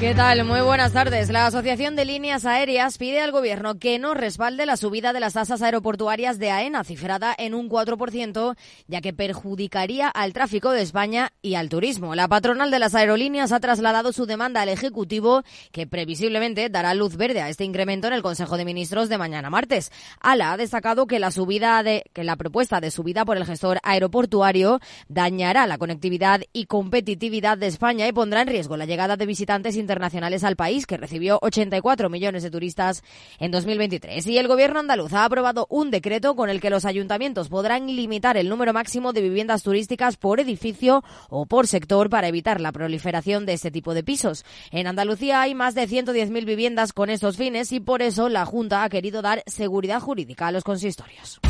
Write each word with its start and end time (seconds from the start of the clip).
¿Qué 0.00 0.14
tal? 0.14 0.46
Muy 0.46 0.62
buenas 0.62 0.94
tardes. 0.94 1.28
La 1.28 1.44
Asociación 1.44 1.94
de 1.94 2.06
Líneas 2.06 2.46
Aéreas 2.46 2.96
pide 2.96 3.20
al 3.20 3.32
Gobierno 3.32 3.78
que 3.78 3.98
no 3.98 4.14
respalde 4.14 4.64
la 4.64 4.78
subida 4.78 5.12
de 5.12 5.20
las 5.20 5.34
tasas 5.34 5.60
aeroportuarias 5.60 6.38
de 6.38 6.50
AENA, 6.50 6.84
cifrada 6.84 7.34
en 7.36 7.52
un 7.52 7.68
4%, 7.68 8.56
ya 8.88 9.02
que 9.02 9.12
perjudicaría 9.12 10.08
al 10.08 10.32
tráfico 10.32 10.70
de 10.70 10.80
España 10.80 11.34
y 11.42 11.56
al 11.56 11.68
turismo. 11.68 12.14
La 12.14 12.28
patronal 12.28 12.70
de 12.70 12.78
las 12.78 12.94
aerolíneas 12.94 13.52
ha 13.52 13.60
trasladado 13.60 14.14
su 14.14 14.24
demanda 14.24 14.62
al 14.62 14.70
Ejecutivo, 14.70 15.42
que 15.70 15.86
previsiblemente 15.86 16.70
dará 16.70 16.94
luz 16.94 17.18
verde 17.18 17.42
a 17.42 17.50
este 17.50 17.64
incremento 17.64 18.06
en 18.06 18.14
el 18.14 18.22
Consejo 18.22 18.56
de 18.56 18.64
Ministros 18.64 19.10
de 19.10 19.18
mañana 19.18 19.50
martes. 19.50 19.92
ALA 20.18 20.52
ha 20.52 20.56
destacado 20.56 21.06
que 21.06 21.18
la 21.18 21.30
subida 21.30 21.82
de, 21.82 22.04
que 22.14 22.24
la 22.24 22.36
propuesta 22.36 22.80
de 22.80 22.90
subida 22.90 23.26
por 23.26 23.36
el 23.36 23.44
gestor 23.44 23.80
aeroportuario 23.82 24.80
dañará 25.08 25.66
la 25.66 25.76
conectividad 25.76 26.40
y 26.54 26.64
competitividad 26.64 27.58
de 27.58 27.66
España 27.66 28.08
y 28.08 28.12
pondrá 28.12 28.40
en 28.40 28.48
riesgo 28.48 28.78
la 28.78 28.86
llegada 28.86 29.18
de 29.18 29.26
visitantes 29.26 29.76
internacionales 29.76 29.89
internacionales 29.90 30.44
al 30.44 30.54
país, 30.54 30.86
que 30.86 30.96
recibió 30.96 31.40
84 31.42 32.08
millones 32.08 32.44
de 32.44 32.50
turistas 32.52 33.02
en 33.40 33.50
2023. 33.50 34.24
Y 34.28 34.38
el 34.38 34.46
gobierno 34.46 34.78
andaluz 34.78 35.12
ha 35.14 35.24
aprobado 35.24 35.66
un 35.68 35.90
decreto 35.90 36.36
con 36.36 36.48
el 36.48 36.60
que 36.60 36.70
los 36.70 36.84
ayuntamientos 36.84 37.48
podrán 37.48 37.88
limitar 37.88 38.36
el 38.36 38.48
número 38.48 38.72
máximo 38.72 39.12
de 39.12 39.22
viviendas 39.22 39.64
turísticas 39.64 40.16
por 40.16 40.38
edificio 40.38 41.02
o 41.28 41.44
por 41.46 41.66
sector 41.66 42.08
para 42.08 42.28
evitar 42.28 42.60
la 42.60 42.70
proliferación 42.70 43.46
de 43.46 43.54
este 43.54 43.72
tipo 43.72 43.92
de 43.92 44.04
pisos. 44.04 44.44
En 44.70 44.86
Andalucía 44.86 45.40
hay 45.40 45.56
más 45.56 45.74
de 45.74 45.88
110.000 45.88 46.44
viviendas 46.44 46.92
con 46.92 47.10
estos 47.10 47.36
fines 47.36 47.72
y 47.72 47.80
por 47.80 48.00
eso 48.00 48.28
la 48.28 48.44
Junta 48.46 48.84
ha 48.84 48.88
querido 48.88 49.22
dar 49.22 49.42
seguridad 49.46 50.00
jurídica 50.00 50.46
a 50.46 50.52
los 50.52 50.62
consistorios. 50.62 51.40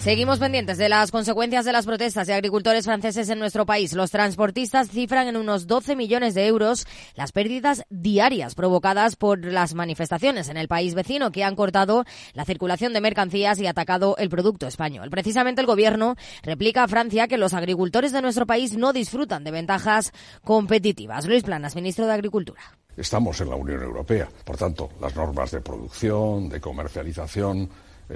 Seguimos 0.00 0.38
pendientes 0.38 0.78
de 0.78 0.88
las 0.88 1.10
consecuencias 1.10 1.66
de 1.66 1.72
las 1.72 1.84
protestas 1.84 2.26
de 2.26 2.32
agricultores 2.32 2.86
franceses 2.86 3.28
en 3.28 3.38
nuestro 3.38 3.66
país. 3.66 3.92
Los 3.92 4.10
transportistas 4.10 4.88
cifran 4.88 5.28
en 5.28 5.36
unos 5.36 5.66
12 5.66 5.94
millones 5.94 6.32
de 6.32 6.46
euros 6.46 6.86
las 7.16 7.32
pérdidas 7.32 7.84
diarias 7.90 8.54
provocadas 8.54 9.16
por 9.16 9.44
las 9.44 9.74
manifestaciones 9.74 10.48
en 10.48 10.56
el 10.56 10.68
país 10.68 10.94
vecino 10.94 11.30
que 11.30 11.44
han 11.44 11.54
cortado 11.54 12.06
la 12.32 12.46
circulación 12.46 12.94
de 12.94 13.02
mercancías 13.02 13.58
y 13.58 13.66
atacado 13.66 14.16
el 14.16 14.30
producto 14.30 14.66
español. 14.66 15.10
Precisamente 15.10 15.60
el 15.60 15.66
gobierno 15.66 16.16
replica 16.42 16.82
a 16.82 16.88
Francia 16.88 17.28
que 17.28 17.36
los 17.36 17.52
agricultores 17.52 18.12
de 18.12 18.22
nuestro 18.22 18.46
país 18.46 18.78
no 18.78 18.94
disfrutan 18.94 19.44
de 19.44 19.50
ventajas 19.50 20.12
competitivas. 20.42 21.26
Luis 21.26 21.42
Planas, 21.42 21.76
ministro 21.76 22.06
de 22.06 22.14
Agricultura. 22.14 22.62
Estamos 22.96 23.38
en 23.42 23.50
la 23.50 23.56
Unión 23.56 23.82
Europea. 23.82 24.30
Por 24.46 24.56
tanto, 24.56 24.88
las 24.98 25.14
normas 25.14 25.50
de 25.50 25.60
producción, 25.60 26.48
de 26.48 26.58
comercialización, 26.58 27.68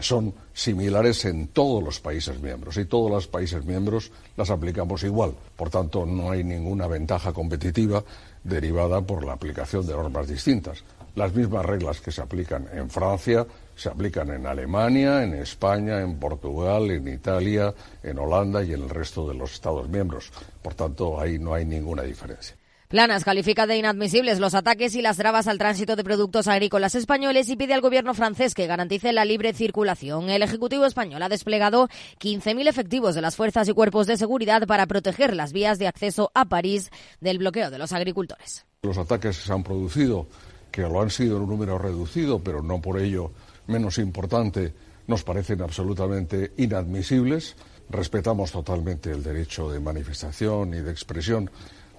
son 0.03 0.35
similares 0.53 1.25
en 1.25 1.49
todos 1.49 1.83
los 1.83 2.01
países 2.01 2.41
miembros 2.41 2.77
y 2.77 2.85
todos 2.85 3.11
los 3.11 3.27
países 3.27 3.65
miembros 3.65 4.11
las 4.37 4.51
aplicamos 4.51 5.03
igual. 5.05 5.35
Por 5.57 5.71
tanto, 5.71 6.05
no 6.07 6.31
hay 6.31 6.45
ninguna 6.45 6.87
ventaja 6.87 7.33
competitiva 7.33 8.05
derivada 8.43 9.01
por 9.01 9.25
la 9.25 9.33
aplicación 9.33 9.87
de 9.87 9.93
normas 9.93 10.29
distintas. 10.29 10.85
Las 11.15 11.33
mismas 11.33 11.65
reglas 11.65 12.01
que 12.01 12.11
se 12.11 12.21
aplican 12.21 12.69
en 12.73 12.91
Francia 12.91 13.47
se 13.77 13.89
aplican 13.89 14.31
en 14.31 14.47
Alemania, 14.47 15.23
en 15.23 15.35
España, 15.35 16.01
en 16.01 16.19
Portugal, 16.19 16.91
en 16.91 17.07
Italia, 17.09 17.73
en 18.03 18.19
Holanda 18.19 18.63
y 18.63 18.73
en 18.73 18.83
el 18.83 18.91
resto 18.91 19.29
de 19.29 19.35
los 19.35 19.53
Estados 19.53 19.89
miembros. 19.89 20.33
Por 20.63 20.75
tanto, 20.75 21.21
ahí 21.21 21.39
no 21.39 21.55
hay 21.55 21.65
ninguna 21.65 22.03
diferencia. 22.03 22.57
Planas 22.95 23.25
califica 23.25 23.67
de 23.67 23.77
inadmisibles 23.77 24.39
los 24.39 24.55
ataques 24.55 24.95
y 24.95 25.03
las 25.03 25.17
trabas 25.17 25.49
al 25.49 25.59
tránsito 25.59 25.97
de 25.97 26.05
productos 26.05 26.47
agrícolas 26.47 26.95
españoles 26.95 27.49
y 27.49 27.57
pide 27.57 27.75
al 27.75 27.81
gobierno 27.81 28.15
francés 28.15 28.55
que 28.55 28.69
garantice 28.69 29.13
la 29.13 29.25
libre 29.25 29.53
circulación. 29.53 30.31
El 30.31 30.45
Ejecutivo 30.45 30.87
español 30.87 31.21
ha 31.21 31.29
desplegado 31.29 31.89
15.000 32.21 32.69
efectivos 32.69 33.17
de 33.17 33.21
las 33.21 33.35
fuerzas 33.35 33.69
y 33.69 33.73
cuerpos 33.73 34.07
de 34.07 34.17
seguridad 34.17 34.65
para 34.69 34.87
proteger 34.87 35.35
las 35.35 35.53
vías 35.53 35.81
de 35.81 35.89
acceso 35.89 36.31
a 36.35 36.45
París 36.45 36.93
del 37.21 37.39
bloqueo 37.39 37.73
de 37.73 37.79
los 37.79 37.93
agricultores. 37.93 38.65
Los 38.83 38.97
ataques 38.97 39.39
que 39.39 39.45
se 39.45 39.53
han 39.53 39.65
producido, 39.65 40.29
que 40.71 40.83
lo 40.83 41.03
han 41.03 41.11
sido 41.11 41.39
en 41.39 41.43
un 41.43 41.51
número 41.51 41.77
reducido, 41.79 42.45
pero 42.45 42.63
no 42.63 42.81
por 42.81 43.01
ello 43.01 43.33
menos 43.67 43.99
importante, 43.99 44.73
nos 45.09 45.25
parecen 45.25 45.63
absolutamente 45.63 46.53
inadmisibles. 46.59 47.57
Respetamos 47.91 48.53
totalmente 48.53 49.11
el 49.11 49.25
derecho 49.25 49.69
de 49.69 49.81
manifestación 49.81 50.75
y 50.75 50.79
de 50.79 50.93
expresión 50.93 51.51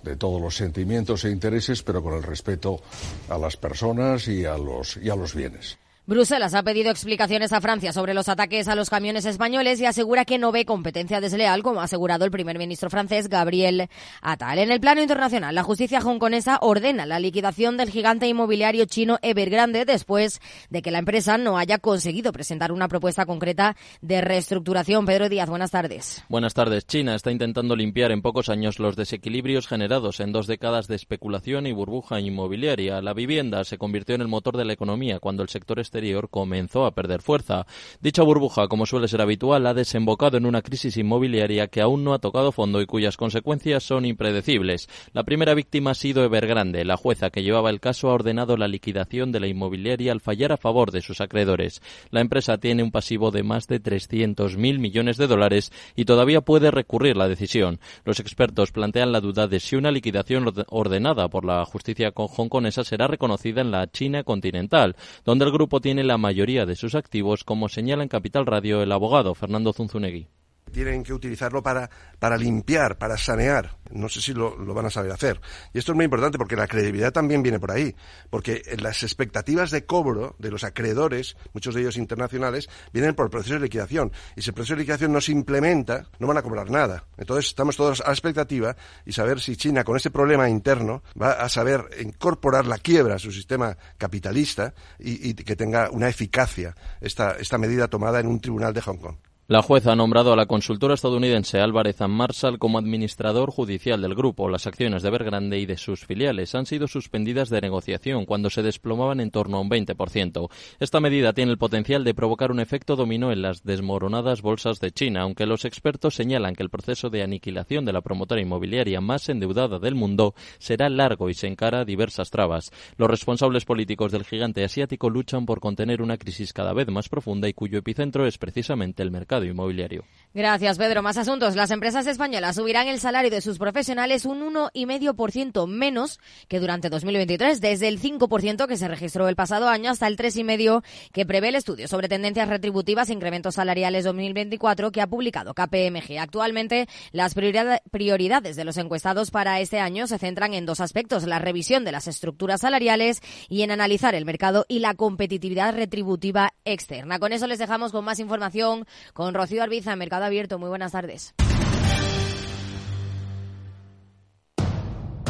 de 0.05 0.15
todos 0.15 0.41
los 0.41 0.55
sentimientos 0.55 1.25
e 1.25 1.31
intereses, 1.31 1.83
pero 1.83 2.01
con 2.01 2.13
el 2.13 2.23
respeto 2.23 2.79
a 3.27 3.37
las 3.37 3.57
personas 3.57 4.27
y 4.29 4.45
a 4.45 4.57
los, 4.57 4.97
y 4.97 5.09
a 5.09 5.15
los 5.15 5.35
bienes. 5.35 5.77
Bruselas 6.07 6.53
ha 6.53 6.61
pedido 6.61 6.91
explicaciones 6.91 7.51
a 7.51 7.61
Francia 7.61 7.91
sobre 7.91 8.13
los 8.13 8.29
ataques 8.29 8.67
a 8.67 8.75
los 8.75 8.91
camiones 8.91 9.25
españoles 9.25 9.81
y 9.81 9.87
asegura 9.87 10.23
que 10.23 10.37
no 10.37 10.51
ve 10.51 10.63
competencia 10.63 11.19
desleal, 11.19 11.63
como 11.63 11.81
ha 11.81 11.85
asegurado 11.85 12.25
el 12.25 12.31
primer 12.31 12.59
ministro 12.59 12.91
francés 12.91 13.27
Gabriel 13.27 13.89
Attal. 14.21 14.59
En 14.59 14.69
el 14.69 14.79
plano 14.79 15.01
internacional, 15.01 15.55
la 15.55 15.63
justicia 15.63 15.97
hongkonesa 15.97 16.59
ordena 16.61 17.07
la 17.07 17.17
liquidación 17.17 17.75
del 17.75 17.89
gigante 17.89 18.27
inmobiliario 18.27 18.85
chino 18.85 19.17
Evergrande 19.23 19.83
después 19.83 20.41
de 20.69 20.83
que 20.83 20.91
la 20.91 20.99
empresa 20.99 21.39
no 21.39 21.57
haya 21.57 21.79
conseguido 21.79 22.31
presentar 22.31 22.71
una 22.71 22.87
propuesta 22.87 23.25
concreta 23.25 23.75
de 24.03 24.21
reestructuración. 24.21 25.07
Pedro 25.07 25.27
Díaz, 25.27 25.49
buenas 25.49 25.71
tardes. 25.71 26.23
Buenas 26.29 26.53
tardes. 26.53 26.85
China 26.85 27.15
está 27.15 27.31
intentando 27.31 27.75
limpiar 27.75 28.11
en 28.11 28.21
pocos 28.21 28.49
años 28.49 28.77
los 28.77 28.95
desequilibrios 28.95 29.65
generados 29.65 30.19
en 30.19 30.33
dos 30.33 30.45
décadas 30.45 30.87
de 30.87 30.97
especulación 30.97 31.65
y 31.65 31.71
burbuja 31.71 32.19
inmobiliaria. 32.19 33.01
La 33.01 33.15
vivienda 33.15 33.63
se 33.63 33.79
convirtió 33.79 34.13
en 34.13 34.21
el 34.21 34.27
motor 34.27 34.55
de 34.55 34.65
la 34.65 34.73
economía 34.73 35.19
cuando 35.19 35.41
el 35.41 35.49
sector 35.49 35.79
comenzó 36.29 36.85
a 36.85 36.91
perder 36.91 37.21
fuerza. 37.21 37.65
Dicha 38.01 38.23
burbuja, 38.23 38.67
como 38.67 38.85
suele 38.85 39.07
ser 39.07 39.21
habitual, 39.21 39.65
ha 39.67 39.73
desembocado 39.73 40.37
en 40.37 40.45
una 40.45 40.61
crisis 40.61 40.97
inmobiliaria 40.97 41.67
que 41.67 41.81
aún 41.81 42.03
no 42.03 42.13
ha 42.13 42.19
tocado 42.19 42.51
fondo 42.51 42.81
y 42.81 42.85
cuyas 42.85 43.17
consecuencias 43.17 43.83
son 43.83 44.05
impredecibles. 44.05 44.89
La 45.13 45.23
primera 45.23 45.53
víctima 45.53 45.91
ha 45.91 45.95
sido 45.95 46.23
Evergrande. 46.23 46.85
La 46.85 46.97
jueza 46.97 47.29
que 47.29 47.43
llevaba 47.43 47.69
el 47.69 47.79
caso 47.79 48.09
ha 48.09 48.13
ordenado 48.13 48.57
la 48.57 48.67
liquidación 48.67 49.31
de 49.31 49.39
la 49.39 49.47
inmobiliaria 49.47 50.11
al 50.11 50.21
fallar 50.21 50.51
a 50.51 50.57
favor 50.57 50.91
de 50.91 51.01
sus 51.01 51.21
acreedores. 51.21 51.81
La 52.11 52.21
empresa 52.21 52.57
tiene 52.57 52.83
un 52.83 52.91
pasivo 52.91 53.31
de 53.31 53.43
más 53.43 53.67
de 53.67 53.81
300.000 53.81 54.57
millones 54.79 55.17
de 55.17 55.27
dólares 55.27 55.71
y 55.95 56.05
todavía 56.05 56.41
puede 56.41 56.71
recurrir 56.71 57.17
la 57.17 57.27
decisión. 57.27 57.79
Los 58.03 58.19
expertos 58.19 58.71
plantean 58.71 59.11
la 59.11 59.21
duda 59.21 59.47
de 59.47 59.59
si 59.59 59.75
una 59.75 59.91
liquidación 59.91 60.51
ordenada 60.67 61.29
por 61.29 61.45
la 61.45 61.63
justicia 61.65 62.11
hongkonesa 62.13 62.83
será 62.83 63.07
reconocida 63.07 63.61
en 63.61 63.71
la 63.71 63.87
China 63.87 64.23
continental, 64.23 64.95
donde 65.23 65.45
el 65.45 65.51
grupo 65.51 65.79
tiene 65.85 66.03
la 66.03 66.17
mayoría 66.17 66.65
de 66.65 66.75
sus 66.75 66.95
activos, 66.95 67.43
como 67.43 67.69
señala 67.69 68.01
en 68.01 68.09
Capital 68.09 68.47
Radio 68.47 68.81
el 68.81 68.91
abogado 68.91 69.35
Fernando 69.35 69.71
Zunzunegui 69.71 70.29
tienen 70.71 71.03
que 71.03 71.13
utilizarlo 71.13 71.63
para, 71.63 71.89
para 72.19 72.37
limpiar, 72.37 72.97
para 72.97 73.17
sanear. 73.17 73.77
No 73.91 74.09
sé 74.09 74.21
si 74.21 74.33
lo, 74.33 74.57
lo, 74.57 74.73
van 74.73 74.87
a 74.87 74.89
saber 74.89 75.11
hacer. 75.11 75.39
Y 75.73 75.79
esto 75.79 75.91
es 75.91 75.95
muy 75.95 76.05
importante 76.05 76.37
porque 76.37 76.55
la 76.55 76.67
credibilidad 76.67 77.13
también 77.13 77.43
viene 77.43 77.59
por 77.59 77.71
ahí. 77.71 77.95
Porque 78.29 78.61
las 78.79 79.03
expectativas 79.03 79.71
de 79.71 79.85
cobro 79.85 80.35
de 80.39 80.51
los 80.51 80.63
acreedores, 80.63 81.37
muchos 81.53 81.75
de 81.75 81.81
ellos 81.81 81.97
internacionales, 81.97 82.69
vienen 82.91 83.15
por 83.15 83.25
el 83.25 83.29
proceso 83.29 83.55
de 83.55 83.61
liquidación. 83.61 84.11
Y 84.35 84.41
si 84.41 84.49
el 84.49 84.53
proceso 84.53 84.73
de 84.75 84.81
liquidación 84.81 85.13
no 85.13 85.21
se 85.21 85.31
implementa, 85.31 86.09
no 86.19 86.27
van 86.27 86.37
a 86.37 86.41
cobrar 86.41 86.69
nada. 86.69 87.05
Entonces 87.17 87.47
estamos 87.47 87.77
todos 87.77 88.01
a 88.01 88.07
la 88.07 88.13
expectativa 88.13 88.75
y 89.05 89.13
saber 89.13 89.39
si 89.39 89.55
China, 89.55 89.83
con 89.83 89.97
ese 89.97 90.11
problema 90.11 90.49
interno, 90.49 91.03
va 91.19 91.33
a 91.33 91.49
saber 91.49 91.89
incorporar 92.01 92.65
la 92.65 92.77
quiebra 92.77 93.15
a 93.15 93.19
su 93.19 93.31
sistema 93.31 93.77
capitalista 93.97 94.73
y, 94.99 95.29
y 95.29 95.33
que 95.35 95.55
tenga 95.55 95.89
una 95.91 96.09
eficacia 96.09 96.75
esta, 97.01 97.31
esta 97.33 97.57
medida 97.57 97.87
tomada 97.87 98.19
en 98.19 98.27
un 98.27 98.39
tribunal 98.39 98.73
de 98.73 98.81
Hong 98.81 98.97
Kong. 98.97 99.15
La 99.47 99.61
jueza 99.61 99.91
ha 99.91 99.95
nombrado 99.95 100.33
a 100.33 100.35
la 100.35 100.47
consultora 100.47 100.95
estadounidense 100.95 101.59
Álvarez 101.59 101.97
Marshall 102.01 102.57
como 102.57 102.79
administrador 102.79 103.51
judicial 103.51 104.01
del 104.01 104.15
grupo. 104.15 104.49
Las 104.49 104.65
acciones 104.65 105.03
de 105.03 105.09
Evergrande 105.09 105.59
y 105.59 105.67
de 105.67 105.77
sus 105.77 106.03
filiales 106.03 106.55
han 106.55 106.65
sido 106.65 106.87
suspendidas 106.87 107.51
de 107.51 107.61
negociación 107.61 108.25
cuando 108.25 108.49
se 108.49 108.63
desplomaban 108.63 109.19
en 109.19 109.29
torno 109.29 109.57
a 109.57 109.61
un 109.61 109.69
20%. 109.69 110.49
Esta 110.79 110.99
medida 110.99 111.33
tiene 111.33 111.51
el 111.51 111.59
potencial 111.59 112.03
de 112.03 112.15
provocar 112.15 112.49
un 112.49 112.59
efecto 112.59 112.95
dominó 112.95 113.31
en 113.31 113.43
las 113.43 113.63
desmoronadas 113.63 114.41
bolsas 114.41 114.79
de 114.79 114.89
China, 114.89 115.21
aunque 115.21 115.45
los 115.45 115.63
expertos 115.63 116.15
señalan 116.15 116.55
que 116.55 116.63
el 116.63 116.71
proceso 116.71 117.11
de 117.11 117.21
aniquilación 117.21 117.85
de 117.85 117.93
la 117.93 118.01
promotora 118.01 118.41
inmobiliaria 118.41 118.99
más 118.99 119.29
endeudada 119.29 119.77
del 119.77 119.93
mundo 119.93 120.33
será 120.57 120.89
largo 120.89 121.29
y 121.29 121.35
se 121.35 121.45
encara 121.45 121.85
diversas 121.85 122.31
trabas. 122.31 122.71
Los 122.97 123.11
responsables 123.11 123.63
políticos 123.63 124.11
del 124.11 124.25
gigante 124.25 124.63
asiático 124.63 125.11
luchan 125.11 125.45
por 125.45 125.59
contener 125.59 126.01
una 126.01 126.17
crisis 126.17 126.51
cada 126.51 126.73
vez 126.73 126.87
más 126.87 127.09
profunda 127.09 127.47
y 127.47 127.53
cuyo 127.53 127.77
epicentro 127.77 128.25
es 128.25 128.39
precisamente 128.39 129.03
el 129.03 129.11
mercado 129.11 129.34
inmobiliario. 129.43 130.05
Gracias, 130.35 130.77
Pedro. 130.77 131.01
Más 131.01 131.15
asuntos. 131.15 131.55
Las 131.55 131.71
empresas 131.71 132.05
españolas 132.07 132.57
subirán 132.57 132.89
el 132.89 132.99
salario 132.99 133.31
de 133.31 133.39
sus 133.39 133.57
profesionales 133.57 134.25
un 134.25 134.41
1,5% 134.53 135.65
menos 135.65 136.19
que 136.49 136.59
durante 136.59 136.89
2023, 136.89 137.61
desde 137.61 137.87
el 137.87 138.01
5% 138.01 138.67
que 138.67 138.75
se 138.75 138.89
registró 138.89 139.29
el 139.29 139.37
pasado 139.37 139.69
año 139.69 139.91
hasta 139.91 140.07
el 140.07 140.17
3,5% 140.17 140.83
que 141.13 141.25
prevé 141.25 141.47
el 141.47 141.55
estudio 141.55 141.87
sobre 141.87 142.09
tendencias 142.09 142.49
retributivas 142.49 143.09
e 143.09 143.13
incrementos 143.13 143.55
salariales 143.55 144.03
2024 144.03 144.91
que 144.91 144.99
ha 144.99 145.07
publicado 145.07 145.53
KPMG. 145.53 146.19
Actualmente, 146.19 146.89
las 147.13 147.33
prioridades 147.33 148.57
de 148.57 148.65
los 148.65 148.75
encuestados 148.75 149.31
para 149.31 149.61
este 149.61 149.79
año 149.79 150.05
se 150.05 150.19
centran 150.19 150.53
en 150.53 150.65
dos 150.65 150.81
aspectos, 150.81 151.23
la 151.23 151.39
revisión 151.39 151.85
de 151.85 151.93
las 151.93 152.09
estructuras 152.09 152.59
salariales 152.59 153.21
y 153.47 153.61
en 153.61 153.71
analizar 153.71 154.15
el 154.15 154.25
mercado 154.25 154.65
y 154.67 154.79
la 154.79 154.95
competitividad 154.95 155.73
retributiva 155.73 156.51
externa. 156.65 157.19
Con 157.19 157.31
eso 157.31 157.47
les 157.47 157.59
dejamos 157.59 157.93
con 157.93 158.03
más 158.03 158.19
información 158.19 158.85
con 159.13 159.24
Rocío 159.33 159.63
Arbiza 159.63 159.95
Mercado 159.95 160.25
Abierto. 160.25 160.59
Muy 160.59 160.69
buenas 160.69 160.91
tardes. 160.91 161.33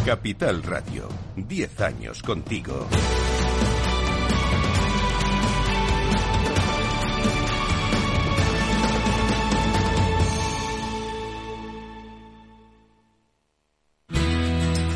Capital 0.05 0.61
Radio, 0.61 1.09
10 1.35 1.81
años 1.81 2.21
contigo. 2.21 2.87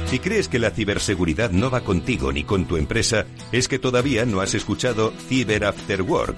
Si 0.09 0.17
crees 0.17 0.47
que 0.47 0.57
la 0.57 0.71
ciberseguridad 0.71 1.51
no 1.51 1.69
va 1.69 1.81
contigo 1.81 2.31
ni 2.31 2.43
con 2.43 2.65
tu 2.65 2.77
empresa, 2.77 3.25
es 3.51 3.67
que 3.67 3.77
todavía 3.77 4.25
no 4.25 4.41
has 4.41 4.53
escuchado 4.55 5.11
Cyber 5.27 5.65
After 5.65 6.01
Work 6.03 6.37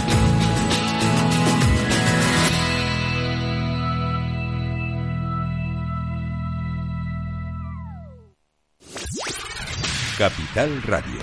Capital 10.21 10.83
Radio. 10.83 11.19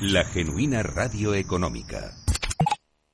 La 0.00 0.24
genuina 0.24 0.82
radio 0.82 1.32
económica. 1.32 2.10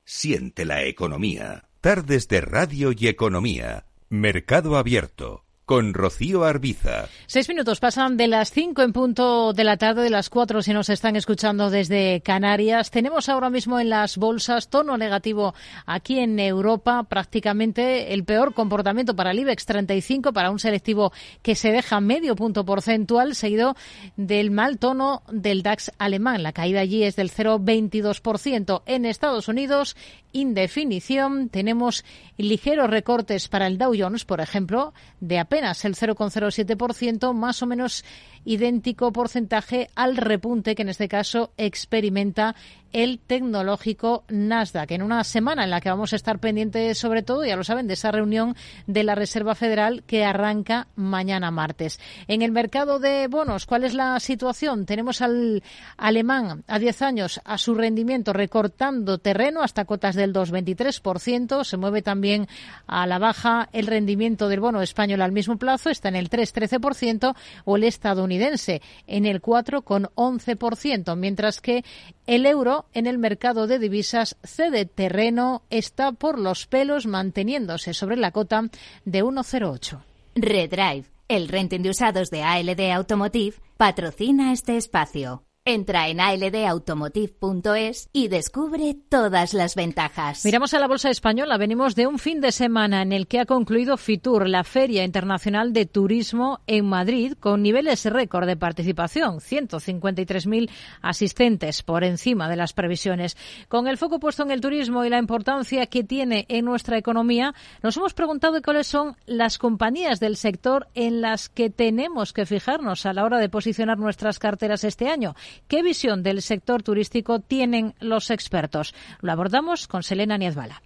Siente 0.03 0.65
la 0.65 0.85
economía. 0.85 1.69
Tardes 1.81 2.27
de 2.27 2.41
radio 2.41 2.91
y 2.97 3.07
economía. 3.07 3.85
Mercado 4.09 4.75
abierto 4.75 5.46
con 5.67 5.93
Rocío 5.93 6.45
Arbiza. 6.45 7.09
Seis 7.25 7.49
minutos 7.49 7.81
pasan 7.81 8.15
de 8.15 8.27
las 8.27 8.51
cinco 8.51 8.83
en 8.83 8.93
punto 8.93 9.51
de 9.51 9.65
la 9.65 9.75
tarde, 9.75 10.01
de 10.01 10.09
las 10.09 10.29
cuatro 10.29 10.61
si 10.61 10.71
nos 10.71 10.87
están 10.87 11.17
escuchando 11.17 11.69
desde 11.69 12.21
Canarias. 12.21 12.89
Tenemos 12.89 13.27
ahora 13.27 13.49
mismo 13.49 13.77
en 13.77 13.89
las 13.89 14.15
bolsas 14.15 14.69
tono 14.69 14.97
negativo 14.97 15.53
aquí 15.85 16.19
en 16.19 16.39
Europa, 16.39 17.03
prácticamente 17.03 18.13
el 18.13 18.23
peor 18.23 18.53
comportamiento 18.53 19.13
para 19.13 19.31
el 19.31 19.39
IBEX 19.39 19.65
35, 19.65 20.31
para 20.31 20.51
un 20.51 20.59
selectivo 20.59 21.11
que 21.41 21.55
se 21.55 21.73
deja 21.73 21.99
medio 21.99 22.37
punto 22.37 22.63
porcentual, 22.63 23.35
seguido 23.35 23.75
del 24.15 24.51
mal 24.51 24.79
tono 24.79 25.23
del 25.29 25.63
DAX 25.63 25.91
alemán. 25.97 26.43
La 26.43 26.53
caída 26.53 26.79
allí 26.79 27.03
es 27.03 27.17
del 27.17 27.29
0,22%. 27.29 28.83
En 28.85 29.03
Estados 29.03 29.49
Unidos, 29.49 29.97
indefinición, 30.33 31.49
tenemos 31.49 32.05
ligeros 32.37 32.89
recortes 32.89 33.47
para 33.47 33.67
el 33.67 33.77
Dow 33.77 33.93
Jones, 33.97 34.25
por 34.25 34.41
ejemplo, 34.41 34.93
de 35.19 35.39
apenas 35.39 35.85
el 35.85 35.95
0,07%, 35.95 37.33
más 37.33 37.61
o 37.61 37.65
menos 37.65 38.03
idéntico 38.45 39.11
porcentaje 39.11 39.89
al 39.95 40.17
repunte 40.17 40.75
que 40.75 40.83
en 40.83 40.89
este 40.89 41.07
caso 41.07 41.51
experimenta 41.57 42.55
el 42.97 43.19
tecnológico 43.19 44.23
Nasdaq. 44.27 44.89
En 44.89 45.03
una 45.03 45.23
semana 45.23 45.63
en 45.63 45.69
la 45.69 45.81
que 45.81 45.89
vamos 45.89 46.13
a 46.13 46.15
estar 46.15 46.39
pendientes, 46.39 46.97
sobre 46.97 47.21
todo, 47.21 47.45
ya 47.45 47.55
lo 47.55 47.63
saben, 47.63 47.85
de 47.85 47.93
esa 47.93 48.11
reunión 48.11 48.55
de 48.87 49.03
la 49.03 49.13
Reserva 49.13 49.53
Federal 49.53 50.01
que 50.07 50.25
arranca 50.25 50.87
mañana 50.95 51.51
martes. 51.51 51.99
En 52.27 52.41
el 52.41 52.51
mercado 52.51 52.97
de 52.97 53.27
bonos, 53.27 53.67
¿cuál 53.67 53.83
es 53.83 53.93
la 53.93 54.19
situación? 54.19 54.87
Tenemos 54.87 55.21
al 55.21 55.61
alemán 55.95 56.63
a 56.65 56.79
10 56.79 57.01
años 57.03 57.39
a 57.45 57.59
su 57.59 57.75
rendimiento 57.75 58.33
recortando 58.33 59.19
terreno 59.19 59.61
hasta 59.61 59.85
cotas 59.85 60.15
del 60.15 60.33
2,23%. 60.33 61.65
Se 61.65 61.77
mueve 61.77 62.01
también 62.01 62.47
a 62.87 63.05
la 63.05 63.19
baja 63.19 63.69
el 63.73 63.85
rendimiento 63.85 64.49
del 64.49 64.59
bono 64.59 64.81
español 64.81 65.21
al 65.21 65.31
mismo 65.31 65.57
plazo, 65.57 65.91
está 65.91 66.09
en 66.09 66.15
el 66.15 66.31
3,13%, 66.31 67.35
o 67.63 67.77
el 67.77 67.83
estadounidense 67.83 68.81
en 69.05 69.27
el 69.27 69.39
4,11%, 69.39 71.15
mientras 71.15 71.61
que 71.61 71.85
el 72.27 72.45
euro 72.45 72.85
en 72.93 73.07
el 73.07 73.17
mercado 73.17 73.65
de 73.65 73.79
divisas 73.79 74.37
cede 74.43 74.85
terreno, 74.85 75.63
está 75.69 76.11
por 76.11 76.37
los 76.37 76.67
pelos 76.67 77.07
manteniéndose 77.07 77.93
sobre 77.93 78.17
la 78.17 78.31
cota 78.31 78.69
de 79.05 79.23
1,08. 79.23 80.03
Redrive, 80.35 81.05
el 81.27 81.47
renting 81.47 81.81
de 81.81 81.89
usados 81.89 82.29
de 82.29 82.43
ALD 82.43 82.91
Automotive, 82.91 83.55
patrocina 83.77 84.51
este 84.51 84.77
espacio. 84.77 85.46
Entra 85.69 86.07
en 86.07 86.21
aldautomotive.es 86.21 88.09
y 88.13 88.29
descubre 88.29 88.95
todas 89.09 89.53
las 89.53 89.75
ventajas. 89.75 90.45
Miramos 90.45 90.73
a 90.73 90.79
la 90.79 90.87
bolsa 90.87 91.09
española. 91.09 91.57
Venimos 91.57 91.93
de 91.93 92.07
un 92.07 92.19
fin 92.19 92.39
de 92.39 92.53
semana 92.53 93.01
en 93.01 93.11
el 93.11 93.27
que 93.27 93.41
ha 93.41 93.45
concluido 93.45 93.97
FITUR, 93.97 94.47
la 94.47 94.63
Feria 94.63 95.03
Internacional 95.03 95.73
de 95.73 95.85
Turismo 95.85 96.61
en 96.67 96.85
Madrid, 96.85 97.33
con 97.37 97.63
niveles 97.63 98.05
récord 98.05 98.47
de 98.47 98.55
participación, 98.55 99.39
153.000 99.39 100.69
asistentes 101.01 101.83
por 101.83 102.05
encima 102.05 102.47
de 102.47 102.55
las 102.55 102.71
previsiones. 102.71 103.35
Con 103.67 103.89
el 103.89 103.97
foco 103.97 104.21
puesto 104.21 104.43
en 104.43 104.51
el 104.51 104.61
turismo 104.61 105.03
y 105.03 105.09
la 105.09 105.19
importancia 105.19 105.85
que 105.87 106.05
tiene 106.05 106.45
en 106.47 106.63
nuestra 106.63 106.97
economía, 106.97 107.53
nos 107.83 107.97
hemos 107.97 108.13
preguntado 108.13 108.61
cuáles 108.61 108.87
son 108.87 109.17
las 109.25 109.57
compañías 109.57 110.21
del 110.21 110.37
sector 110.37 110.87
en 110.93 111.19
las 111.19 111.49
que 111.49 111.69
tenemos 111.69 112.31
que 112.31 112.45
fijarnos 112.45 113.05
a 113.05 113.11
la 113.11 113.25
hora 113.25 113.37
de 113.37 113.49
posicionar 113.49 113.97
nuestras 113.97 114.39
carteras 114.39 114.85
este 114.85 115.09
año. 115.09 115.35
¿Qué 115.67 115.83
visión 115.83 116.23
del 116.23 116.41
sector 116.41 116.83
turístico 116.83 117.39
tienen 117.39 117.93
los 117.99 118.31
expertos? 118.31 118.93
Lo 119.21 119.31
abordamos 119.31 119.87
con 119.87 120.03
Selena 120.03 120.37
Niezbala. 120.37 120.81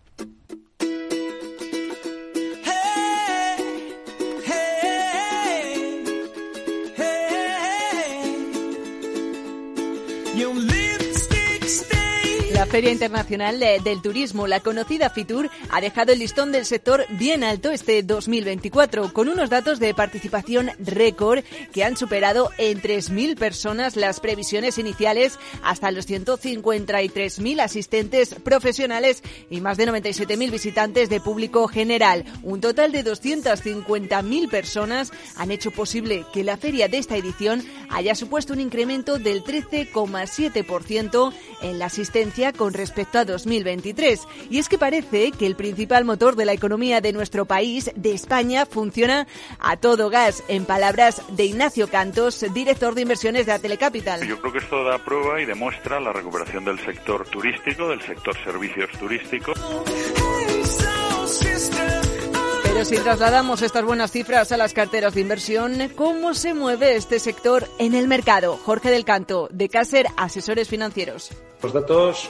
La 12.62 12.68
Feria 12.68 12.92
Internacional 12.92 13.60
del 13.60 14.04
Turismo, 14.04 14.46
la 14.46 14.60
conocida 14.60 15.10
FITUR, 15.10 15.50
ha 15.72 15.82
dejado 15.82 16.14
el 16.14 16.20
listón 16.20 16.52
del 16.52 16.68
sector 16.68 17.08
bien 17.10 17.44
alto 17.44 17.72
este 17.72 18.04
2024, 18.04 19.14
con 19.14 19.30
unos 19.30 19.50
datos 19.50 19.80
de 19.80 19.96
participación 19.96 20.70
récord 20.78 21.44
que 21.74 21.84
han 21.84 21.98
superado 21.98 22.52
en 22.60 22.80
3.000 22.80 23.36
personas 23.36 23.96
las 23.96 24.20
previsiones 24.20 24.78
iniciales 24.78 25.40
hasta 25.64 25.90
los 25.90 26.08
153.000 26.08 27.62
asistentes 27.62 28.36
profesionales 28.36 29.24
y 29.50 29.60
más 29.60 29.78
de 29.78 29.88
97.000 29.88 30.52
visitantes 30.52 31.10
de 31.10 31.20
público 31.20 31.68
general. 31.68 32.26
Un 32.44 32.62
total 32.62 32.92
de 32.92 33.04
250.000 33.04 34.50
personas 34.52 35.12
han 35.36 35.50
hecho 35.50 35.72
posible 35.72 36.26
que 36.32 36.44
la 36.44 36.58
feria 36.58 36.88
de 36.88 37.00
esta 37.00 37.18
edición 37.18 37.66
haya 37.90 38.14
supuesto 38.14 38.54
un 38.54 38.60
incremento 38.60 39.18
del 39.18 39.44
13,7% 39.44 41.34
en 41.64 41.80
la 41.80 41.88
asistencia 41.88 42.51
con 42.54 42.74
respecto 42.74 43.20
a 43.20 43.26
2023. 43.26 44.22
Y 44.50 44.60
es 44.60 44.70
que 44.70 44.78
parece 44.78 45.32
que 45.32 45.46
el 45.46 45.56
principal 45.56 46.06
motor 46.06 46.36
de 46.36 46.46
la 46.46 46.54
economía 46.54 47.02
de 47.02 47.14
nuestro 47.14 47.46
país, 47.46 47.92
de 47.96 48.14
España, 48.14 48.66
funciona 48.66 49.28
a 49.60 49.78
todo 49.78 50.10
gas. 50.10 50.44
En 50.48 50.66
palabras 50.66 51.22
de 51.30 51.46
Ignacio 51.46 51.88
Cantos, 51.88 52.46
director 52.54 52.96
de 52.96 53.02
inversiones 53.02 53.46
de 53.46 53.54
Atelecapital. 53.54 54.28
Yo 54.28 54.40
creo 54.40 54.54
que 54.54 54.60
esto 54.60 54.84
da 54.84 54.98
prueba 55.04 55.42
y 55.42 55.46
demuestra 55.46 56.00
la 56.00 56.14
recuperación 56.14 56.66
del 56.66 56.80
sector 56.80 57.28
turístico, 57.28 57.90
del 57.90 58.02
sector 58.02 58.36
servicios 58.44 58.90
turísticos. 59.00 59.58
Si 62.84 62.98
trasladamos 62.98 63.62
estas 63.62 63.86
buenas 63.86 64.12
cifras 64.12 64.52
a 64.52 64.58
las 64.58 64.74
carteras 64.74 65.14
de 65.14 65.22
inversión, 65.22 65.74
¿cómo 65.96 66.34
se 66.34 66.56
mueve 66.56 66.96
este 66.96 67.20
sector 67.20 67.68
en 67.78 67.94
el 67.94 68.08
mercado? 68.08 68.58
Jorge 68.58 68.90
del 68.90 69.06
Canto, 69.06 69.48
de 69.52 69.70
Caser 69.70 70.08
Asesores 70.18 70.68
Financieros. 70.68 71.30
Los 71.62 71.74
datos 71.74 72.30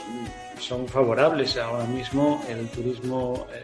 son 0.60 0.86
favorables. 0.86 1.56
Ahora 1.56 1.84
mismo 1.84 2.44
el 2.48 2.68
turismo 2.68 3.46
eh, 3.52 3.62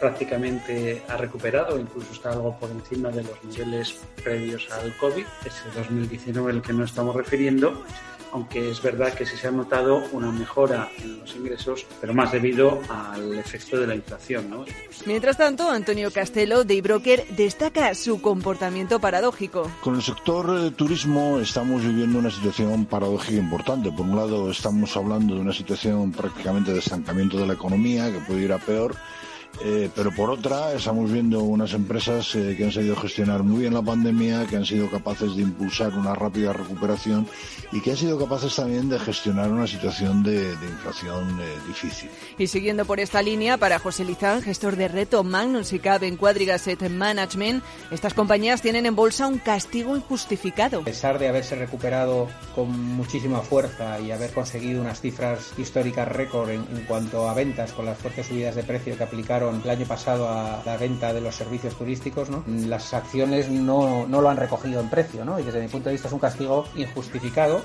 prácticamente 0.00 1.02
ha 1.08 1.18
recuperado, 1.18 1.78
incluso 1.78 2.10
está 2.12 2.30
algo 2.30 2.58
por 2.58 2.70
encima 2.70 3.10
de 3.10 3.22
los 3.22 3.44
niveles 3.44 3.96
previos 4.24 4.66
al 4.72 4.96
COVID, 4.96 5.26
ese 5.44 5.78
2019 5.78 6.52
al 6.52 6.62
que 6.62 6.72
nos 6.72 6.90
estamos 6.90 7.14
refiriendo, 7.14 7.84
aunque 8.32 8.70
es 8.70 8.80
verdad 8.82 9.12
que 9.14 9.26
sí 9.26 9.36
se 9.36 9.48
ha 9.48 9.50
notado 9.50 10.04
una 10.12 10.30
mejora 10.30 10.88
en 11.02 11.20
los 11.20 11.34
ingresos, 11.34 11.86
pero 12.00 12.14
más 12.14 12.32
debido 12.32 12.80
al 12.88 13.38
efecto 13.38 13.78
de 13.78 13.86
la 13.86 13.94
inflación. 13.94 14.50
¿no? 14.50 14.64
Mientras 15.06 15.36
tanto, 15.36 15.70
Antonio 15.70 16.10
Castelo, 16.10 16.64
de 16.64 16.80
Broker, 16.82 17.26
destaca 17.30 17.94
su 17.94 18.20
comportamiento 18.20 19.00
paradójico. 19.00 19.70
Con 19.82 19.96
el 19.96 20.02
sector 20.02 20.66
eh, 20.66 20.70
turismo 20.70 21.38
estamos 21.38 21.82
viviendo 21.82 22.18
una 22.18 22.30
situación 22.30 22.84
paradójica 22.86 23.40
importante. 23.40 23.90
Por 23.90 24.06
un 24.06 24.16
lado, 24.16 24.50
estamos 24.50 24.96
hablando 24.96 25.34
de 25.34 25.40
una 25.40 25.52
situación 25.52 26.12
prácticamente 26.12 26.72
de 26.72 26.78
estancamiento 26.78 27.38
de 27.38 27.46
la 27.46 27.54
economía 27.54 28.10
que 28.12 28.18
puede 28.20 28.42
ir 28.42 28.52
a 28.52 28.58
peor 28.58 28.96
eh, 29.62 29.90
pero 29.94 30.10
por 30.14 30.30
otra, 30.30 30.72
estamos 30.72 31.12
viendo 31.12 31.42
unas 31.42 31.74
empresas 31.74 32.34
eh, 32.34 32.54
que 32.56 32.64
han 32.64 32.72
sabido 32.72 32.96
gestionar 32.96 33.42
muy 33.42 33.60
bien 33.60 33.74
la 33.74 33.82
pandemia, 33.82 34.46
que 34.46 34.56
han 34.56 34.64
sido 34.64 34.90
capaces 34.90 35.36
de 35.36 35.42
impulsar 35.42 35.92
una 35.94 36.14
rápida 36.14 36.52
recuperación 36.52 37.26
y 37.70 37.80
que 37.82 37.90
han 37.90 37.96
sido 37.96 38.18
capaces 38.18 38.56
también 38.56 38.88
de 38.88 38.98
gestionar 38.98 39.50
una 39.50 39.66
situación 39.66 40.22
de, 40.22 40.52
inflación 40.52 41.38
eh, 41.40 41.58
difícil. 41.66 42.08
Y 42.38 42.46
siguiendo 42.46 42.86
por 42.86 43.00
esta 43.00 43.20
línea, 43.20 43.58
para 43.58 43.78
José 43.78 44.04
Lizán, 44.04 44.40
gestor 44.40 44.76
de 44.76 44.88
reto 44.88 45.24
Magnus 45.24 45.72
y 45.74 45.78
Cab 45.78 46.04
en 46.04 46.16
Quadrigasset 46.16 46.88
Management, 46.88 47.62
estas 47.90 48.14
compañías 48.14 48.62
tienen 48.62 48.86
en 48.86 48.96
bolsa 48.96 49.26
un 49.26 49.38
castigo 49.38 49.94
injustificado. 49.94 50.80
A 50.80 50.84
pesar 50.84 51.18
de 51.18 51.28
haberse 51.28 51.54
recuperado 51.54 52.28
con 52.54 52.70
muchísima 52.70 53.40
fuerza 53.40 54.00
y 54.00 54.10
haber 54.10 54.30
conseguido 54.30 54.80
unas 54.80 55.00
cifras 55.00 55.52
históricas 55.58 56.08
récord 56.08 56.48
en, 56.48 56.64
en 56.74 56.84
cuanto 56.86 57.28
a 57.28 57.34
ventas 57.34 57.72
con 57.72 57.84
las 57.84 57.98
fuertes 57.98 58.26
subidas 58.26 58.54
de 58.54 58.62
precio 58.62 58.96
que 58.96 59.02
aplicaron 59.02 59.49
el 59.50 59.70
año 59.70 59.86
pasado 59.86 60.28
a 60.28 60.62
la 60.64 60.76
venta 60.76 61.12
de 61.12 61.20
los 61.20 61.34
servicios 61.34 61.74
turísticos, 61.74 62.30
¿no? 62.30 62.44
las 62.46 62.94
acciones 62.94 63.48
no, 63.50 64.06
no 64.06 64.20
lo 64.20 64.28
han 64.28 64.36
recogido 64.36 64.80
en 64.80 64.88
precio, 64.88 65.24
¿no? 65.24 65.38
y 65.38 65.42
desde 65.42 65.60
mi 65.60 65.68
punto 65.68 65.88
de 65.88 65.94
vista 65.94 66.08
es 66.08 66.14
un 66.14 66.20
castigo 66.20 66.64
injustificado. 66.74 67.62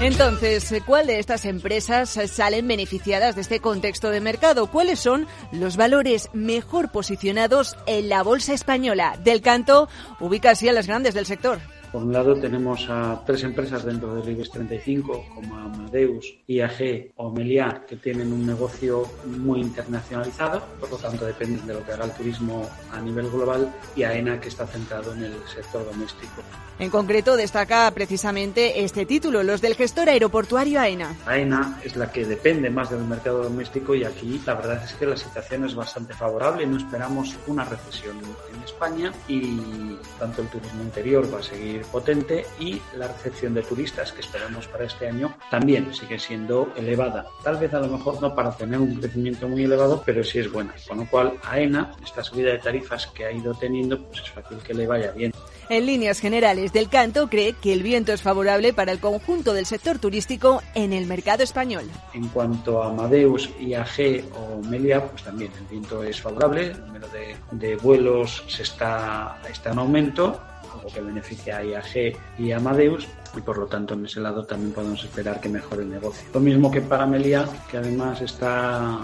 Entonces, 0.00 0.72
¿cuál 0.86 1.06
de 1.06 1.18
estas 1.18 1.44
empresas 1.44 2.18
salen 2.26 2.66
beneficiadas 2.66 3.34
de 3.34 3.42
este 3.42 3.60
contexto 3.60 4.08
de 4.08 4.22
mercado? 4.22 4.66
¿Cuáles 4.66 4.98
son 4.98 5.26
los 5.52 5.76
valores 5.76 6.30
mejor 6.32 6.90
posicionados 6.90 7.76
en 7.84 8.08
la 8.08 8.22
bolsa 8.22 8.54
española? 8.54 9.18
Del 9.22 9.42
canto 9.42 9.90
ubica 10.18 10.52
así 10.52 10.70
a 10.70 10.72
las 10.72 10.86
grandes 10.86 11.12
del 11.12 11.26
sector. 11.26 11.60
Por 11.92 12.04
un 12.04 12.12
lado 12.12 12.36
tenemos 12.36 12.86
a 12.88 13.20
tres 13.26 13.42
empresas 13.42 13.84
dentro 13.84 14.14
del 14.14 14.28
IBEX 14.28 14.50
35 14.52 15.24
como 15.34 15.56
Amadeus, 15.56 16.38
IAG 16.46 17.10
o 17.16 17.30
Meliá 17.32 17.84
que 17.86 17.96
tienen 17.96 18.32
un 18.32 18.46
negocio 18.46 19.08
muy 19.26 19.60
internacionalizado, 19.60 20.62
por 20.78 20.88
lo 20.88 20.96
tanto 20.98 21.26
dependen 21.26 21.66
de 21.66 21.74
lo 21.74 21.84
que 21.84 21.90
haga 21.90 22.04
el 22.04 22.12
turismo 22.12 22.68
a 22.92 23.00
nivel 23.00 23.28
global 23.28 23.74
y 23.96 24.04
AENA 24.04 24.40
que 24.40 24.48
está 24.48 24.68
centrado 24.68 25.12
en 25.14 25.24
el 25.24 25.34
sector 25.52 25.84
doméstico. 25.84 26.42
En 26.78 26.90
concreto 26.90 27.36
destaca 27.36 27.90
precisamente 27.90 28.84
este 28.84 29.04
título, 29.04 29.42
los 29.42 29.60
del 29.60 29.74
gestor 29.74 30.08
aeroportuario 30.08 30.80
AENA. 30.80 31.16
AENA 31.26 31.80
es 31.84 31.96
la 31.96 32.12
que 32.12 32.24
depende 32.24 32.70
más 32.70 32.90
del 32.90 33.00
mercado 33.00 33.42
doméstico 33.42 33.96
y 33.96 34.04
aquí 34.04 34.40
la 34.46 34.54
verdad 34.54 34.84
es 34.84 34.92
que 34.94 35.06
la 35.06 35.16
situación 35.16 35.64
es 35.64 35.74
bastante 35.74 36.14
favorable, 36.14 36.64
no 36.66 36.76
esperamos 36.76 37.36
una 37.48 37.64
recesión 37.64 38.16
en 38.54 38.62
España 38.62 39.12
y 39.26 39.96
tanto 40.20 40.42
el 40.42 40.48
turismo 40.48 40.82
interior 40.84 41.34
va 41.34 41.40
a 41.40 41.42
seguir 41.42 41.79
potente 41.84 42.46
y 42.58 42.80
la 42.96 43.08
recepción 43.08 43.54
de 43.54 43.62
turistas 43.62 44.12
que 44.12 44.20
esperamos 44.20 44.66
para 44.68 44.84
este 44.84 45.08
año 45.08 45.36
también 45.50 45.92
sigue 45.94 46.18
siendo 46.18 46.72
elevada. 46.76 47.26
Tal 47.42 47.56
vez 47.56 47.72
a 47.74 47.80
lo 47.80 47.88
mejor 47.88 48.20
no 48.20 48.34
para 48.34 48.56
tener 48.56 48.80
un 48.80 48.96
crecimiento 48.96 49.48
muy 49.48 49.64
elevado, 49.64 50.02
pero 50.04 50.22
sí 50.24 50.38
es 50.38 50.50
buena. 50.50 50.74
Con 50.86 50.98
lo 50.98 51.06
cual, 51.06 51.34
AENA, 51.42 51.92
esta 52.02 52.22
subida 52.22 52.52
de 52.52 52.58
tarifas 52.58 53.06
que 53.08 53.24
ha 53.24 53.32
ido 53.32 53.54
teniendo, 53.54 54.02
pues 54.06 54.22
es 54.22 54.30
fácil 54.30 54.58
que 54.58 54.74
le 54.74 54.86
vaya 54.86 55.10
bien. 55.12 55.32
En 55.68 55.86
líneas 55.86 56.18
generales, 56.18 56.72
Del 56.72 56.88
Canto 56.88 57.28
cree 57.28 57.52
que 57.52 57.72
el 57.72 57.84
viento 57.84 58.12
es 58.12 58.22
favorable 58.22 58.72
para 58.72 58.90
el 58.90 58.98
conjunto 58.98 59.54
del 59.54 59.66
sector 59.66 60.00
turístico 60.00 60.62
en 60.74 60.92
el 60.92 61.06
mercado 61.06 61.44
español. 61.44 61.84
En 62.12 62.26
cuanto 62.28 62.82
a 62.82 62.88
Amadeus, 62.88 63.48
IAG 63.60 64.24
o 64.34 64.66
Melia, 64.66 65.06
pues 65.06 65.22
también 65.22 65.52
el 65.56 65.66
viento 65.66 66.02
es 66.02 66.20
favorable, 66.20 66.72
el 66.72 66.80
número 66.80 67.06
de, 67.08 67.36
de 67.52 67.76
vuelos 67.76 68.42
se 68.48 68.64
está, 68.64 69.40
está 69.48 69.70
en 69.70 69.78
aumento 69.78 70.40
algo 70.72 70.88
que 70.88 71.00
beneficia 71.00 71.58
a 71.58 71.64
IAG 71.64 72.16
y 72.38 72.52
a 72.52 72.58
Amadeus 72.58 73.08
y 73.36 73.40
por 73.40 73.58
lo 73.58 73.66
tanto 73.66 73.94
en 73.94 74.06
ese 74.06 74.20
lado 74.20 74.44
también 74.44 74.72
podemos 74.72 75.02
esperar 75.04 75.40
que 75.40 75.48
mejore 75.48 75.82
el 75.82 75.90
negocio. 75.90 76.28
Lo 76.32 76.40
mismo 76.40 76.70
que 76.70 76.80
para 76.80 77.06
Melia, 77.06 77.48
que 77.70 77.76
además 77.78 78.20
está 78.20 79.00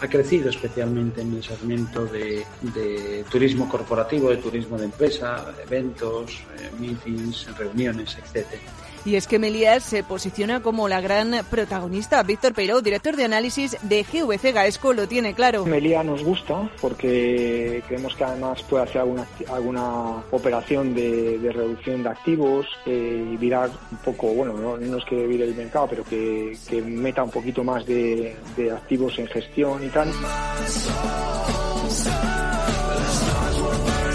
ha 0.00 0.08
crecido 0.08 0.50
especialmente 0.50 1.22
en 1.22 1.34
el 1.34 1.42
segmento 1.42 2.04
de, 2.04 2.44
de, 2.60 3.24
turismo 3.30 3.68
corporativo, 3.68 4.28
de 4.30 4.36
turismo 4.36 4.76
de 4.76 4.86
empresa, 4.86 5.46
eventos, 5.64 6.42
eh, 6.58 6.70
meetings, 6.78 7.56
reuniones, 7.56 8.16
etcétera. 8.18 8.62
Y 9.04 9.16
es 9.16 9.26
que 9.26 9.38
Melias 9.38 9.82
se 9.82 10.02
posiciona 10.02 10.60
como 10.60 10.88
la 10.88 11.00
gran 11.00 11.44
protagonista. 11.50 12.22
Víctor 12.22 12.54
Peiro, 12.54 12.80
director 12.80 13.16
de 13.16 13.24
análisis 13.24 13.76
de 13.82 14.02
GVC 14.02 14.52
Gaesco, 14.52 14.92
lo 14.94 15.06
tiene 15.06 15.34
claro. 15.34 15.66
Meliá 15.66 16.02
nos 16.02 16.22
gusta 16.22 16.70
porque 16.80 17.82
creemos 17.86 18.14
que 18.14 18.24
además 18.24 18.62
puede 18.62 18.84
hacer 18.84 19.02
alguna, 19.02 20.24
operación 20.30 20.94
de, 20.94 21.38
reducción 21.52 22.02
de 22.02 22.08
activos 22.08 22.66
eh, 22.86 23.30
y 23.32 23.36
virar 23.36 23.70
un 23.90 23.98
poco, 23.98 24.28
bueno, 24.28 24.54
no, 24.54 24.76
no, 24.76 24.98
es 24.98 25.04
que 25.04 25.26
vire 25.26 25.44
el 25.44 25.54
mercado, 25.54 25.86
pero 25.88 26.04
que, 26.04 26.56
meta 26.84 27.22
un 27.22 27.30
poquito 27.30 27.62
más 27.62 27.84
de 27.86 28.36
activos 28.72 29.18
en 29.18 29.26
gestión 29.26 29.84
y 29.84 29.88
tal. 29.88 30.08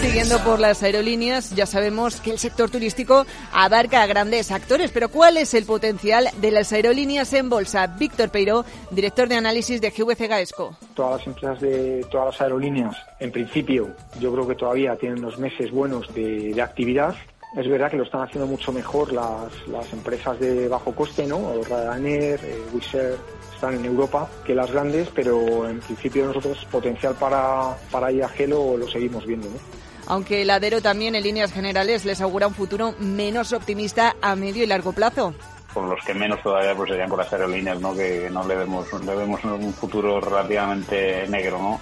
Siguiendo 0.02 0.40
por 0.46 0.60
las 0.60 0.82
aerolíneas, 0.82 1.54
ya 1.54 1.66
sabemos 1.66 2.22
que 2.22 2.32
el 2.32 2.40
sector 2.40 2.70
turístico 2.70 3.26
abarca 3.52 4.02
a 4.02 4.08
grandes 4.08 4.50
actores, 4.50 4.92
pero 4.92 5.10
¿cuál 5.10 5.36
es 5.36 5.54
el 5.54 5.66
potencial 5.66 6.30
de 6.40 6.52
las 6.52 6.72
aerolíneas 6.72 7.34
en 7.34 7.50
bolsa? 7.50 7.86
Víctor 7.88 8.30
Peiro, 8.30 8.64
director 8.92 9.28
de 9.28 9.36
análisis 9.36 9.82
de 9.82 9.90
GVC 9.90 10.28
Gaesco. 10.28 10.78
Todas 10.94 11.20
las 11.20 11.28
empresas 11.28 11.60
de 11.60 12.06
todas 12.10 12.28
las 12.28 12.42
aerolíneas, 12.42 12.96
en 13.20 13.32
principio, 13.32 13.90
yo 14.22 14.32
creo 14.32 14.48
que 14.48 14.56
todavía 14.56 14.96
tienen 14.96 15.20
unos 15.20 15.38
meses 15.38 15.70
buenos 15.70 16.14
de, 16.16 16.54
de 16.54 16.62
actividad. 16.62 17.14
Es 17.58 17.68
verdad 17.68 17.92
que 17.92 17.98
lo 17.98 18.04
están 18.04 18.22
haciendo 18.22 18.48
mucho 18.48 18.72
mejor 18.72 19.12
las, 19.12 19.52
las 19.68 19.92
empresas 19.92 20.40
de 20.40 20.70
bajo 20.70 20.96
coste, 20.96 21.28
¿no? 21.28 21.52
Ryanair, 21.64 22.40
eh, 22.44 23.18
están 23.54 23.76
en 23.76 23.84
Europa 23.84 24.30
que 24.46 24.56
las 24.56 24.72
grandes, 24.72 25.10
pero 25.14 25.68
en 25.68 25.82
principio 25.82 26.26
nosotros 26.26 26.66
potencial 26.72 27.14
para, 27.16 27.76
para 27.92 28.10
IAG 28.10 28.48
lo, 28.48 28.78
lo 28.78 28.88
seguimos 28.88 29.26
viendo. 29.26 29.50
¿no? 29.50 29.89
Aunque 30.10 30.42
el 30.42 30.50
Adero 30.50 30.82
también 30.82 31.16
en 31.16 31.24
líneas 31.24 31.54
generales 31.54 32.04
les 32.04 32.20
augura 32.20 32.48
un 32.48 32.54
futuro 32.54 32.94
menos 33.00 33.54
optimista 33.54 34.16
a 34.22 34.36
medio 34.36 34.64
y 34.64 34.68
largo 34.68 34.92
plazo 34.92 35.34
con 35.74 35.88
los 35.88 36.04
que 36.04 36.14
menos 36.14 36.42
todavía 36.42 36.76
pues 36.76 36.90
serían 36.90 37.10
con 37.10 37.20
las 37.20 37.32
aerolíneas, 37.32 37.80
¿no? 37.80 37.94
Que 37.94 38.28
no 38.32 38.44
le 38.48 38.56
vemos, 38.56 38.88
le 39.06 39.16
vemos 39.16 39.44
un 39.44 39.74
futuro 39.74 40.20
relativamente 40.20 41.28
negro, 41.28 41.60
¿no? 41.60 41.80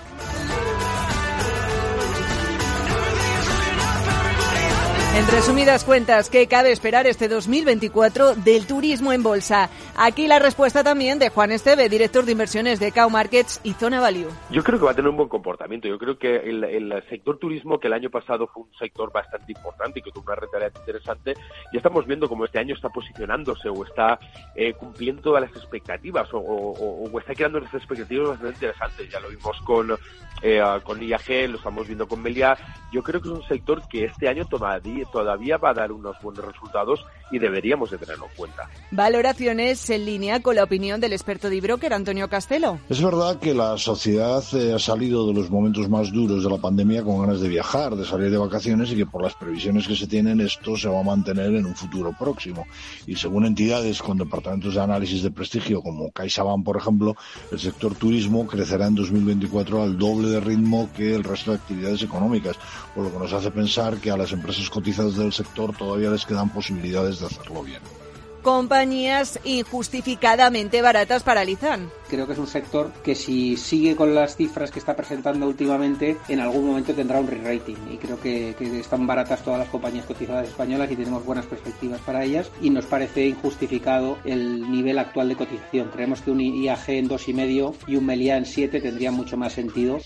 En 5.17 5.25
resumidas 5.29 5.83
cuentas, 5.83 6.29
¿qué 6.29 6.45
cabe 6.45 6.71
esperar 6.71 7.07
este 7.07 7.27
2024 7.27 8.35
del 8.35 8.67
turismo 8.67 9.11
en 9.11 9.23
bolsa? 9.23 9.67
Aquí 9.95 10.27
la 10.27 10.37
respuesta 10.37 10.83
también 10.83 11.17
de 11.17 11.29
Juan 11.29 11.51
Esteve, 11.51 11.89
director 11.89 12.23
de 12.23 12.33
inversiones 12.33 12.79
de 12.79 12.91
Cow 12.91 13.09
Markets 13.09 13.59
y 13.63 13.73
Zona 13.73 13.99
Value. 13.99 14.29
Yo 14.51 14.63
creo 14.63 14.77
que 14.77 14.85
va 14.85 14.91
a 14.91 14.93
tener 14.93 15.09
un 15.09 15.17
buen 15.17 15.27
comportamiento. 15.27 15.87
Yo 15.87 15.97
creo 15.97 16.19
que 16.19 16.35
el, 16.35 16.63
el 16.63 17.03
sector 17.09 17.39
turismo, 17.39 17.79
que 17.79 17.87
el 17.87 17.93
año 17.93 18.11
pasado 18.11 18.45
fue 18.45 18.61
un 18.65 18.69
sector 18.77 19.11
bastante 19.11 19.53
importante 19.53 19.97
y 19.97 20.03
que 20.03 20.11
tuvo 20.11 20.25
una 20.27 20.35
rentabilidad 20.35 20.79
interesante, 20.81 21.33
ya 21.73 21.77
estamos 21.77 22.05
viendo 22.05 22.29
cómo 22.29 22.45
este 22.45 22.59
año 22.59 22.75
está 22.75 22.89
posicionándose 22.89 23.69
o 23.69 23.85
está 23.85 24.19
eh, 24.55 24.73
cumpliendo 24.73 25.23
todas 25.23 25.41
las 25.41 25.51
expectativas 25.51 26.31
o, 26.31 26.37
o, 26.37 27.09
o, 27.09 27.19
está 27.19 27.33
creando 27.33 27.57
unas 27.57 27.73
expectativas 27.73 28.29
bastante 28.29 28.53
interesantes. 28.53 29.09
Ya 29.09 29.19
lo 29.19 29.29
vimos 29.29 29.59
con, 29.61 29.97
eh, 30.43 30.61
con 30.83 31.01
IAG, 31.01 31.49
lo 31.49 31.57
estamos 31.57 31.87
viendo 31.87 32.07
con 32.07 32.21
Melia. 32.21 32.55
Yo 32.91 33.01
creo 33.01 33.19
que 33.19 33.29
es 33.29 33.33
un 33.33 33.47
sector 33.47 33.81
que 33.89 34.05
este 34.05 34.27
año 34.27 34.45
todavía 34.45 35.06
todavía 35.11 35.57
va 35.57 35.71
a 35.71 35.73
dar 35.73 35.91
unos 35.91 36.15
buenos 36.21 36.45
resultados 36.45 37.05
y 37.31 37.39
deberíamos 37.39 37.91
de 37.91 37.97
tenerlo 37.97 38.25
en 38.25 38.35
cuenta. 38.35 38.69
Valoraciones 38.91 39.89
en 39.89 40.05
línea 40.05 40.41
con 40.41 40.55
la 40.55 40.63
opinión 40.63 41.01
del 41.01 41.13
experto 41.13 41.49
de 41.49 41.59
broker 41.59 41.93
Antonio 41.93 42.29
Castelo. 42.29 42.79
Es 42.89 43.01
verdad 43.01 43.39
que 43.39 43.53
la 43.53 43.77
sociedad 43.77 44.43
eh, 44.53 44.73
ha 44.73 44.79
salido 44.79 45.27
de 45.27 45.33
los 45.33 45.49
momentos 45.49 45.89
más 45.89 46.11
duros 46.11 46.43
de 46.43 46.49
la 46.49 46.57
pandemia 46.57 47.03
con 47.03 47.21
ganas 47.21 47.41
de 47.41 47.49
viajar, 47.49 47.95
de 47.95 48.05
salir 48.05 48.31
de 48.31 48.37
vacaciones 48.37 48.91
y 48.91 48.95
que 48.95 49.05
por 49.05 49.21
las 49.21 49.35
previsiones 49.35 49.87
que 49.87 49.95
se 49.95 50.07
tienen 50.07 50.39
esto 50.41 50.77
se 50.77 50.87
va 50.87 50.99
a 50.99 51.03
mantener 51.03 51.53
en 51.53 51.65
un 51.65 51.75
futuro 51.75 52.13
próximo. 52.17 52.65
Y 53.05 53.15
según 53.15 53.45
entidades 53.45 54.01
con 54.01 54.17
departamentos 54.17 54.75
de 54.75 54.81
análisis 54.81 55.23
de 55.23 55.31
prestigio 55.31 55.81
como 55.81 56.11
CaixaBank, 56.11 56.63
por 56.63 56.77
ejemplo, 56.77 57.15
el 57.51 57.59
sector 57.59 57.95
turismo 57.95 58.47
crecerá 58.47 58.87
en 58.87 58.95
2024 58.95 59.83
al 59.83 59.97
doble 59.97 60.29
de 60.29 60.39
ritmo 60.39 60.89
que 60.95 61.15
el 61.15 61.23
resto 61.23 61.51
de 61.51 61.57
actividades 61.57 62.01
económicas, 62.03 62.57
por 62.95 63.03
lo 63.03 63.11
que 63.11 63.19
nos 63.19 63.33
hace 63.33 63.51
pensar 63.51 63.97
que 63.97 64.11
a 64.11 64.17
las 64.17 64.31
empresas 64.31 64.69
cotizadas 64.69 64.96
del 64.97 65.33
sector 65.33 65.75
todavía 65.75 66.09
les 66.09 66.25
quedan 66.25 66.49
posibilidades 66.49 67.19
de 67.19 67.27
hacerlo 67.27 67.63
bien 67.63 67.81
compañías 68.47 69.41
injustificadamente 69.43 70.81
baratas 70.81 71.21
paralizan. 71.21 71.89
Creo 72.07 72.25
que 72.25 72.31
es 72.31 72.39
un 72.39 72.47
sector 72.47 72.93
que 73.03 73.13
si 73.13 73.57
sigue 73.57 73.97
con 73.97 74.15
las 74.15 74.37
cifras 74.37 74.71
que 74.71 74.79
está 74.79 74.95
presentando 74.95 75.45
últimamente, 75.47 76.15
en 76.29 76.39
algún 76.39 76.65
momento 76.65 76.93
tendrá 76.93 77.19
un 77.19 77.27
re-rating. 77.27 77.75
Y 77.91 77.97
creo 77.97 78.17
que, 78.21 78.55
que, 78.57 78.79
están 78.79 79.05
baratas 79.05 79.43
todas 79.43 79.59
las 79.59 79.67
compañías 79.67 80.05
cotizadas 80.05 80.47
españolas 80.47 80.89
y 80.89 80.95
tenemos 80.95 81.25
buenas 81.25 81.45
perspectivas 81.45 81.99
para 81.99 82.23
ellas. 82.23 82.49
Y 82.61 82.69
nos 82.69 82.85
parece 82.85 83.27
injustificado 83.27 84.17
el 84.23 84.71
nivel 84.71 84.97
actual 84.97 85.27
de 85.27 85.35
cotización. 85.35 85.89
Creemos 85.89 86.21
que 86.21 86.31
un 86.31 86.39
IAG 86.39 86.89
en 86.91 87.09
2,5 87.09 87.75
y 87.87 87.97
un 87.97 88.05
Meliá 88.05 88.37
en 88.37 88.45
7 88.45 88.79
tendría 88.79 89.11
mucho 89.11 89.35
más 89.35 89.51
sentido 89.51 89.99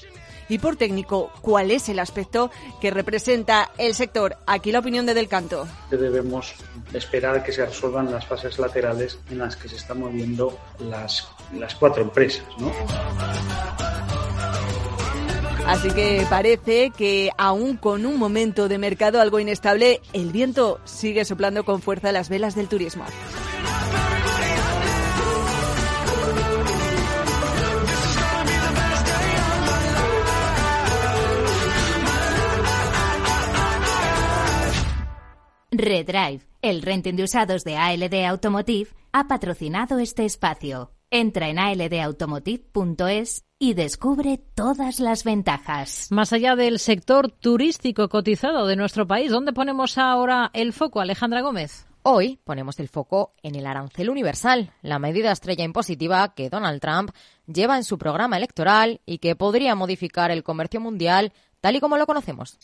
y 0.52 0.60
por 0.60 0.76
técnico, 0.76 1.32
¿cuál 1.42 1.72
es 1.72 1.88
el 1.88 1.98
aspecto 1.98 2.52
que 2.82 2.92
representa 2.92 3.72
el 3.78 3.96
sector? 3.96 4.36
Aquí 4.46 4.74
la 4.74 4.80
opinión 4.80 5.06
de 5.06 5.14
Del 5.14 5.30
Canto. 5.30 5.66
Debemos 5.90 6.56
esperar 6.92 7.42
que 7.42 7.54
se 7.54 7.66
resuelvan 7.66 8.12
las 8.12 8.26
fases 8.26 8.60
laterales 8.60 9.18
en 9.30 9.38
las 9.38 9.56
que 9.56 9.70
se 9.70 9.78
están 9.78 10.02
moviendo 10.02 10.60
las, 10.80 11.26
las 11.58 11.74
cuatro 11.76 12.04
empresas. 12.04 12.44
¿no? 12.58 12.70
Así 15.66 15.90
que 15.92 16.28
parece 16.30 16.90
que 16.90 17.30
aún 17.38 17.78
con 17.78 18.06
un 18.06 18.20
momento 18.20 18.68
de 18.68 18.78
mercado 18.78 19.22
algo 19.22 19.40
inestable, 19.40 20.02
el 20.12 20.34
viento 20.34 20.82
sigue 20.84 21.24
soplando 21.24 21.64
con 21.64 21.82
fuerza 21.82 22.12
las 22.12 22.28
velas 22.28 22.56
del 22.56 22.68
turismo. 22.68 23.06
Redrive, 35.74 36.42
el 36.62 36.82
renting 36.82 37.16
de 37.16 37.24
usados 37.24 37.64
de 37.64 37.78
ALD 37.78 38.26
Automotive, 38.26 38.90
ha 39.14 39.30
patrocinado 39.30 40.00
este 40.00 40.26
espacio. 40.26 40.92
Entra 41.10 41.48
en 41.48 41.60
aldautomotive.es 41.60 43.46
y 43.58 43.74
descubre 43.74 44.38
todas 44.54 45.00
las 45.00 45.24
ventajas. 45.24 46.08
Más 46.12 46.34
allá 46.34 46.58
del 46.58 46.78
sector 46.78 47.32
turístico 47.32 48.10
cotizado 48.10 48.68
de 48.68 48.76
nuestro 48.76 49.08
país, 49.08 49.32
¿dónde 49.32 49.54
ponemos 49.54 49.98
ahora 49.98 50.52
el 50.54 50.74
foco, 50.74 51.00
Alejandra 51.00 51.40
Gómez? 51.42 51.88
Hoy 52.04 52.40
ponemos 52.44 52.78
el 52.82 52.90
foco 52.90 53.34
en 53.42 53.56
el 53.56 53.66
arancel 53.66 54.10
universal, 54.10 54.74
la 54.82 55.00
medida 55.00 55.32
estrella 55.32 55.64
impositiva 55.64 56.34
que 56.34 56.50
Donald 56.50 56.82
Trump 56.82 57.12
lleva 57.46 57.78
en 57.78 57.86
su 57.86 57.98
programa 57.98 58.36
electoral 58.36 59.00
y 59.06 59.20
que 59.20 59.38
podría 59.38 59.76
modificar 59.76 60.32
el 60.32 60.44
comercio 60.44 60.82
mundial 60.82 61.32
tal 61.62 61.78
y 61.78 61.80
como 61.80 61.98
lo 61.98 62.08
conocemos. 62.08 62.58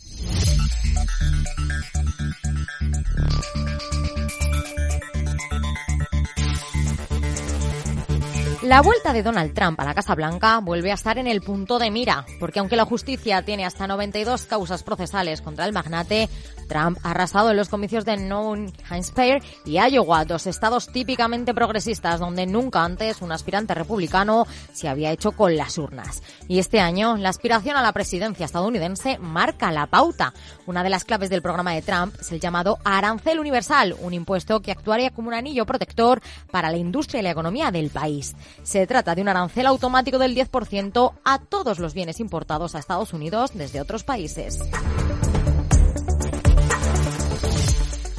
La 8.68 8.82
vuelta 8.82 9.14
de 9.14 9.24
Donald 9.24 9.54
Trump 9.54 9.80
a 9.80 9.86
la 9.86 9.94
Casa 9.94 10.14
Blanca 10.14 10.60
vuelve 10.60 10.92
a 10.92 10.96
estar 10.96 11.18
en 11.18 11.28
el 11.28 11.40
punto 11.40 11.80
de 11.80 11.90
mira, 11.90 12.26
porque 12.38 12.60
aunque 12.60 12.76
la 12.76 12.84
justicia 12.84 13.42
tiene 13.44 13.66
hasta 13.66 13.88
92 13.88 14.44
causas 14.44 14.84
procesales 14.84 15.42
contra 15.42 15.66
el 15.66 15.72
magnate, 15.72 16.28
Trump 16.68 17.00
ha 17.04 17.12
arrasado 17.12 17.52
en 17.52 17.58
los 17.58 17.70
comicios 17.70 18.06
de 18.06 18.18
New 18.18 18.72
Hampshire 18.90 19.42
y 19.66 19.80
Iowa, 19.80 20.26
dos 20.26 20.48
estados 20.48 20.88
típicamente 20.88 21.54
progresistas 21.54 22.20
donde 22.20 22.46
nunca 22.46 22.84
antes 22.84 23.22
un 23.22 23.32
aspirante 23.32 23.74
republicano 23.74 24.46
se 24.74 24.88
había 24.88 25.12
hecho 25.12 25.32
con 25.32 25.56
las 25.56 25.78
urnas. 25.78 26.22
Y 26.48 26.60
este 26.60 26.80
año 26.80 27.18
la 27.18 27.30
aspiración 27.30 27.78
a 27.78 27.82
la 27.82 27.94
presidencia 27.94 28.46
estadounidense 28.46 29.18
marca 29.20 29.72
la 29.72 29.88
pauta. 29.88 30.34
Una 30.66 30.84
de 30.84 30.90
las 30.90 31.04
claves 31.04 31.30
del 31.30 31.42
programa 31.42 31.74
de 31.74 31.82
Trump 31.82 32.16
es 32.20 32.32
el 32.32 32.40
llamado 32.40 32.78
arancel 32.84 33.40
universal, 33.40 33.96
un 34.00 34.14
impuesto 34.14 34.62
que 34.62 34.72
actuaría 34.72 35.12
como 35.12 35.30
un 35.30 35.34
anillo 35.34 35.66
protector 35.66 36.22
para 36.52 36.70
la 36.70 36.78
industria 36.78 37.20
y 37.20 37.24
la 37.24 37.32
economía 37.32 37.72
del 37.72 37.90
país. 37.90 38.36
Se 38.64 38.86
trata 38.88 39.16
de 39.16 39.22
un 39.22 39.30
arancel 39.30 39.66
automático 39.68 40.18
del 40.18 40.36
10% 40.36 41.14
a 41.24 41.40
todos 41.40 41.80
los 41.80 41.94
bienes 41.94 42.20
importados 42.20 42.76
a 42.76 42.80
Estados 42.80 43.14
Unidos 43.14 43.52
desde 43.54 43.82
otros 43.82 44.04
países. 44.04 44.60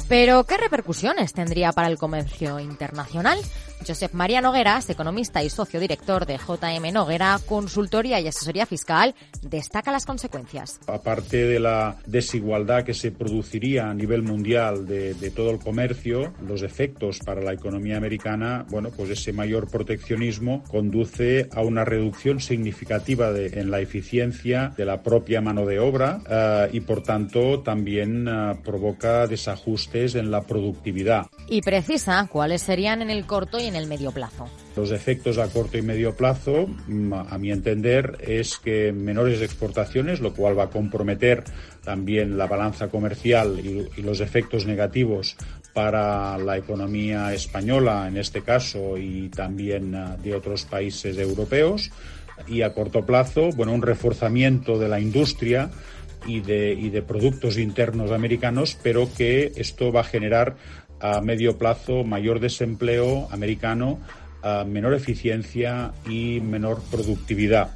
Pero, 0.09 0.43
¿qué 0.43 0.57
repercusiones 0.57 1.33
tendría 1.33 1.71
para 1.71 1.87
el 1.87 1.99
comercio 1.99 2.59
internacional? 2.59 3.39
Josep 3.85 4.13
María 4.13 4.41
Nogueras, 4.41 4.89
economista 4.89 5.43
y 5.43 5.49
socio 5.49 5.79
director 5.79 6.25
de 6.25 6.37
JM 6.37 6.93
Noguera, 6.93 7.39
consultoría 7.45 8.19
y 8.19 8.27
asesoría 8.27 8.65
fiscal, 8.65 9.15
destaca 9.41 9.91
las 9.91 10.05
consecuencias. 10.05 10.79
Aparte 10.87 11.45
de 11.45 11.59
la 11.59 11.97
desigualdad 12.05 12.83
que 12.83 12.93
se 12.93 13.11
produciría 13.11 13.89
a 13.89 13.93
nivel 13.93 14.23
mundial 14.23 14.85
de, 14.85 15.31
todo 15.35 15.51
el 15.51 15.59
comercio, 15.59 16.33
los 16.45 16.63
efectos 16.63 17.19
para 17.19 17.41
la 17.41 17.53
economía 17.53 17.97
americana, 17.97 18.65
bueno, 18.69 18.89
pues 18.95 19.09
ese 19.09 19.33
mayor 19.33 19.69
proteccionismo 19.69 20.63
conduce 20.69 21.49
a 21.53 21.61
una 21.61 21.85
reducción 21.85 22.39
significativa 22.39 23.29
en 23.35 23.71
la 23.71 23.79
eficiencia 23.79 24.73
de 24.75 24.85
la 24.85 25.01
propia 25.03 25.41
mano 25.41 25.65
de 25.65 25.79
obra 25.79 26.21
eh, 26.29 26.69
y, 26.73 26.79
por 26.81 27.03
tanto, 27.03 27.61
también 27.61 28.27
eh, 28.27 28.55
provoca 28.63 29.27
desajustes 29.27 30.15
en 30.15 30.31
la 30.31 30.41
productividad. 30.41 31.27
Y 31.47 31.61
precisa 31.61 32.27
cuáles 32.31 32.61
serían 32.61 33.01
en 33.01 33.09
el 33.09 33.25
corto 33.25 33.59
y 33.59 33.68
en 33.69 33.75
el 33.75 33.87
medio 33.87 34.11
plazo. 34.11 34.49
Los 34.75 34.91
efectos 34.91 35.37
a 35.37 35.47
corto 35.47 35.77
y 35.77 35.81
medio 35.81 36.15
plazo, 36.15 36.67
mm, 36.87 37.13
a 37.13 37.37
mi 37.37 37.51
entender, 37.51 38.17
es 38.19 38.57
que 38.57 38.91
menores 38.91 39.41
exportaciones, 39.41 40.19
lo 40.19 40.33
cual 40.33 40.57
va 40.57 40.65
a 40.65 40.69
comprometer 40.69 41.43
también 41.83 42.37
la 42.37 42.47
balanza 42.47 42.89
comercial 42.89 43.59
y, 43.59 44.01
los 44.01 44.21
efectos 44.21 44.65
negativos 44.65 45.35
para 45.73 46.37
la 46.37 46.57
economía 46.57 47.33
española, 47.33 48.07
en 48.07 48.17
este 48.17 48.41
caso, 48.41 48.97
y 48.97 49.29
también 49.29 49.93
ah, 49.93 50.17
de 50.21 50.33
otros 50.33 50.65
países 50.65 51.17
europeos. 51.17 51.91
Y 52.47 52.61
a 52.63 52.73
corto 52.73 53.05
plazo, 53.05 53.49
bueno, 53.51 53.73
un 53.73 53.81
reforzamiento 53.81 54.79
de 54.79 54.87
la 54.87 54.99
industria 54.99 55.69
y 56.25 56.39
de, 56.39 56.73
y 56.73 56.89
de 56.89 57.01
productos 57.01 57.57
internos 57.57 58.11
americanos, 58.11 58.77
pero 58.81 59.09
que 59.13 59.51
esto 59.55 59.91
va 59.91 60.01
a 60.01 60.05
generar 60.05 60.55
a 61.01 61.21
medio 61.21 61.57
plazo 61.57 62.03
mayor 62.03 62.39
desempleo 62.39 63.27
americano, 63.31 63.99
menor 64.65 64.93
eficiencia 64.93 65.91
y 66.07 66.39
menor 66.39 66.81
productividad. 66.91 67.75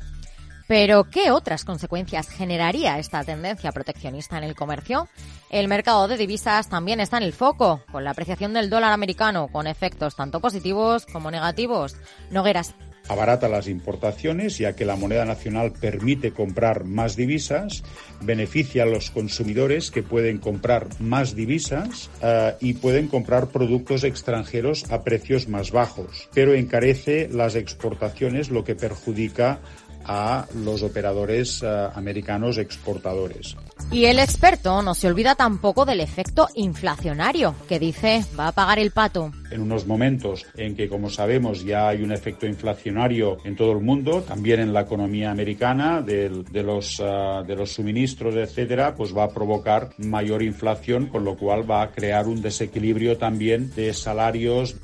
Pero, 0.65 1.03
¿qué 1.09 1.29
otras 1.29 1.65
consecuencias 1.65 2.29
generaría 2.29 2.97
esta 2.97 3.23
tendencia 3.23 3.73
proteccionista 3.73 4.37
en 4.37 4.45
el 4.45 4.55
comercio? 4.55 5.09
El 5.49 5.67
mercado 5.67 6.07
de 6.07 6.15
divisas 6.15 6.69
también 6.69 7.01
está 7.01 7.17
en 7.17 7.23
el 7.23 7.33
foco, 7.33 7.83
con 7.91 8.05
la 8.05 8.11
apreciación 8.11 8.53
del 8.53 8.69
dólar 8.69 8.93
americano, 8.93 9.49
con 9.49 9.67
efectos 9.67 10.15
tanto 10.15 10.39
positivos 10.39 11.05
como 11.05 11.31
negativos. 11.31 11.97
Nogueras, 12.31 12.75
abarata 13.07 13.49
las 13.49 13.67
importaciones, 13.67 14.57
ya 14.57 14.73
que 14.73 14.85
la 14.85 14.95
moneda 14.95 15.25
nacional 15.25 15.73
permite 15.73 16.31
comprar 16.31 16.85
más 16.85 17.15
divisas, 17.15 17.83
beneficia 18.21 18.83
a 18.83 18.87
los 18.87 19.11
consumidores 19.11 19.91
que 19.91 20.03
pueden 20.03 20.37
comprar 20.37 20.87
más 20.99 21.35
divisas 21.35 22.09
eh, 22.21 22.55
y 22.61 22.73
pueden 22.73 23.07
comprar 23.07 23.47
productos 23.47 24.03
extranjeros 24.03 24.89
a 24.91 25.03
precios 25.03 25.47
más 25.47 25.71
bajos, 25.71 26.29
pero 26.33 26.53
encarece 26.53 27.27
las 27.29 27.55
exportaciones, 27.55 28.49
lo 28.49 28.63
que 28.63 28.75
perjudica 28.75 29.59
a 30.05 30.45
los 30.63 30.83
operadores 30.83 31.61
eh, 31.63 31.87
americanos 31.95 32.57
exportadores. 32.57 33.55
Y 33.91 34.05
el 34.05 34.19
experto 34.19 34.81
no 34.81 34.95
se 34.95 35.07
olvida 35.07 35.35
tampoco 35.35 35.85
del 35.85 35.99
efecto 35.99 36.47
inflacionario, 36.55 37.53
que 37.67 37.79
dice 37.79 38.25
va 38.39 38.47
a 38.47 38.51
pagar 38.51 38.79
el 38.79 38.91
pato. 38.91 39.31
En 39.51 39.61
unos 39.61 39.85
momentos 39.85 40.45
en 40.55 40.75
que, 40.75 40.89
como 40.89 41.09
sabemos, 41.09 41.63
ya 41.63 41.89
hay 41.89 42.01
un 42.01 42.11
efecto 42.11 42.47
inflacionario 42.47 43.37
en 43.43 43.55
todo 43.55 43.71
el 43.73 43.81
mundo, 43.81 44.21
también 44.21 44.61
en 44.61 44.73
la 44.73 44.81
economía 44.81 45.29
americana, 45.31 46.01
de, 46.01 46.29
los, 46.63 46.99
eh, 46.99 47.43
de 47.45 47.55
los 47.55 47.71
suministros, 47.71 48.35
etcétera, 48.35 48.95
pues 48.95 49.15
va 49.15 49.25
a 49.25 49.29
provocar 49.29 49.89
mayor 49.97 50.41
inflación, 50.41 51.07
con 51.07 51.23
lo 51.23 51.35
cual 51.35 51.69
va 51.69 51.83
a 51.83 51.91
crear 51.91 52.27
un 52.27 52.41
desequilibrio 52.41 53.17
también 53.17 53.73
de 53.75 53.93
salarios. 53.93 54.75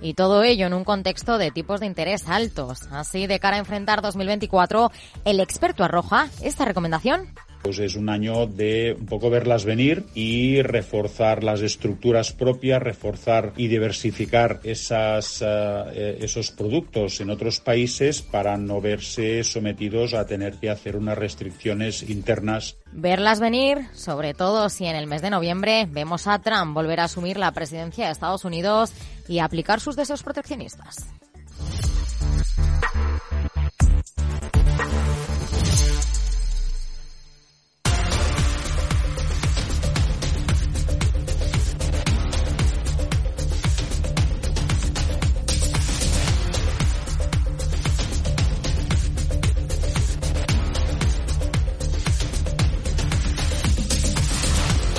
Y 0.00 0.14
todo 0.14 0.42
ello 0.42 0.66
en 0.66 0.74
un 0.74 0.84
contexto 0.84 1.38
de 1.38 1.50
tipos 1.50 1.80
de 1.80 1.86
interés 1.86 2.28
altos. 2.28 2.82
Así, 2.92 3.26
de 3.26 3.40
cara 3.40 3.56
a 3.56 3.60
enfrentar 3.60 4.00
2024, 4.00 4.90
el 5.24 5.40
experto 5.40 5.84
arroja 5.84 6.28
esta 6.42 6.64
recomendación 6.64 7.28
Pues 7.62 7.78
es 7.80 7.96
un 7.96 8.08
año 8.08 8.46
de 8.46 8.96
un 8.98 9.06
poco 9.06 9.30
verlas 9.30 9.64
venir 9.64 10.04
y 10.14 10.62
reforzar 10.62 11.44
las 11.44 11.60
estructuras 11.60 12.32
propias, 12.32 12.82
reforzar 12.82 13.52
y 13.56 13.68
diversificar 13.68 14.60
esas, 14.62 15.42
eh, 15.44 16.18
esos 16.20 16.50
productos 16.50 17.20
en 17.20 17.30
otros 17.30 17.60
países 17.60 18.22
para 18.22 18.56
no 18.56 18.80
verse 18.80 19.44
sometidos 19.44 20.14
a 20.14 20.26
tener 20.26 20.54
que 20.54 20.70
hacer 20.70 20.96
unas 20.96 21.18
restricciones 21.18 22.08
internas. 22.08 22.76
Verlas 22.92 23.40
venir, 23.40 23.86
sobre 23.92 24.34
todo 24.34 24.68
si 24.68 24.86
en 24.86 24.96
el 24.96 25.06
mes 25.06 25.22
de 25.22 25.30
noviembre 25.30 25.86
vemos 25.90 26.26
a 26.26 26.38
Trump 26.38 26.74
volver 26.74 27.00
a 27.00 27.04
asumir 27.04 27.38
la 27.38 27.52
presidencia 27.52 28.06
de 28.06 28.12
Estados 28.12 28.44
Unidos 28.44 28.92
y 29.28 29.40
aplicar 29.40 29.80
sus 29.80 29.96
deseos 29.96 30.22
proteccionistas. 30.22 31.08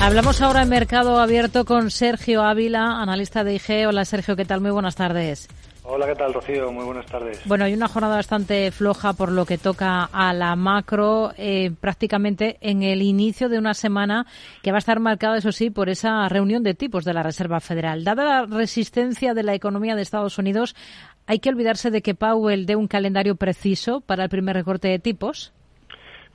Hablamos 0.10 0.42
ahora 0.42 0.64
en 0.64 0.70
Mercado 0.70 1.20
Abierto 1.20 1.66
con 1.66 1.92
Sergio 1.92 2.42
Ávila, 2.42 3.00
analista 3.00 3.44
de 3.44 3.54
IG. 3.54 3.88
Hola 3.88 4.06
Sergio, 4.06 4.36
¿qué 4.36 4.44
tal? 4.44 4.60
Muy 4.60 4.72
buenas 4.72 4.96
tardes. 4.96 5.48
Hola, 5.84 6.08
¿qué 6.08 6.16
tal, 6.16 6.34
Rocío? 6.34 6.72
Muy 6.72 6.84
buenas 6.84 7.06
tardes. 7.06 7.40
Bueno, 7.46 7.66
hay 7.66 7.76
una 7.76 7.88
jornada 7.88 8.16
bastante 8.16 8.72
floja 8.72 9.14
por 9.14 9.32
lo 9.32 9.46
que 9.46 9.60
toca 9.60 10.06
a 10.06 10.34
la 10.34 10.56
macro, 10.56 11.32
eh, 11.38 11.70
prácticamente 11.80 12.58
en 12.62 12.82
el 12.82 13.04
inicio 13.04 13.50
de 13.50 13.60
una 13.60 13.76
semana 13.76 14.26
que 14.64 14.72
va 14.72 14.78
a 14.78 14.80
estar 14.80 15.00
marcada, 15.00 15.38
eso 15.38 15.52
sí, 15.52 15.70
por 15.70 15.90
esa 15.90 16.28
reunión 16.28 16.64
de 16.64 16.74
tipos 16.74 17.06
de 17.06 17.14
la 17.14 17.22
Reserva 17.22 17.60
Federal. 17.60 18.04
Dada 18.04 18.26
la 18.26 18.46
resistencia 18.48 19.36
de 19.36 19.44
la 19.44 19.54
economía 19.54 19.96
de 19.96 20.02
Estados 20.02 20.40
Unidos, 20.40 20.76
¿hay 21.28 21.38
que 21.38 21.50
olvidarse 21.50 21.92
de 21.92 22.02
que 22.02 22.16
Powell 22.16 22.66
dé 22.66 22.76
un 22.76 22.88
calendario 22.88 23.36
preciso 23.36 24.02
para 24.02 24.24
el 24.24 24.30
primer 24.32 24.56
recorte 24.56 24.88
de 24.88 24.98
tipos? 24.98 25.54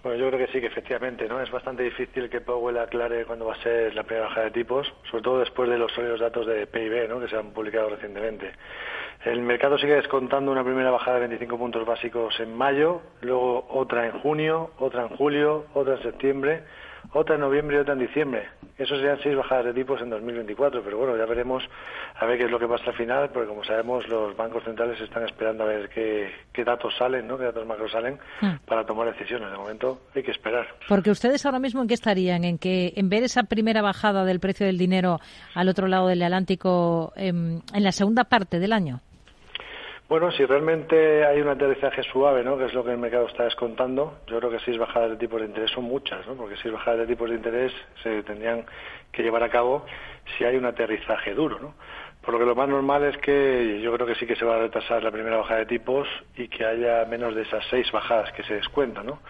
Bueno, 0.05 0.19
yo 0.19 0.29
creo 0.29 0.47
que 0.47 0.53
sí, 0.53 0.61
que 0.61 0.67
efectivamente, 0.67 1.27
¿no? 1.27 1.41
Es 1.41 1.51
bastante 1.51 1.83
difícil 1.83 2.29
que 2.29 2.43
Powell 2.43 2.77
aclare 2.77 3.25
cuándo 3.25 3.47
va 3.47 3.55
a 3.55 3.63
ser 3.63 3.95
la 3.95 4.03
primera 4.03 4.27
bajada 4.27 4.45
de 4.45 4.53
tipos, 4.53 4.87
sobre 5.11 5.23
todo 5.23 5.39
después 5.39 5.71
de 5.71 5.79
los 5.79 5.91
sólidos 5.93 6.21
datos 6.21 6.47
de 6.47 6.67
PIB, 6.67 7.09
¿no? 7.09 7.21
Que 7.21 7.29
se 7.29 7.37
han 7.37 7.53
publicado 7.53 7.89
recientemente. 7.89 8.53
El 9.25 9.41
mercado 9.41 9.79
sigue 9.79 9.95
descontando 9.95 10.53
una 10.53 10.63
primera 10.63 10.91
bajada 10.91 11.15
de 11.15 11.21
25 11.21 11.57
puntos 11.57 11.87
básicos 11.87 12.39
en 12.39 12.55
mayo, 12.55 13.01
luego 13.23 13.67
otra 13.71 14.05
en 14.05 14.13
junio, 14.21 14.73
otra 14.79 15.05
en 15.05 15.09
julio, 15.17 15.65
otra 15.73 15.95
en 15.95 16.03
septiembre 16.03 16.65
otra 17.13 17.35
en 17.35 17.41
noviembre 17.43 17.77
y 17.77 17.81
otra 17.81 17.95
en 17.95 18.01
diciembre. 18.01 18.49
Eso 18.77 18.97
serían 18.97 19.19
seis 19.23 19.37
bajadas 19.37 19.67
de 19.67 19.75
tipos 19.75 20.01
en 20.01 20.11
2024, 20.11 20.83
pero 20.83 20.99
bueno, 20.99 21.17
ya 21.17 21.27
veremos 21.27 21.63
a 22.17 22.27
ver 22.27 22.39
qué 22.39 22.45
es 22.45 22.51
lo 22.51 22.59
que 22.59 22.67
pasa 22.67 22.87
al 22.87 22.97
final, 22.97 23.31
porque 23.31 23.49
como 23.49 23.63
sabemos, 23.65 24.07
los 24.09 24.37
bancos 24.37 24.65
centrales 24.65 25.01
están 25.01 25.25
esperando 25.25 25.65
a 25.65 25.67
ver 25.67 25.89
qué, 25.89 26.65
datos 26.65 26.93
salen, 26.99 27.29
¿no? 27.29 27.39
qué 27.39 27.45
datos 27.45 27.67
macro 27.67 27.89
salen 27.89 28.19
hmm. 28.41 28.67
para 28.67 28.85
tomar 28.85 29.13
decisiones. 29.13 29.51
De 29.51 29.57
momento 29.57 30.01
hay 30.15 30.23
que 30.23 30.33
esperar. 30.33 30.67
Porque 30.89 31.11
ustedes 31.11 31.47
ahora 31.47 31.61
mismo 31.61 31.83
en 31.83 31.89
qué 31.89 31.95
estarían, 31.95 32.45
en 32.45 32.59
que 32.59 32.93
en 32.97 33.09
ver 33.09 33.23
esa 33.23 33.45
primera 33.45 33.81
bajada 33.81 34.25
del 34.25 34.41
precio 34.41 34.67
del 34.67 34.79
dinero 34.79 35.21
al 35.55 35.69
otro 35.69 35.87
lado 35.87 36.09
del 36.09 36.23
Atlántico 36.23 37.13
em, 37.17 37.61
en 37.73 37.85
la 37.85 37.93
segunda 37.93 38.25
parte 38.25 38.59
del 38.59 38.73
año. 38.73 39.01
Bueno, 40.07 40.31
si 40.33 40.45
realmente 40.45 41.25
hay 41.25 41.41
un 41.41 41.49
aterrizaje 41.49 42.03
suave, 42.03 42.45
¿no? 42.45 42.59
que 42.59 42.67
es 42.67 42.75
lo 42.75 42.85
que 42.85 42.91
el 42.91 42.99
mercado 42.99 43.27
está 43.27 43.45
descontando, 43.45 44.19
yo 44.27 44.39
creo 44.39 44.51
que 44.51 44.59
seis 44.59 44.77
bajadas 44.77 45.11
de 45.11 45.17
tipos 45.17 45.41
de 45.41 45.47
interés 45.47 45.71
son 45.71 45.85
muchas, 45.85 46.27
¿no? 46.27 46.35
porque 46.35 46.57
seis 46.57 46.75
bajadas 46.75 47.01
de 47.01 47.07
tipos 47.07 47.31
de 47.31 47.37
interés 47.37 47.73
se 48.03 48.23
tendrían 48.23 48.67
que 49.11 49.23
llevar 49.23 49.43
a 49.43 49.49
cabo 49.49 49.87
si 50.37 50.45
hay 50.45 50.57
un 50.57 50.67
aterrizaje 50.67 51.33
duro. 51.33 51.59
¿no? 51.59 51.75
Por 52.21 52.35
lo 52.35 52.41
que 52.41 52.45
lo 52.45 52.55
más 52.55 52.69
normal 52.69 53.05
es 53.05 53.17
que 53.17 53.81
yo 53.83 53.95
creo 53.95 54.07
que 54.07 54.15
sí 54.17 54.27
que 54.27 54.37
se 54.37 54.45
va 54.45 54.57
a 54.57 54.59
retrasar 54.59 55.03
la 55.03 55.11
primera 55.11 55.39
bajada 55.39 55.61
de 55.61 55.67
tipos 55.67 56.07
y 56.37 56.49
que 56.49 56.67
haya 56.67 57.07
menos 57.07 57.35
de 57.35 57.43
esas 57.43 57.65
seis 57.71 57.91
bajadas 57.91 58.31
que 58.33 58.43
se 58.43 58.55
descuentan. 58.55 59.07
¿no? 59.07 59.21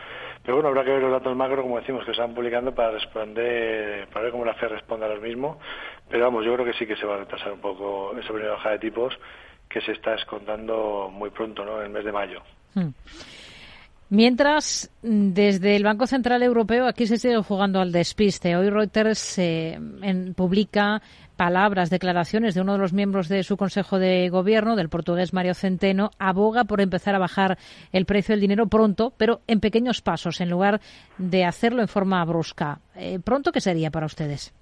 Pero 0.43 0.57
bueno, 0.57 0.71
habrá 0.71 0.85
que 0.85 0.91
ver 0.91 1.03
los 1.03 1.13
datos 1.13 1.37
macro, 1.37 1.63
como 1.63 1.79
decimos, 1.79 2.01
que 2.01 2.07
se 2.07 2.21
están 2.21 2.35
publicando 2.35 2.75
para 2.75 2.91
responder, 2.91 4.09
para 4.09 4.25
ver 4.25 4.33
cómo 4.33 4.45
la 4.45 4.55
FED 4.55 4.71
responde 4.71 5.07
a 5.07 5.11
lo 5.11 5.21
mismo. 5.21 5.61
Pero 6.11 6.25
vamos, 6.25 6.45
yo 6.45 6.53
creo 6.55 6.67
que 6.67 6.73
sí 6.73 6.85
que 6.85 6.97
se 6.97 7.07
va 7.07 7.15
a 7.15 7.19
retrasar 7.19 7.53
un 7.53 7.61
poco 7.61 8.13
esa 8.19 8.33
primera 8.33 8.55
bajada 8.55 8.73
de 8.73 8.81
tipos 8.81 9.17
que 9.75 9.81
se 9.81 9.91
está 9.91 10.15
escontando 10.15 11.11
muy 11.13 11.31
pronto, 11.31 11.65
¿no? 11.65 11.81
En 11.81 11.87
el 11.87 11.91
mes 11.91 12.05
de 12.05 12.13
mayo. 12.13 12.41
Hmm. 12.75 12.91
Mientras, 14.09 14.89
desde 15.03 15.75
el 15.75 15.83
Banco 15.83 16.07
Central 16.07 16.45
Europeo 16.45 16.87
aquí 16.87 17.09
se 17.09 17.17
sigue 17.17 17.43
jugando 17.43 17.81
al 17.81 17.91
despiste. 17.91 18.55
Hoy 18.55 18.71
Reuters 18.71 19.37
eh, 19.39 19.77
publica 20.37 21.03
palabras, 21.37 21.91
declaraciones 21.91 22.55
de 22.55 22.61
uno 22.61 22.75
de 22.75 22.79
los 22.79 22.93
miembros 22.93 23.29
de 23.29 23.43
su 23.43 23.57
Consejo 23.57 23.99
de 23.99 24.29
Gobierno, 24.29 24.77
del 24.77 24.91
portugués 24.91 25.33
Mario 25.33 25.55
Centeno, 25.55 26.13
aboga 26.21 26.63
por 26.63 26.81
empezar 26.81 27.17
a 27.17 27.19
bajar 27.19 27.59
el 27.91 28.07
precio 28.07 28.35
del 28.35 28.43
dinero 28.43 28.69
pronto, 28.69 29.13
pero 29.17 29.41
en 29.49 29.59
pequeños 29.59 30.03
pasos, 30.03 30.41
en 30.41 30.51
lugar 30.51 30.81
de 31.19 31.45
hacerlo 31.45 31.83
en 31.83 31.89
forma 31.89 32.25
brusca. 32.25 32.79
Eh, 32.95 33.19
¿Pronto 33.19 33.51
qué 33.51 33.61
sería 33.61 33.91
para 33.91 34.07
ustedes? 34.07 34.55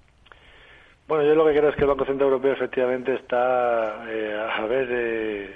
Bueno, 1.05 1.25
yo 1.25 1.35
lo 1.35 1.45
que 1.45 1.51
creo 1.51 1.69
es 1.69 1.75
que 1.75 1.81
el 1.81 1.87
Banco 1.87 2.05
Central 2.05 2.29
Europeo 2.29 2.53
efectivamente 2.53 3.13
está 3.15 4.05
eh, 4.09 4.49
a 4.49 4.65
ver 4.65 4.87
eh, 4.89 5.55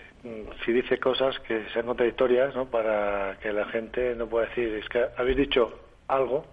si 0.66 0.74
dice 0.74 1.00
cosas 1.00 1.40
que 1.40 1.64
sean 1.70 1.86
contradictorias, 1.86 2.54
¿no? 2.54 2.66
Para 2.66 3.38
que 3.42 3.54
la 3.54 3.66
gente 3.66 4.14
no 4.16 4.28
pueda 4.28 4.48
decir, 4.48 4.74
es 4.74 4.90
que 4.90 5.06
habéis 5.16 5.38
dicho 5.38 5.72
algo 6.10 6.46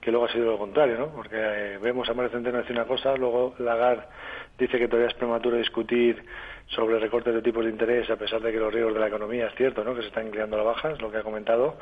que 0.00 0.10
luego 0.10 0.26
ha 0.26 0.32
sido 0.32 0.46
lo 0.46 0.58
contrario, 0.58 0.98
¿no? 0.98 1.10
Porque 1.10 1.36
eh, 1.36 1.78
vemos 1.80 2.08
a 2.08 2.14
Mario 2.14 2.32
Centeno 2.32 2.58
decir 2.58 2.74
una 2.74 2.86
cosa, 2.86 3.14
luego 3.16 3.54
Lagarde 3.58 4.02
dice 4.58 4.78
que 4.78 4.88
todavía 4.88 5.10
es 5.10 5.14
prematuro 5.14 5.56
discutir 5.56 6.24
sobre 6.66 6.98
recortes 6.98 7.32
de 7.32 7.42
tipos 7.42 7.64
de 7.64 7.70
interés 7.70 8.10
a 8.10 8.16
pesar 8.16 8.40
de 8.40 8.50
que 8.50 8.58
los 8.58 8.72
riesgos 8.72 8.94
de 8.94 9.00
la 9.00 9.08
economía 9.08 9.46
es 9.46 9.54
cierto, 9.54 9.84
¿no? 9.84 9.94
Que 9.94 10.02
se 10.02 10.08
están 10.08 10.26
inclinando 10.26 10.56
a 10.56 10.58
la 10.58 10.64
baja, 10.64 10.90
es 10.90 11.00
lo 11.00 11.12
que 11.12 11.18
ha 11.18 11.22
comentado. 11.22 11.76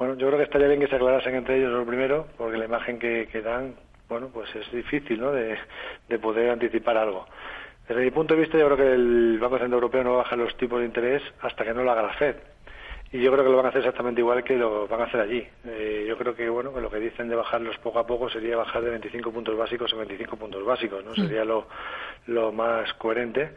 Bueno, 0.00 0.14
yo 0.14 0.26
creo 0.26 0.38
que 0.38 0.44
estaría 0.44 0.66
bien 0.66 0.80
que 0.80 0.88
se 0.88 0.96
aclarasen 0.96 1.36
entre 1.36 1.58
ellos 1.58 1.70
lo 1.70 1.86
primero, 1.86 2.26
porque 2.36 2.56
la 2.56 2.64
imagen 2.64 2.98
que 2.98 3.42
dan 3.42 3.76
bueno, 4.08 4.30
pues 4.32 4.54
es 4.54 4.70
difícil 4.72 5.20
¿no? 5.20 5.32
de, 5.32 5.58
poder 6.20 6.50
anticipar 6.50 6.96
algo. 6.96 7.26
Desde 7.86 8.02
mi 8.02 8.10
punto 8.10 8.34
de 8.34 8.40
vista, 8.40 8.58
yo 8.58 8.66
creo 8.66 8.76
que 8.76 8.92
el 8.92 9.38
Banco 9.38 9.58
Central 9.58 9.74
Europeo 9.74 10.04
no 10.04 10.10
va 10.10 10.16
a 10.16 10.22
bajar 10.24 10.38
los 10.38 10.56
tipos 10.56 10.80
de 10.80 10.86
interés 10.86 11.22
hasta 11.40 11.64
que 11.64 11.72
no 11.72 11.82
lo 11.82 11.90
haga 11.90 12.02
la 12.02 12.14
Fed. 12.14 12.36
Y 13.10 13.22
yo 13.22 13.32
creo 13.32 13.42
que 13.42 13.50
lo 13.50 13.56
van 13.56 13.66
a 13.66 13.68
hacer 13.70 13.80
exactamente 13.80 14.20
igual 14.20 14.44
que 14.44 14.56
lo 14.56 14.86
van 14.86 15.00
a 15.00 15.04
hacer 15.04 15.20
allí. 15.20 15.46
Eh, 15.64 16.04
yo 16.06 16.18
creo 16.18 16.34
que 16.34 16.46
bueno 16.50 16.74
que 16.74 16.82
lo 16.82 16.90
que 16.90 16.98
dicen 16.98 17.28
de 17.28 17.36
bajarlos 17.36 17.78
poco 17.78 17.98
a 17.98 18.06
poco 18.06 18.28
sería 18.28 18.56
bajar 18.56 18.82
de 18.82 18.90
25 18.90 19.32
puntos 19.32 19.56
básicos 19.56 19.90
a 19.94 19.96
25 19.96 20.36
puntos 20.36 20.62
básicos, 20.62 21.02
¿no? 21.02 21.12
Mm. 21.12 21.14
Sería 21.14 21.44
lo, 21.46 21.66
lo 22.26 22.52
más 22.52 22.92
coherente. 22.94 23.52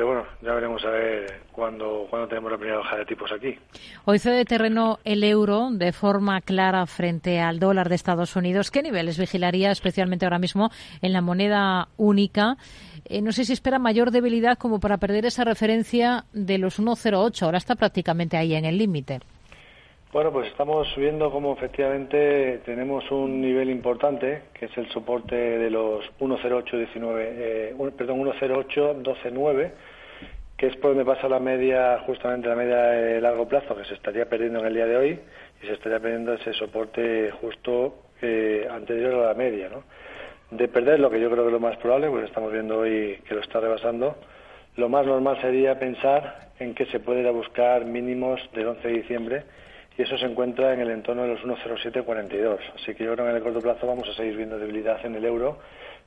Pero 0.00 0.14
bueno, 0.14 0.26
ya 0.40 0.54
veremos 0.54 0.82
a 0.86 0.88
ver 0.88 1.40
cuándo, 1.52 2.06
cuándo 2.08 2.26
tenemos 2.26 2.50
la 2.50 2.56
primera 2.56 2.78
bajada 2.78 3.00
de 3.00 3.04
tipos 3.04 3.30
aquí. 3.32 3.58
Hoy 4.06 4.18
cede 4.18 4.46
terreno 4.46 4.98
el 5.04 5.22
euro 5.22 5.68
de 5.70 5.92
forma 5.92 6.40
clara 6.40 6.86
frente 6.86 7.38
al 7.38 7.60
dólar 7.60 7.90
de 7.90 7.96
Estados 7.96 8.34
Unidos. 8.34 8.70
¿Qué 8.70 8.82
niveles 8.82 9.18
vigilaría 9.18 9.70
especialmente 9.70 10.24
ahora 10.24 10.38
mismo 10.38 10.70
en 11.02 11.12
la 11.12 11.20
moneda 11.20 11.88
única? 11.98 12.56
Eh, 13.04 13.20
no 13.20 13.30
sé 13.32 13.44
si 13.44 13.52
espera 13.52 13.78
mayor 13.78 14.10
debilidad 14.10 14.56
como 14.56 14.80
para 14.80 14.96
perder 14.96 15.26
esa 15.26 15.44
referencia 15.44 16.24
de 16.32 16.56
los 16.56 16.80
1,08. 16.80 17.42
Ahora 17.42 17.58
está 17.58 17.74
prácticamente 17.74 18.38
ahí 18.38 18.54
en 18.54 18.64
el 18.64 18.78
límite. 18.78 19.20
Bueno, 20.12 20.32
pues 20.32 20.48
estamos 20.48 20.88
viendo 20.96 21.30
como 21.30 21.52
efectivamente 21.52 22.62
tenemos 22.64 23.08
un 23.12 23.40
nivel 23.40 23.70
importante, 23.70 24.42
que 24.54 24.64
es 24.64 24.76
el 24.76 24.88
soporte 24.88 25.36
de 25.36 25.70
los 25.70 26.04
108.19, 26.18 27.14
eh, 27.20 27.74
perdón, 27.96 28.24
108.12.9, 28.24 29.70
que 30.60 30.66
es 30.66 30.76
por 30.76 30.90
donde 30.90 31.06
pasa 31.06 31.26
la 31.26 31.40
media, 31.40 32.00
justamente 32.00 32.46
la 32.46 32.54
media 32.54 32.76
de 32.76 33.18
largo 33.18 33.48
plazo, 33.48 33.74
que 33.74 33.86
se 33.86 33.94
estaría 33.94 34.26
perdiendo 34.26 34.58
en 34.58 34.66
el 34.66 34.74
día 34.74 34.84
de 34.84 34.94
hoy, 34.94 35.18
y 35.62 35.66
se 35.66 35.72
estaría 35.72 35.98
perdiendo 35.98 36.34
ese 36.34 36.52
soporte 36.52 37.30
justo 37.30 37.94
eh, 38.20 38.68
anterior 38.70 39.14
a 39.14 39.28
la 39.28 39.34
media, 39.34 39.70
¿no? 39.70 39.84
De 40.50 40.68
perder 40.68 41.00
lo 41.00 41.08
que 41.08 41.18
yo 41.18 41.30
creo 41.30 41.44
que 41.44 41.48
es 41.48 41.52
lo 41.54 41.60
más 41.60 41.78
probable, 41.78 42.10
pues 42.10 42.26
estamos 42.26 42.52
viendo 42.52 42.80
hoy 42.80 43.22
que 43.26 43.34
lo 43.34 43.40
está 43.40 43.58
rebasando, 43.58 44.18
lo 44.76 44.90
más 44.90 45.06
normal 45.06 45.40
sería 45.40 45.78
pensar 45.78 46.50
en 46.58 46.74
que 46.74 46.84
se 46.84 47.00
puede 47.00 47.20
ir 47.20 47.26
a 47.28 47.30
buscar 47.30 47.86
mínimos 47.86 48.38
del 48.52 48.66
11 48.66 48.86
de 48.86 48.94
diciembre, 48.94 49.42
y 49.96 50.02
eso 50.02 50.18
se 50.18 50.26
encuentra 50.26 50.74
en 50.74 50.80
el 50.80 50.90
entorno 50.90 51.22
de 51.22 51.28
los 51.28 51.40
1,0742. 51.40 52.58
Así 52.74 52.94
que 52.94 53.04
yo 53.04 53.14
creo 53.14 53.24
que 53.24 53.30
en 53.30 53.36
el 53.36 53.42
corto 53.42 53.60
plazo 53.60 53.86
vamos 53.86 54.06
a 54.10 54.12
seguir 54.12 54.36
viendo 54.36 54.58
debilidad 54.58 55.02
en 55.06 55.14
el 55.14 55.24
euro 55.24 55.58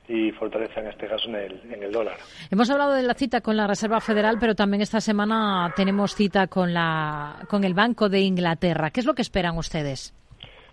y 0.08 0.30
fortaleza 0.32 0.80
en 0.80 0.88
este 0.88 1.06
caso 1.06 1.28
en 1.28 1.36
el, 1.36 1.60
en 1.72 1.82
el 1.82 1.92
dólar. 1.92 2.16
Hemos 2.50 2.68
hablado 2.70 2.92
de 2.92 3.02
la 3.02 3.14
cita 3.14 3.40
con 3.40 3.56
la 3.56 3.66
Reserva 3.66 4.00
Federal, 4.00 4.36
pero 4.38 4.54
también 4.54 4.82
esta 4.82 5.00
semana 5.00 5.72
tenemos 5.76 6.14
cita 6.14 6.46
con, 6.46 6.74
la, 6.74 7.44
con 7.48 7.64
el 7.64 7.74
Banco 7.74 8.08
de 8.08 8.20
Inglaterra. 8.20 8.90
¿Qué 8.90 9.00
es 9.00 9.06
lo 9.06 9.14
que 9.14 9.22
esperan 9.22 9.56
ustedes? 9.56 10.14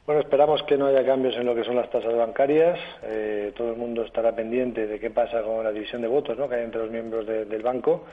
Bueno, 0.05 0.21
esperamos 0.21 0.63
que 0.63 0.77
no 0.77 0.87
haya 0.87 1.05
cambios 1.05 1.35
en 1.37 1.45
lo 1.45 1.53
que 1.53 1.63
son 1.63 1.75
las 1.75 1.89
tasas 1.89 2.15
bancarias. 2.15 2.77
Eh, 3.03 3.53
todo 3.55 3.69
el 3.69 3.77
mundo 3.77 4.03
estará 4.03 4.35
pendiente 4.35 4.87
de 4.87 4.99
qué 4.99 5.11
pasa 5.11 5.43
con 5.43 5.63
la 5.63 5.71
división 5.71 6.01
de 6.01 6.07
votos 6.07 6.37
¿no? 6.37 6.49
que 6.49 6.55
hay 6.55 6.63
entre 6.63 6.81
los 6.81 6.91
miembros 6.91 7.25
del 7.25 7.61
banco. 7.61 8.05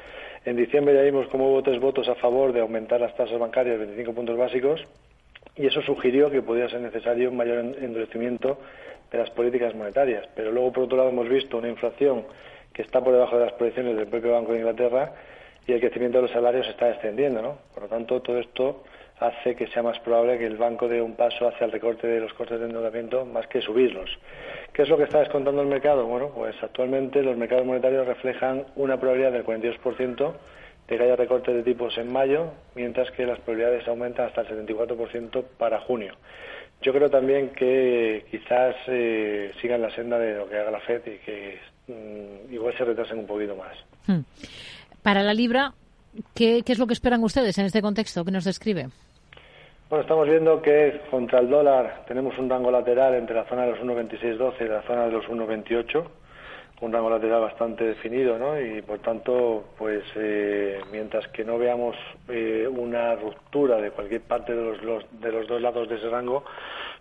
En 0.44 0.54
diciembre 0.54 0.94
ya 0.94 1.00
vimos 1.00 1.26
cómo 1.28 1.50
hubo 1.50 1.62
tres 1.62 1.80
votos 1.80 2.06
a 2.08 2.14
favor 2.14 2.52
de 2.52 2.60
aumentar 2.60 3.00
las 3.00 3.16
tasas 3.16 3.38
bancarias 3.38 3.78
25 3.78 4.12
puntos 4.12 4.36
básicos 4.36 4.80
y 5.56 5.66
eso 5.66 5.82
sugirió 5.82 6.30
que 6.30 6.42
podía 6.42 6.68
ser 6.68 6.80
necesario 6.80 7.30
un 7.30 7.36
mayor 7.36 7.58
endurecimiento 7.58 8.58
de 9.10 9.18
las 9.18 9.30
políticas 9.30 9.74
monetarias. 9.74 10.28
Pero 10.34 10.52
luego, 10.52 10.72
por 10.72 10.84
otro 10.84 10.96
lado, 10.96 11.10
hemos 11.10 11.28
visto 11.28 11.58
una 11.58 11.68
inflación 11.68 12.24
que 12.72 12.82
está 12.82 13.02
por 13.02 13.12
debajo 13.12 13.38
de 13.38 13.46
las 13.46 13.54
proyecciones 13.54 13.96
del 13.96 14.06
propio 14.06 14.32
Banco 14.32 14.52
de 14.52 14.58
Inglaterra 14.58 15.12
y 15.66 15.72
el 15.72 15.80
crecimiento 15.80 16.18
de 16.18 16.22
los 16.22 16.30
salarios 16.30 16.66
está 16.68 16.86
descendiendo. 16.86 17.42
¿no? 17.42 17.58
Por 17.74 17.84
lo 17.84 17.88
tanto, 17.88 18.20
todo 18.22 18.38
esto 18.38 18.84
hace 19.20 19.56
que 19.56 19.66
sea 19.68 19.82
más 19.82 19.98
probable 20.00 20.38
que 20.38 20.46
el 20.46 20.56
banco 20.56 20.88
dé 20.88 21.02
un 21.02 21.14
paso 21.14 21.48
hacia 21.48 21.64
el 21.64 21.72
recorte 21.72 22.06
de 22.06 22.20
los 22.20 22.32
costes 22.34 22.60
de 22.60 22.66
endeudamiento 22.66 23.24
más 23.26 23.46
que 23.48 23.60
subirlos. 23.60 24.10
¿Qué 24.72 24.82
es 24.82 24.88
lo 24.88 24.96
que 24.96 25.04
está 25.04 25.18
descontando 25.18 25.60
el 25.60 25.66
mercado? 25.66 26.06
Bueno, 26.06 26.30
pues 26.34 26.54
actualmente 26.62 27.22
los 27.22 27.36
mercados 27.36 27.66
monetarios 27.66 28.06
reflejan 28.06 28.64
una 28.76 28.98
probabilidad 28.98 29.32
del 29.32 29.44
42% 29.44 30.32
de 30.88 30.96
que 30.96 31.02
haya 31.02 31.16
recortes 31.16 31.54
de 31.54 31.62
tipos 31.62 31.98
en 31.98 32.10
mayo, 32.10 32.52
mientras 32.74 33.10
que 33.10 33.26
las 33.26 33.38
probabilidades 33.40 33.86
aumentan 33.88 34.26
hasta 34.26 34.42
el 34.42 34.66
74% 34.66 35.44
para 35.58 35.80
junio. 35.80 36.14
Yo 36.80 36.92
creo 36.92 37.10
también 37.10 37.50
que 37.50 38.24
quizás 38.30 38.76
eh, 38.86 39.52
sigan 39.60 39.82
la 39.82 39.94
senda 39.94 40.18
de 40.18 40.36
lo 40.36 40.48
que 40.48 40.58
haga 40.58 40.70
la 40.70 40.80
FED 40.80 41.02
y 41.06 41.18
que 41.18 41.58
mm, 41.88 42.52
igual 42.54 42.76
se 42.76 42.84
retrasen 42.84 43.18
un 43.18 43.26
poquito 43.26 43.56
más. 43.56 43.76
Hmm. 44.06 44.22
Para 45.02 45.22
la 45.22 45.34
libra, 45.34 45.72
¿qué, 46.34 46.62
es 46.64 46.78
lo 46.78 46.86
que 46.86 46.92
esperan 46.92 47.24
ustedes 47.24 47.58
en 47.58 47.66
este 47.66 47.82
contexto 47.82 48.24
que 48.24 48.30
nos 48.30 48.44
describe? 48.44 48.88
Bueno, 49.90 50.02
estamos 50.02 50.28
viendo 50.28 50.60
que 50.62 51.00
contra 51.10 51.40
el 51.40 51.48
dólar 51.48 52.04
tenemos 52.06 52.38
un 52.38 52.48
rango 52.48 52.70
lateral 52.70 53.14
entre 53.14 53.34
la 53.34 53.44
zona 53.46 53.62
de 53.62 53.72
los 53.72 53.80
1,2612 53.80 54.54
y 54.60 54.68
la 54.68 54.82
zona 54.82 55.06
de 55.06 55.12
los 55.12 55.24
1,28 55.26 56.04
un 56.80 56.92
rango 56.92 57.10
lateral 57.10 57.40
bastante 57.40 57.84
definido, 57.84 58.38
¿no? 58.38 58.60
Y 58.60 58.82
por 58.82 59.00
tanto, 59.00 59.64
pues 59.76 60.04
eh, 60.14 60.80
mientras 60.92 61.26
que 61.28 61.44
no 61.44 61.58
veamos 61.58 61.96
eh, 62.28 62.68
una 62.70 63.16
ruptura 63.16 63.76
de 63.76 63.90
cualquier 63.90 64.22
parte 64.22 64.54
de 64.54 64.76
los, 64.82 65.06
de 65.20 65.32
los 65.32 65.46
dos 65.48 65.60
lados 65.60 65.88
de 65.88 65.96
ese 65.96 66.08
rango, 66.08 66.44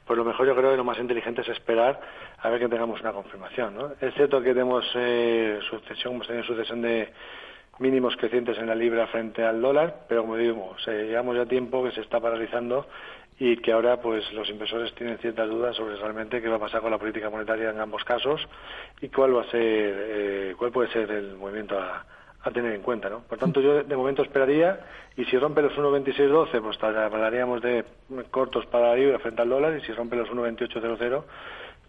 pues 0.06 0.18
lo 0.18 0.24
mejor 0.24 0.48
yo 0.48 0.56
creo 0.56 0.72
que 0.72 0.78
lo 0.78 0.84
más 0.84 0.98
inteligente 1.00 1.42
es 1.42 1.50
esperar 1.50 2.00
a 2.40 2.50
ver 2.50 2.60
que 2.60 2.70
tengamos 2.70 3.02
una 3.02 3.12
confirmación, 3.12 3.76
¿no? 3.76 3.92
Es 4.00 4.13
cierto 4.16 4.42
que 4.42 4.54
tenemos 4.54 4.86
eh, 4.96 5.60
sucesión, 5.70 6.16
hemos 6.16 6.28
tenido 6.28 6.46
sucesión 6.46 6.82
de 6.82 7.10
mínimos 7.80 8.16
crecientes 8.16 8.58
en 8.58 8.68
la 8.68 8.76
libra 8.76 9.06
frente 9.08 9.44
al 9.44 9.62
dólar, 9.62 10.06
pero 10.08 10.22
como 10.22 10.38
digo, 10.38 10.76
llevamos 10.86 11.36
ya 11.36 11.46
tiempo 11.46 11.84
que 11.84 11.92
se 11.92 12.02
está 12.02 12.20
paralizando 12.20 12.88
y 13.39 13.58
que 13.58 13.71
ahora 13.71 14.02
pues 14.02 14.32
los 14.34 14.50
inversores 14.50 14.93
tienen 14.95 15.17
ciertas 15.19 15.47
dudas 15.47 15.76
sobre 15.76 15.95
realmente 15.95 16.41
qué 16.41 16.47
va 16.50 16.56
a 16.56 16.60
pasar 16.60 16.82
con 16.82 16.91
la 16.91 16.97
política 16.97 17.30
monetaria 17.30 17.69
en 17.69 17.80
ambos 17.80 18.04
casos 18.04 18.41
y 19.00 19.10
cuál 19.10 19.36
va 19.36 19.41
a 19.41 19.52
ser 19.52 19.62
eh, 19.62 20.56
cuál 20.58 20.71
puede 20.71 20.91
ser 20.91 21.12
el 21.12 21.36
movimiento 21.36 21.80
a, 21.80 22.06
tener 22.54 22.71
en 22.71 22.82
cuenta, 22.82 23.10
¿no? 23.10 23.23
Por 23.23 23.38
tanto, 23.38 23.60
yo 23.60 23.84
de 23.84 23.95
momento 23.97 24.21
esperaría 24.21 24.80
y 25.17 25.26
si 25.26 25.38
rompe 25.38 25.62
los 25.62 25.73
1.2612, 25.73 26.62
pues 26.62 26.82
hablaríamos 26.82 27.62
de 27.62 27.84
cortos 28.32 28.65
para 28.67 28.88
la 28.88 28.95
libra 28.95 29.19
frente 29.19 29.41
al 29.41 29.50
dólar 29.50 29.76
y 29.78 29.82
si 29.82 29.91
rompe 29.91 30.15
los 30.15 30.30
1.2800, 30.30 31.23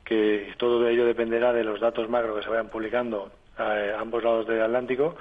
que 0.05 0.53
todo 0.57 0.89
ello 0.89 1.07
dependerá 1.07 1.53
de 1.53 1.63
los 1.63 1.79
datos 1.79 2.11
macro 2.11 2.35
que 2.35 2.43
se 2.43 2.49
vayan 2.49 2.71
publicando 2.71 3.31
eh, 3.57 3.95
a 3.97 4.01
ambos 4.01 4.25
lados 4.25 4.49
del 4.49 4.63
Atlántico, 4.63 5.15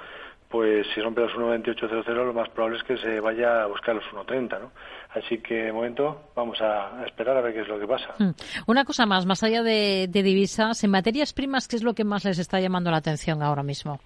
pues 0.48 0.86
si 0.92 1.00
rompe 1.00 1.20
los 1.20 1.32
1.2800 1.34 2.06
lo 2.14 2.32
más 2.32 2.48
probable 2.48 2.78
es 2.78 2.82
que 2.82 2.96
se 2.96 3.20
vaya 3.20 3.62
a 3.62 3.66
buscar 3.66 3.94
los 3.94 4.04
1.30, 4.06 4.60
¿no? 4.60 4.72
Así 5.10 5.38
que 5.38 5.54
de 5.64 5.72
momento 5.72 6.30
vamos 6.34 6.60
a 6.60 7.02
esperar 7.06 7.36
a 7.36 7.40
ver 7.40 7.54
qué 7.54 7.60
es 7.60 7.68
lo 7.68 7.78
que 7.78 7.86
pasa. 7.86 8.14
Hmm. 8.18 8.32
Una 8.66 8.84
cosa 8.84 9.06
más, 9.06 9.24
más 9.24 9.42
allá 9.42 9.62
de, 9.62 10.08
divisas, 10.12 10.84
en 10.84 10.90
materias 10.90 11.32
primas, 11.32 11.66
¿qué 11.66 11.76
es 11.76 11.82
lo 11.82 11.94
que 11.94 12.04
más 12.04 12.24
les 12.24 12.38
está 12.38 12.60
llamando 12.60 12.90
la 12.90 12.98
atención 12.98 13.42
ahora 13.42 13.62
mismo? 13.62 14.00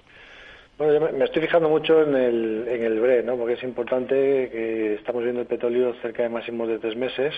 Bueno, 0.78 0.94
yo 0.94 1.18
me 1.18 1.24
estoy 1.24 1.42
fijando 1.42 1.68
mucho 1.68 2.02
en 2.02 2.14
el, 2.14 2.66
en 2.68 2.84
el 2.84 3.00
BRE, 3.00 3.22
¿no? 3.22 3.36
Porque 3.36 3.54
es 3.54 3.62
importante 3.62 4.14
que 4.50 4.94
estamos 4.94 5.22
viendo 5.22 5.40
el 5.40 5.46
petróleo 5.46 5.94
cerca 6.00 6.22
de 6.22 6.28
máximos 6.28 6.68
de 6.68 6.78
tres 6.78 6.96
meses. 6.96 7.34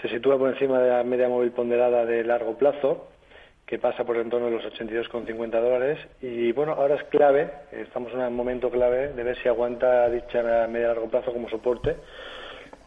Se 0.00 0.08
sitúa 0.08 0.38
por 0.38 0.50
encima 0.50 0.78
de 0.80 0.90
la 0.90 1.04
media 1.04 1.28
móvil 1.28 1.50
ponderada 1.50 2.04
de 2.04 2.24
largo 2.24 2.56
plazo 2.56 3.08
que 3.66 3.78
pasa 3.80 4.04
por 4.04 4.16
el 4.16 4.22
entorno 4.22 4.46
de 4.46 4.52
los 4.52 4.64
82,50 4.64 5.50
dólares. 5.60 5.98
Y 6.22 6.52
bueno, 6.52 6.72
ahora 6.72 6.94
es 6.94 7.02
clave, 7.04 7.50
estamos 7.72 8.12
en 8.12 8.20
un 8.20 8.34
momento 8.34 8.70
clave 8.70 9.12
de 9.12 9.22
ver 9.24 9.36
si 9.42 9.48
aguanta 9.48 10.08
dicha 10.08 10.68
media 10.68 10.88
largo 10.88 11.10
plazo 11.10 11.32
como 11.32 11.50
soporte, 11.50 11.96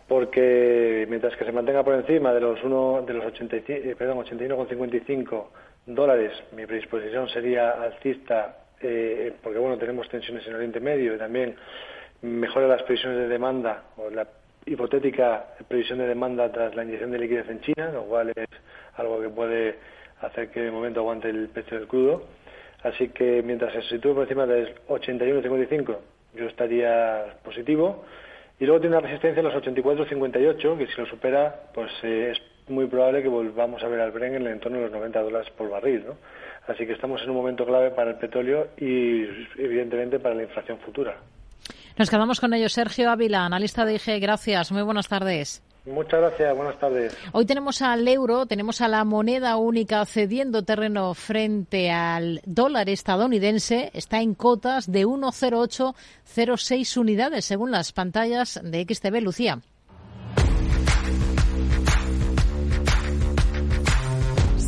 porque 0.10 1.06
mientras 1.08 1.38
que 1.38 1.46
se 1.46 1.52
mantenga 1.52 1.84
por 1.84 1.94
encima 1.94 2.34
de 2.34 2.42
los, 2.42 2.62
uno, 2.64 3.04
de 3.06 3.14
los 3.14 3.26
85, 3.26 3.72
eh, 3.72 3.96
81,55 3.96 5.46
dólares, 5.86 6.32
mi 6.54 6.66
predisposición 6.66 7.30
sería 7.30 7.72
alcista, 7.72 8.58
eh, 8.82 9.32
porque 9.44 9.60
bueno, 9.60 9.78
tenemos 9.78 10.10
tensiones 10.10 10.46
en 10.48 10.56
Oriente 10.56 10.80
Medio 10.80 11.16
y 11.16 11.18
también 11.20 11.56
mejora 12.24 12.68
las 12.68 12.82
previsiones 12.84 13.20
de 13.20 13.28
demanda 13.28 13.84
o 13.98 14.10
la 14.10 14.28
hipotética 14.66 15.46
previsión 15.68 16.00
de 16.00 16.08
demanda 16.08 16.52
tras 16.52 16.76
la 16.76 16.84
inyección 16.84 17.12
de 17.12 17.20
liquidez 17.20 17.48
en 17.48 17.62
China, 17.62 17.92
lo 17.94 18.04
cual 18.06 18.32
es 18.36 18.50
algo 18.96 19.22
que 19.22 19.30
puede 19.30 19.76
hacer 20.22 20.50
que 20.50 20.62
de 20.62 20.72
momento 20.72 21.02
aguante 21.02 21.30
el 21.30 21.50
precio 21.50 21.78
del 21.78 21.88
crudo. 21.88 22.24
Así 22.82 23.10
que 23.10 23.44
mientras 23.44 23.74
se 23.74 23.84
sitúe 23.84 24.16
por 24.16 24.24
encima 24.24 24.48
del 24.48 24.74
81,55, 24.88 25.98
yo 26.34 26.46
estaría 26.46 27.26
positivo. 27.44 28.06
Y 28.60 28.66
luego 28.66 28.82
tiene 28.82 28.98
una 28.98 29.08
resistencia 29.08 29.40
en 29.40 29.46
los 29.46 29.56
84,58, 29.56 30.78
que 30.78 30.88
si 30.88 31.02
lo 31.02 31.06
supera, 31.06 31.56
pues 31.74 31.92
eh, 32.04 32.34
es 32.34 32.70
muy 32.70 32.88
probable 32.88 33.24
que 33.24 33.30
volvamos 33.30 33.82
a 33.84 33.88
ver 33.88 34.02
al 34.02 34.12
Bren 34.12 34.36
en 34.36 34.42
el 34.42 34.54
entorno 34.54 34.78
de 34.78 34.84
los 34.86 34.92
90 34.92 35.22
dólares 35.22 35.50
por 35.58 35.70
barril. 35.70 36.04
¿no? 36.06 36.18
Así 36.68 36.86
que 36.86 36.94
estamos 36.94 37.22
en 37.24 37.30
un 37.30 37.38
momento 37.38 37.66
clave 37.66 37.92
para 37.92 38.12
el 38.12 38.18
petróleo 38.18 38.68
y, 38.78 39.24
evidentemente, 39.58 40.20
para 40.20 40.36
la 40.36 40.44
inflación 40.44 40.78
futura. 40.80 41.18
Nos 41.98 42.10
quedamos 42.10 42.40
con 42.40 42.54
ello. 42.54 42.70
Sergio 42.70 43.10
Ávila, 43.10 43.46
analista 43.46 43.86
de 43.86 43.96
IG. 43.96 44.20
Gracias. 44.22 44.72
Muy 44.72 44.82
buenas 44.82 45.08
tardes. 45.08 45.64
Muchas 45.90 46.20
gracias, 46.20 46.56
buenas 46.56 46.80
tardes. 46.80 47.18
Hoy 47.32 47.46
tenemos 47.46 47.82
al 47.82 48.08
euro, 48.08 48.46
tenemos 48.46 48.80
a 48.82 48.88
la 48.88 49.04
moneda 49.04 49.58
única 49.58 50.06
cediendo 50.06 50.64
terreno 50.64 51.16
frente 51.16 51.90
al 51.90 52.42
dólar 52.46 52.90
estadounidense. 52.90 53.90
Está 53.94 54.22
en 54.22 54.36
cotas 54.36 54.92
de 54.92 55.08
1,0806 55.08 56.98
unidades 56.98 57.46
según 57.46 57.72
las 57.72 57.92
pantallas 57.92 58.60
de 58.64 58.86
XTB 58.88 59.22
Lucía. 59.22 59.62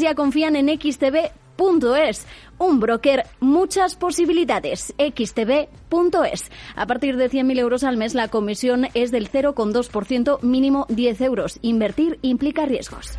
ya 0.00 0.14
confían 0.14 0.56
en 0.56 0.68
xtb.es. 0.68 2.26
Un 2.58 2.80
broker, 2.80 3.26
muchas 3.40 3.96
posibilidades. 3.96 4.94
xtb.es. 4.98 6.50
A 6.74 6.86
partir 6.86 7.16
de 7.16 7.30
100.000 7.30 7.58
euros 7.58 7.84
al 7.84 7.96
mes, 7.96 8.14
la 8.14 8.28
comisión 8.28 8.88
es 8.94 9.10
del 9.10 9.30
0,2%, 9.30 10.40
mínimo 10.42 10.86
10 10.88 11.20
euros. 11.20 11.58
Invertir 11.62 12.18
implica 12.22 12.66
riesgos. 12.66 13.18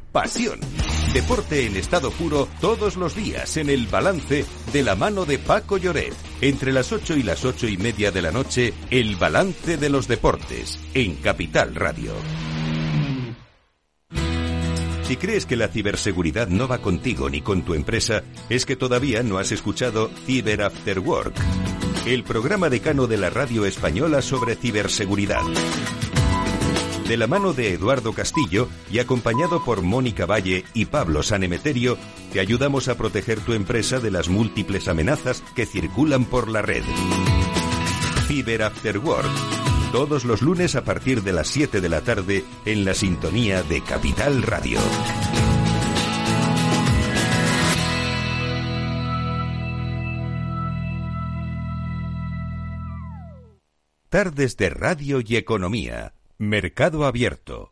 pasión. 0.11 0.59
Deporte 1.13 1.65
en 1.65 1.75
estado 1.75 2.11
puro 2.11 2.47
todos 2.61 2.95
los 2.95 3.15
días 3.15 3.57
en 3.57 3.69
el 3.69 3.87
balance 3.87 4.45
de 4.71 4.83
la 4.83 4.95
mano 4.95 5.25
de 5.25 5.39
Paco 5.39 5.77
Lloret. 5.77 6.13
Entre 6.39 6.71
las 6.71 6.91
8 6.91 7.17
y 7.17 7.23
las 7.23 7.43
ocho 7.43 7.67
y 7.67 7.77
media 7.77 8.11
de 8.11 8.21
la 8.21 8.31
noche, 8.31 8.73
el 8.89 9.15
balance 9.15 9.77
de 9.77 9.89
los 9.89 10.07
deportes 10.07 10.79
en 10.93 11.15
Capital 11.15 11.75
Radio. 11.75 12.13
Si 15.03 15.17
crees 15.17 15.45
que 15.45 15.57
la 15.57 15.67
ciberseguridad 15.67 16.47
no 16.47 16.69
va 16.69 16.77
contigo 16.77 17.29
ni 17.29 17.41
con 17.41 17.63
tu 17.63 17.73
empresa, 17.73 18.23
es 18.49 18.65
que 18.65 18.77
todavía 18.77 19.23
no 19.23 19.39
has 19.39 19.51
escuchado 19.51 20.09
Cyber 20.25 20.61
After 20.61 20.99
Work, 20.99 21.35
el 22.05 22.23
programa 22.23 22.69
decano 22.69 23.07
de 23.07 23.17
la 23.17 23.29
radio 23.29 23.65
española 23.65 24.21
sobre 24.21 24.55
ciberseguridad 24.55 25.41
de 27.11 27.17
la 27.17 27.27
mano 27.27 27.51
de 27.51 27.73
Eduardo 27.73 28.13
Castillo 28.13 28.69
y 28.89 28.99
acompañado 28.99 29.65
por 29.65 29.81
Mónica 29.81 30.25
Valle 30.25 30.63
y 30.73 30.85
Pablo 30.85 31.23
Sanemeterio, 31.23 31.97
te 32.31 32.39
ayudamos 32.39 32.87
a 32.87 32.95
proteger 32.95 33.41
tu 33.41 33.51
empresa 33.51 33.99
de 33.99 34.11
las 34.11 34.29
múltiples 34.29 34.87
amenazas 34.87 35.43
que 35.53 35.65
circulan 35.65 36.23
por 36.23 36.47
la 36.47 36.61
red. 36.61 36.85
Cyber 38.29 38.63
After 38.63 38.97
Work, 38.99 39.27
todos 39.91 40.23
los 40.23 40.41
lunes 40.41 40.77
a 40.77 40.85
partir 40.85 41.21
de 41.21 41.33
las 41.33 41.49
7 41.49 41.81
de 41.81 41.89
la 41.89 41.99
tarde 41.99 42.45
en 42.63 42.85
la 42.85 42.93
sintonía 42.93 43.61
de 43.61 43.81
Capital 43.83 44.41
Radio. 44.43 44.79
Tardes 54.07 54.55
de 54.55 54.69
Radio 54.69 55.19
y 55.19 55.35
Economía 55.35 56.13
Mercado 56.41 57.05
Abierto. 57.05 57.71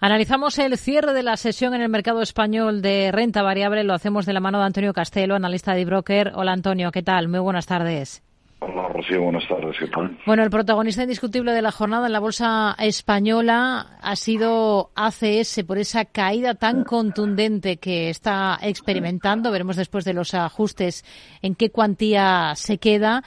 Analizamos 0.00 0.58
el 0.58 0.76
cierre 0.76 1.12
de 1.12 1.22
la 1.22 1.36
sesión 1.36 1.72
en 1.72 1.82
el 1.82 1.88
mercado 1.88 2.20
español 2.20 2.82
de 2.82 3.12
renta 3.12 3.42
variable. 3.42 3.84
Lo 3.84 3.94
hacemos 3.94 4.26
de 4.26 4.32
la 4.32 4.40
mano 4.40 4.58
de 4.58 4.64
Antonio 4.64 4.92
Castelo, 4.92 5.36
analista 5.36 5.72
de 5.74 5.84
broker. 5.84 6.32
Hola 6.34 6.50
Antonio, 6.50 6.90
¿qué 6.90 7.04
tal? 7.04 7.28
Muy 7.28 7.38
buenas 7.38 7.66
tardes. 7.66 8.24
Hola 8.58 8.88
Rocío, 8.88 9.22
buenas 9.22 9.46
tardes. 9.46 9.76
¿Qué 9.78 9.86
tal? 9.86 10.18
Bueno, 10.26 10.42
el 10.42 10.50
protagonista 10.50 11.04
indiscutible 11.04 11.52
de 11.52 11.62
la 11.62 11.70
jornada 11.70 12.08
en 12.08 12.12
la 12.12 12.18
bolsa 12.18 12.74
española 12.76 13.98
ha 14.02 14.16
sido 14.16 14.90
ACS 14.96 15.62
por 15.64 15.78
esa 15.78 16.06
caída 16.06 16.54
tan 16.54 16.82
contundente 16.82 17.76
que 17.76 18.10
está 18.10 18.58
experimentando. 18.62 19.52
Veremos 19.52 19.76
después 19.76 20.04
de 20.04 20.14
los 20.14 20.34
ajustes 20.34 21.04
en 21.40 21.54
qué 21.54 21.70
cuantía 21.70 22.52
se 22.56 22.78
queda. 22.78 23.22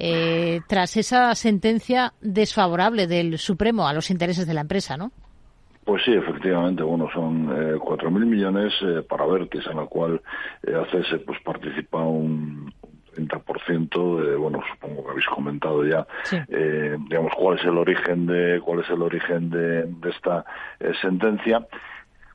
Eh, 0.00 0.60
tras 0.68 0.96
esa 0.96 1.34
sentencia 1.34 2.12
desfavorable 2.20 3.08
del 3.08 3.36
Supremo 3.36 3.88
a 3.88 3.92
los 3.92 4.10
intereses 4.10 4.46
de 4.46 4.54
la 4.54 4.60
empresa, 4.60 4.96
¿no? 4.96 5.10
Pues 5.84 6.04
sí, 6.04 6.12
efectivamente, 6.12 6.82
bueno, 6.82 7.08
son 7.12 7.46
eh, 7.50 7.76
4.000 7.76 8.10
millones 8.26 8.72
eh, 8.82 9.02
para 9.02 9.26
Vertis, 9.26 9.66
en 9.66 9.78
la 9.78 9.86
cual 9.86 10.20
eh, 10.62 10.74
ACS 10.74 11.22
pues 11.24 11.40
participa 11.42 11.98
un, 12.02 12.72
30%, 13.18 14.22
de, 14.22 14.36
bueno, 14.36 14.60
supongo 14.72 15.04
que 15.04 15.10
habéis 15.10 15.26
comentado 15.26 15.84
ya, 15.84 16.06
eh, 16.48 16.96
digamos, 17.08 17.32
cuál 17.36 17.58
es 17.58 17.64
el 17.64 17.76
origen 17.76 18.26
de, 18.26 18.60
cuál 18.64 18.80
es 18.80 18.90
el 18.90 19.02
origen 19.02 19.50
de, 19.50 19.84
de 19.84 20.10
esta 20.10 20.44
eh, 20.80 20.92
sentencia. 21.00 21.66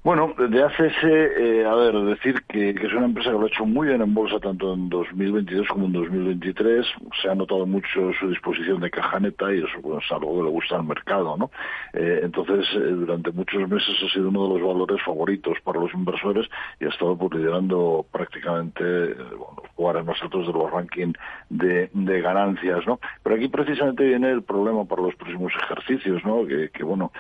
Bueno, 0.04 0.34
de 0.38 0.62
ACS, 0.62 1.04
eh, 1.06 1.66
a 1.66 1.74
ver, 1.76 1.94
decir 1.94 2.44
que, 2.50 2.72
es 2.72 2.94
una 2.94 3.06
empresa 3.06 3.32
que 3.32 3.38
lo 3.38 3.46
ha 3.46 3.48
hecho 3.48 3.66
muy 3.66 3.88
bien 3.88 4.02
en 4.02 4.14
bolsa 4.14 4.38
tanto 4.38 4.74
en 4.74 4.90
2022 4.90 5.66
como 5.70 5.86
en 5.86 5.94
2023. 5.94 6.86
Se 7.22 7.30
ha 7.30 7.36
notado 7.36 7.66
mucho 7.66 8.12
su 8.20 8.28
disposición 8.28 8.82
de 8.82 8.92
caja 8.92 9.22
neta 9.22 9.54
y 9.54 9.60
eso 9.60 9.98
es 9.98 10.12
algo 10.12 10.40
que 10.40 10.44
le 10.44 10.50
gusta 10.50 10.76
al 10.76 10.84
mercado, 10.84 11.38
¿no? 11.38 11.52
Eh, 11.94 12.20
entonces, 12.22 12.68
eh, 12.76 12.80
durante 12.80 13.32
muchos 13.32 13.70
meses 13.70 13.96
ha 14.04 14.14
sido 14.14 14.28
uno 14.28 14.50
de 14.50 14.60
los 14.60 14.68
valores 14.68 15.02
favoritos 15.06 15.58
para 15.64 15.80
los 15.80 15.94
inversores 15.94 16.50
y 16.82 16.86
ha 16.86 16.90
estado 16.90 17.18
pues, 17.18 17.34
liderando 17.36 18.06
prácticamente 18.12 18.84
bueno, 18.84 19.64
los 19.64 19.78
lugares 19.78 20.06
más 20.06 20.22
altos 20.22 20.48
de 20.48 20.52
los 20.52 20.70
rankings 20.70 21.18
de, 21.50 21.90
de, 21.94 22.22
ganancias, 22.22 22.86
¿no? 22.86 23.00
Pero 23.24 23.38
aquí 23.38 23.48
precisamente 23.48 24.04
viene 24.04 24.32
el 24.32 24.44
problema 24.44 24.84
para 24.84 25.02
los 25.02 25.16
próximos 25.16 25.54
ejercicios, 25.64 26.26
¿no? 26.26 26.46
Que, 26.46 26.72
que 26.72 26.84
bueno, 26.84 27.14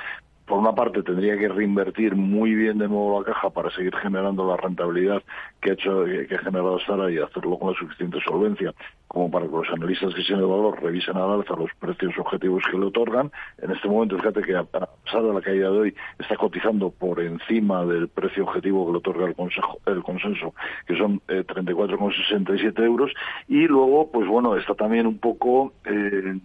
por 0.46 0.60
una 0.60 0.74
parte 0.74 1.04
tendría 1.04 1.38
que 1.38 1.48
reinvertir 1.48 2.16
muy 2.16 2.54
bien 2.54 2.78
de 2.78 2.88
nuevo 2.88 3.20
la 3.20 3.26
caja 3.26 3.50
para 3.50 3.70
seguir 3.72 3.96
generando 3.96 4.48
la 4.48 4.58
rentabilidad 4.58 5.24
que 5.62 5.72
ha 5.72 5.74
hecho 5.74 6.06
que 6.06 6.36
ha 6.36 6.40
generado 6.40 6.80
Sara 6.80 7.10
y 7.12 7.18
hacerlo 7.18 7.58
con 7.58 7.72
la 7.72 7.80
suficiente 7.80 8.20
solvencia 8.26 8.74
como 9.14 9.30
para 9.30 9.46
que 9.46 9.52
los 9.52 9.70
analistas 9.70 10.14
que 10.16 10.24
tienen 10.24 10.44
el 10.44 10.50
valor 10.50 10.82
revisen 10.82 11.16
al 11.16 11.32
alza 11.32 11.56
los 11.56 11.70
precios 11.80 12.18
objetivos 12.18 12.64
que 12.70 12.80
le 12.80 12.88
otorgan. 12.88 13.32
En 13.62 13.70
este 13.70 13.88
momento, 13.88 14.18
fíjate 14.18 14.42
que 14.42 14.56
a 14.56 14.64
pesar 14.64 15.22
de 15.22 15.34
la 15.34 15.42
caída 15.42 15.70
de 15.70 15.78
hoy, 15.78 15.96
está 16.18 16.36
cotizando 16.36 16.90
por 16.90 17.20
encima 17.22 17.86
del 17.86 18.08
precio 18.08 18.44
objetivo 18.44 18.88
que 18.88 18.92
le 18.94 18.98
otorga 18.98 19.28
el, 19.28 19.36
consejo, 19.36 19.78
el 19.86 20.02
consenso, 20.02 20.56
que 20.88 20.98
son 20.98 21.22
eh, 21.28 21.46
34,67 21.46 22.84
euros. 22.84 23.12
Y 23.48 23.68
luego, 23.68 24.10
pues 24.12 24.28
bueno, 24.28 24.56
está 24.56 24.74
también 24.74 25.06
un 25.06 25.20
poco 25.20 25.74
en 25.86 26.42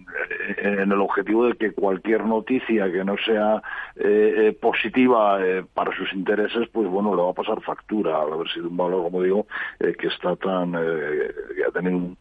el 0.92 1.00
objetivo 1.00 1.46
de 1.46 1.54
que 1.54 1.72
cualquier 1.72 2.26
noticia 2.26 2.92
que 2.92 3.02
no 3.02 3.16
sea 3.24 3.62
eh, 3.98 4.48
eh 4.48 4.52
positiva 4.52 5.44
eh, 5.44 5.64
para 5.74 5.96
sus 5.96 6.12
intereses, 6.12 6.68
pues 6.72 6.88
bueno, 6.88 7.14
le 7.14 7.22
va 7.22 7.30
a 7.30 7.34
pasar 7.34 7.60
factura 7.62 8.20
al 8.22 8.32
haber 8.32 8.48
sido 8.48 8.68
un 8.68 8.76
valor, 8.76 9.02
como 9.02 9.22
digo, 9.22 9.46
eh, 9.80 9.94
que 9.98 10.08
está 10.08 10.36
tan, 10.36 10.72
que 10.72 11.64
ha 11.66 11.72
tenido 11.72 12.16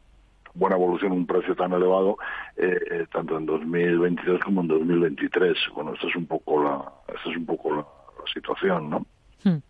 buena 0.57 0.75
evolución, 0.75 1.11
un 1.11 1.25
precio 1.25 1.55
tan 1.55 1.71
elevado, 1.71 2.17
eh, 2.57 2.79
eh, 2.91 3.05
tanto 3.11 3.37
en 3.37 3.45
2022 3.45 4.41
como 4.43 4.61
en 4.61 4.67
2023. 4.67 5.55
Bueno, 5.75 5.93
esta 5.93 6.07
es 6.07 6.15
un 6.15 6.25
poco 6.25 6.63
la, 6.63 6.83
esta 7.07 7.29
es 7.29 7.37
un 7.37 7.45
poco 7.45 7.75
la, 7.75 7.85
situación, 8.33 8.89
¿no? 8.89 9.05
Hmm. 9.45 9.61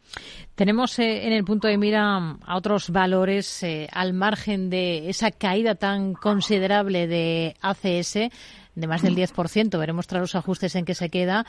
Tenemos 0.56 0.98
eh, 0.98 1.28
en 1.28 1.34
el 1.34 1.44
punto 1.44 1.68
de 1.68 1.78
mira 1.78 2.38
a 2.44 2.58
otros 2.58 2.90
valores 2.90 3.64
al 3.92 4.14
margen 4.14 4.72
de 4.72 5.10
esa 5.10 5.30
caída 5.30 5.76
tan 5.76 6.16
considerable 6.16 7.06
de 7.06 7.54
ACS 7.62 8.32
de 8.78 8.88
más 8.88 9.02
del 9.02 9.16
10%. 9.16 9.78
Veremos 9.78 10.08
tras 10.08 10.22
los 10.22 10.36
ajustes 10.36 10.76
en 10.76 10.86
que 10.86 10.94
se 10.94 11.10
queda. 11.10 11.46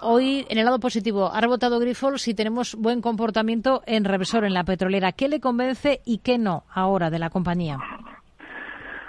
Hoy, 0.00 0.46
en 0.48 0.58
el 0.58 0.64
lado 0.64 0.78
positivo, 0.78 1.30
ha 1.32 1.40
rebotado 1.40 1.80
Grifols 1.80 2.28
y 2.28 2.34
tenemos 2.34 2.76
buen 2.76 3.02
comportamiento 3.02 3.82
en 3.86 4.04
Revisor, 4.04 4.44
en 4.44 4.54
la 4.54 4.64
petrolera. 4.64 5.12
¿Qué 5.12 5.28
le 5.28 5.40
convence 5.40 6.00
y 6.04 6.18
qué 6.18 6.38
no 6.38 6.64
ahora 6.72 7.10
de 7.10 7.18
la 7.18 7.30
compañía? 7.30 7.78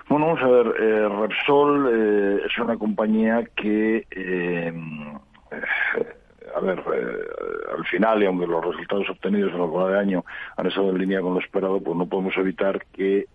Bueno, 0.10 0.26
vamos 0.26 0.42
a 0.42 0.48
ver, 0.48 0.68
eh, 0.82 1.08
Repsol 1.08 1.90
eh, 1.94 2.42
es 2.48 2.58
una 2.58 2.76
compañía 2.78 3.44
que 3.56 4.08
eh, 4.10 4.74
a 6.56 6.60
ver, 6.60 6.80
eh, 6.80 7.18
al 7.78 7.86
final, 7.86 8.22
y 8.22 8.26
aunque 8.26 8.48
los 8.48 8.64
resultados 8.64 9.10
obtenidos 9.10 9.52
en 9.54 9.60
lo 9.60 9.72
que 9.72 9.92
de 9.92 10.00
año 10.00 10.26
han 10.58 10.68
estado 10.68 10.90
en 10.90 10.98
línea 10.98 11.22
con 11.22 11.34
lo 11.34 11.40
esperado, 11.40 11.82
pues 11.82 11.98
no 11.98 12.08
podemos 12.08 12.36
evitar 12.38 12.86
que 12.94 13.20
eh, 13.20 13.28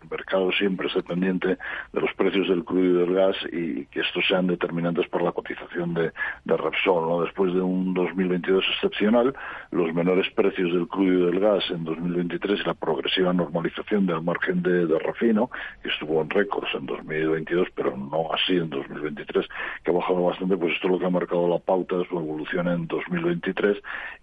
el 0.00 0.08
mercado 0.10 0.50
siempre 0.52 0.88
esté 0.88 1.02
pendiente 1.02 1.58
de 1.92 2.00
los 2.00 2.12
precios 2.14 2.48
del 2.48 2.64
crudo 2.64 2.84
y 2.84 3.06
del 3.06 3.14
gas 3.14 3.36
y 3.52 3.86
que 3.86 4.00
estos 4.00 4.24
sean 4.26 4.46
determinantes 4.46 5.08
para 5.08 5.24
la 5.24 5.32
cotización 5.32 5.94
de, 5.94 6.12
de 6.44 6.56
Repsol. 6.56 7.08
¿no? 7.08 7.22
Después 7.22 7.52
de 7.52 7.60
un 7.60 7.94
2022 7.94 8.64
excepcional, 8.74 9.34
los 9.70 9.92
menores 9.94 10.30
precios 10.34 10.72
del 10.72 10.88
crudo 10.88 11.28
y 11.28 11.32
del 11.32 11.40
gas 11.40 11.64
en 11.70 11.84
2023 11.84 12.60
y 12.60 12.64
la 12.64 12.74
progresiva 12.74 13.32
normalización 13.32 14.06
del 14.06 14.22
margen 14.22 14.62
de, 14.62 14.86
de 14.86 14.98
refino, 14.98 15.50
que 15.82 15.88
estuvo 15.88 16.20
en 16.22 16.30
récords 16.30 16.74
en 16.74 16.86
2022, 16.86 17.68
pero 17.74 17.96
no 17.96 18.32
así 18.32 18.56
en 18.56 18.70
2023, 18.70 19.46
que 19.82 19.90
ha 19.90 19.94
bajado 19.94 20.24
bastante, 20.24 20.56
pues 20.56 20.74
esto 20.74 20.86
es 20.88 20.92
lo 20.92 20.98
que 20.98 21.06
ha 21.06 21.10
marcado 21.10 21.48
la 21.48 21.58
pauta 21.58 21.96
de 21.96 22.06
su 22.06 22.18
evolución 22.18 22.53
en 22.60 22.86
2023 22.86 23.76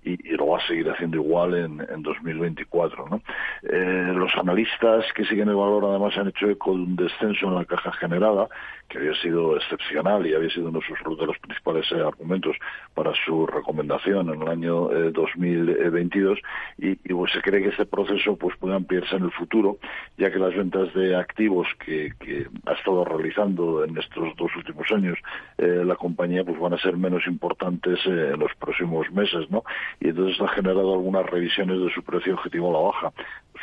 y, 0.03 0.33
y, 0.33 0.37
lo 0.37 0.47
va 0.47 0.57
a 0.57 0.67
seguir 0.67 0.89
haciendo 0.89 1.17
igual 1.17 1.53
en, 1.53 1.87
en 1.89 2.01
2024. 2.01 3.07
¿no? 3.09 3.21
Eh, 3.63 4.13
los 4.15 4.35
analistas 4.35 5.05
que 5.13 5.25
siguen 5.25 5.49
el 5.49 5.55
valor 5.55 5.85
además 5.85 6.17
han 6.17 6.29
hecho 6.29 6.49
eco 6.49 6.71
de 6.71 6.81
un 6.81 6.95
descenso 6.95 7.47
en 7.47 7.55
la 7.55 7.65
caja 7.65 7.91
generada 7.93 8.47
que 8.91 8.97
había 8.97 9.15
sido 9.15 9.56
excepcional 9.56 10.25
y 10.27 10.34
había 10.34 10.49
sido 10.49 10.69
uno 10.69 10.80
de 10.80 11.25
los 11.25 11.38
principales 11.39 11.89
eh, 11.91 12.01
argumentos 12.01 12.56
para 12.93 13.13
su 13.25 13.47
recomendación 13.47 14.34
en 14.34 14.41
el 14.41 14.47
año 14.47 14.89
2022 15.12 16.38
eh, 16.38 16.41
y, 16.77 16.89
y 16.91 17.13
pues, 17.13 17.32
se 17.32 17.41
cree 17.41 17.62
que 17.63 17.69
este 17.69 17.86
proceso 17.86 18.36
pues 18.36 18.56
puede 18.58 18.75
ampliarse 18.75 19.15
en 19.15 19.23
el 19.23 19.32
futuro 19.32 19.77
ya 20.17 20.32
que 20.32 20.39
las 20.39 20.56
ventas 20.56 20.93
de 20.93 21.15
activos 21.15 21.67
que, 21.86 22.12
ha 22.65 22.73
estado 22.73 23.06
realizando 23.06 23.84
en 23.84 23.97
estos 23.97 24.36
dos 24.36 24.51
últimos 24.56 24.86
años 24.91 25.17
eh, 25.58 25.84
la 25.86 25.95
compañía 25.95 26.43
pues 26.43 26.60
van 26.60 26.73
a 26.73 26.77
ser 26.77 26.97
menos 26.97 27.25
importantes 27.27 27.99
en 28.06 28.39
los 28.39 28.54
próximos 28.56 29.10
meses, 29.12 29.49
¿no? 29.49 29.63
Y 29.99 30.10
entonces 30.10 30.39
ha 30.41 30.47
generado 30.49 30.93
algunas 30.93 31.25
revisiones 31.25 31.80
de 31.80 31.91
su 31.93 32.04
precio 32.04 32.34
objetivo 32.34 32.69
a 32.69 32.73
la 32.73 32.88
baja. 32.88 33.13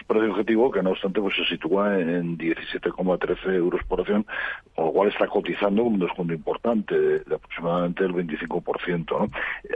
Precio 0.07 0.31
objetivo 0.31 0.71
que 0.71 0.83
no 0.83 0.91
obstante 0.91 1.21
pues 1.21 1.35
se 1.37 1.45
sitúa 1.45 1.99
en 1.99 2.39
17,13 2.39 3.55
euros 3.55 3.81
por 3.85 4.01
acción, 4.01 4.27
con 4.75 4.87
lo 4.87 4.93
cual 4.93 5.09
está 5.09 5.27
cotizando 5.27 5.83
con 5.83 5.95
un 5.95 6.01
descuento 6.01 6.35
importante 6.35 6.99
de, 6.99 7.35
aproximadamente 7.35 8.05
el 8.05 8.13
25%. 8.15 9.11
¿no? 9.11 9.31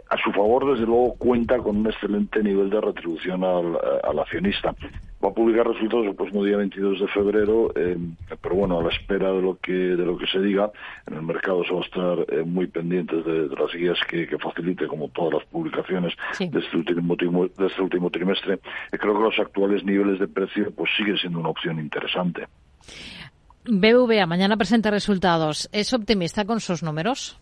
A 0.09 0.17
su 0.19 0.33
favor, 0.33 0.73
desde 0.73 0.87
luego, 0.87 1.15
cuenta 1.15 1.59
con 1.59 1.77
un 1.77 1.87
excelente 1.87 2.43
nivel 2.43 2.71
de 2.71 2.81
retribución 2.81 3.45
al, 3.45 3.79
al 4.03 4.19
accionista 4.19 4.75
va 5.23 5.29
a 5.29 5.33
publicar 5.33 5.67
resultados 5.67 6.07
el 6.07 6.15
próximo 6.15 6.45
día 6.45 6.57
22 6.57 7.01
de 7.01 7.09
febrero, 7.09 7.73
eh, 7.77 7.97
pero 8.41 8.55
bueno, 8.57 8.81
a 8.81 8.83
la 8.83 8.89
espera 8.89 9.33
de 9.33 9.41
lo 9.41 9.57
que 9.57 9.73
de 9.73 10.05
lo 10.05 10.19
que 10.19 10.27
se 10.27 10.41
diga, 10.41 10.71
en 11.07 11.15
el 11.15 11.23
mercado 11.23 11.65
se 11.65 11.73
va 11.73 11.81
a 11.81 11.85
estar 11.85 12.27
eh, 12.29 12.43
muy 12.45 12.67
pendientes 12.67 13.25
de, 13.25 13.49
las 13.49 13.73
guías 13.73 13.99
que, 14.09 14.27
facilite, 14.39 14.87
como 14.87 15.09
todas 15.09 15.35
las 15.35 15.45
publicaciones 15.45 16.15
de, 16.39 16.59
este 16.59 16.77
último, 16.77 17.17
de 17.17 17.67
este 17.67 17.83
último 17.83 18.11
trimestre. 18.11 18.55
Eh, 18.55 18.99
creo 18.99 19.15
que 19.15 19.23
los 19.23 19.39
actuales 19.39 19.85
niveles 19.85 20.12
de 20.19 20.29
precio 20.29 20.73
pues 20.73 20.91
siguen 20.97 21.17
siendo 21.19 21.41
una 21.41 21.51
opción 21.51 21.79
interesante. 21.79 22.47
BVA 23.65 24.27
mañana 24.27 24.57
presenta 24.57 24.91
resultados. 24.91 25.69
¿Es 25.73 25.93
optimista 25.93 26.45
con 26.45 26.61
sus 26.61 26.83
números? 26.83 27.39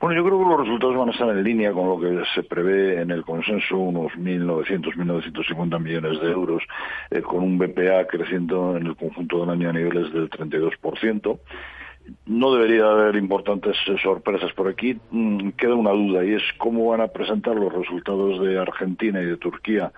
Bueno, 0.00 0.16
yo 0.16 0.24
creo 0.24 0.38
que 0.38 0.48
los 0.48 0.60
resultados 0.60 0.96
van 0.96 1.08
a 1.10 1.12
estar 1.12 1.28
en 1.28 1.44
línea 1.44 1.72
con 1.72 1.86
lo 1.86 2.00
que 2.00 2.22
se 2.34 2.42
prevé 2.42 3.02
en 3.02 3.10
el 3.10 3.22
consenso, 3.22 3.76
unos 3.76 4.12
1.900, 4.12 4.94
1.950 4.94 5.78
millones 5.78 6.20
de 6.22 6.30
euros, 6.30 6.62
eh, 7.10 7.20
con 7.20 7.40
un 7.40 7.58
BPA 7.58 8.06
creciendo 8.06 8.78
en 8.78 8.86
el 8.86 8.96
conjunto 8.96 9.40
del 9.40 9.50
año 9.50 9.68
a 9.68 9.72
niveles 9.74 10.10
del 10.14 10.30
32%. 10.30 11.38
No 12.24 12.54
debería 12.54 12.90
haber 12.90 13.16
importantes 13.16 13.76
eh, 13.88 13.96
sorpresas 14.02 14.50
por 14.54 14.68
aquí. 14.68 14.98
Mm, 15.10 15.50
queda 15.50 15.74
una 15.74 15.90
duda 15.90 16.24
y 16.24 16.32
es 16.32 16.42
cómo 16.56 16.88
van 16.88 17.02
a 17.02 17.08
presentar 17.08 17.56
los 17.56 17.70
resultados 17.70 18.40
de 18.40 18.58
Argentina 18.58 19.20
y 19.20 19.26
de 19.26 19.36
Turquía 19.36 19.92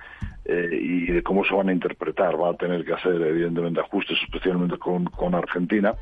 eh, 0.45 0.69
y 0.73 1.07
de 1.07 1.23
cómo 1.23 1.45
se 1.45 1.55
van 1.55 1.69
a 1.69 1.73
interpretar. 1.73 2.41
Va 2.41 2.51
a 2.51 2.57
tener 2.57 2.85
que 2.85 2.93
hacer, 2.93 3.21
evidentemente, 3.21 3.81
ajustes, 3.81 4.19
especialmente 4.23 4.79
con, 4.79 5.05
con 5.05 5.35
Argentina 5.35 5.95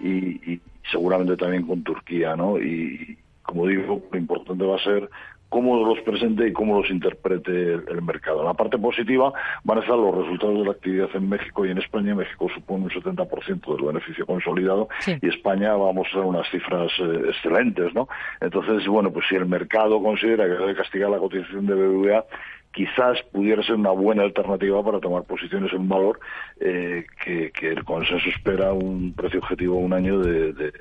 y, 0.00 0.52
y, 0.52 0.60
seguramente 0.90 1.36
también 1.36 1.66
con 1.66 1.82
Turquía, 1.82 2.34
¿no? 2.36 2.58
Y, 2.58 3.18
como 3.42 3.66
digo, 3.66 4.02
lo 4.10 4.18
importante 4.18 4.64
va 4.64 4.76
a 4.76 4.84
ser 4.84 5.10
cómo 5.48 5.84
los 5.84 6.00
presente 6.00 6.46
y 6.46 6.52
cómo 6.52 6.80
los 6.80 6.90
interprete 6.90 7.74
el, 7.74 8.02
mercado. 8.02 8.40
En 8.40 8.46
la 8.46 8.54
parte 8.54 8.78
positiva 8.78 9.32
van 9.64 9.78
a 9.78 9.80
estar 9.80 9.96
los 9.96 10.14
resultados 10.14 10.58
de 10.58 10.64
la 10.64 10.72
actividad 10.72 11.08
en 11.14 11.28
México 11.28 11.64
y 11.64 11.70
en 11.70 11.78
España. 11.78 12.14
México 12.14 12.48
supone 12.54 12.84
un 12.84 12.90
70% 12.90 13.76
del 13.76 13.86
beneficio 13.86 14.26
consolidado 14.26 14.88
y 15.06 15.28
España 15.28 15.74
va 15.74 15.90
a 15.90 15.92
mostrar 15.92 16.24
unas 16.24 16.48
cifras 16.50 16.90
eh, 16.98 17.22
excelentes, 17.28 17.94
¿no? 17.94 18.08
Entonces, 18.40 18.86
bueno, 18.86 19.10
pues 19.10 19.26
si 19.28 19.36
el 19.36 19.46
mercado 19.46 20.02
considera 20.02 20.44
que 20.44 20.50
debe 20.50 20.74
castigar 20.74 21.10
la 21.10 21.18
cotización 21.18 21.66
de 21.66 21.74
BBVA, 21.74 22.24
quizás 22.72 23.18
pudiera 23.32 23.62
ser 23.62 23.76
una 23.76 23.90
buena 23.90 24.22
alternativa 24.22 24.82
para 24.84 25.00
tomar 25.00 25.24
posiciones 25.24 25.72
en 25.72 25.80
un 25.80 25.88
valor 25.88 26.20
eh, 26.60 27.06
que, 27.24 27.50
el 27.62 27.84
consenso 27.84 28.28
espera 28.28 28.72
un 28.72 29.14
precio 29.14 29.40
objetivo 29.40 29.78
un 29.78 29.92
año 29.92 30.20
de 30.20 30.72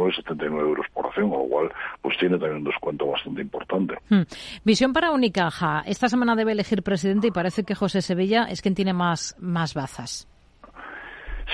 9,79 0.00 0.60
euros 0.60 0.86
por 0.92 1.06
acción, 1.06 1.30
con 1.30 1.40
lo 1.40 1.48
cual 1.48 1.72
pues 2.00 2.16
tiene 2.18 2.38
también 2.38 2.58
un 2.58 2.64
descuento 2.64 3.06
bastante 3.06 3.42
importante. 3.42 3.94
Hmm. 4.08 4.22
Visión 4.64 4.92
para 4.92 5.10
Unicaja. 5.10 5.82
Esta 5.86 6.08
semana 6.08 6.34
debe 6.34 6.52
elegir 6.52 6.82
presidente 6.82 7.28
y 7.28 7.30
parece 7.30 7.64
que 7.64 7.74
José 7.74 8.02
Sevilla 8.02 8.44
es 8.44 8.62
quien 8.62 8.74
tiene 8.74 8.92
más, 8.92 9.36
más 9.38 9.74
bazas. 9.74 10.26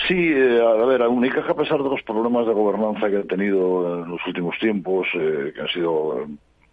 Sí, 0.06 0.14
eh, 0.14 0.60
a 0.60 0.84
ver, 0.84 1.02
Unicaja, 1.02 1.52
a 1.52 1.56
pesar 1.56 1.82
de 1.82 1.88
los 1.88 2.02
problemas 2.02 2.46
de 2.46 2.52
gobernanza 2.52 3.08
que 3.08 3.16
ha 3.16 3.22
tenido 3.22 4.04
en 4.04 4.10
los 4.10 4.20
últimos 4.26 4.56
tiempos, 4.58 5.06
eh, 5.14 5.52
que 5.54 5.60
han 5.60 5.68
sido 5.68 6.26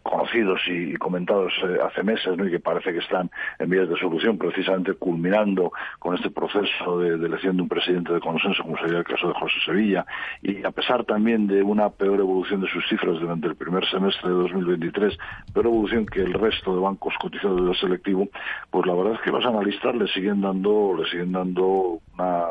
conocidos 0.04 0.62
y, 0.68 0.94
comentados 0.96 1.54
eh, 1.64 1.78
hace 1.84 2.04
meses 2.04 2.38
¿no? 2.38 2.46
y 2.46 2.52
que 2.52 2.60
parece 2.60 2.92
que 2.92 3.00
están 3.00 3.32
en 3.60 3.70
vías 3.70 3.90
de 3.90 3.98
solución, 3.98 4.38
precisamente 4.38 4.94
culminando 4.94 5.72
con 6.00 6.16
este 6.16 6.30
proceso 6.30 7.00
de, 7.00 7.16
elección 7.26 7.56
de 7.56 7.64
un 7.64 7.70
presidente 7.70 8.14
de 8.14 8.20
consenso, 8.20 8.64
como 8.64 8.78
sería 8.78 9.00
el 9.00 9.04
caso 9.06 9.30
de 9.30 9.34
José 9.34 9.56
Sevilla, 9.66 10.06
y 10.42 10.64
a 10.66 10.72
pesar 10.72 11.06
también 11.06 11.48
de 11.48 11.64
una 11.64 11.90
peor 11.90 12.20
evolución 12.20 12.62
de 12.62 12.68
sus 12.68 12.88
cifras 12.88 13.20
durante 13.20 13.48
el 13.48 13.56
primer 13.56 13.86
semestre 13.90 14.30
de 14.30 14.36
2023, 14.36 15.18
peor 15.54 15.66
evolución 15.66 16.06
que 16.06 16.22
el 16.22 16.34
resto 16.34 16.76
de 16.76 16.82
bancos 16.82 17.14
cotizados 17.20 17.66
del 17.66 17.76
selectivo, 17.76 18.28
pues 18.70 18.86
la 18.86 18.94
verdad 18.94 19.14
es 19.14 19.22
que 19.22 19.32
los 19.32 19.46
analistas 19.46 19.96
le 19.96 20.08
siguen 20.08 20.42
dando, 20.42 20.96
le 20.98 21.10
siguen 21.10 21.32
dando 21.32 22.00
una, 22.14 22.48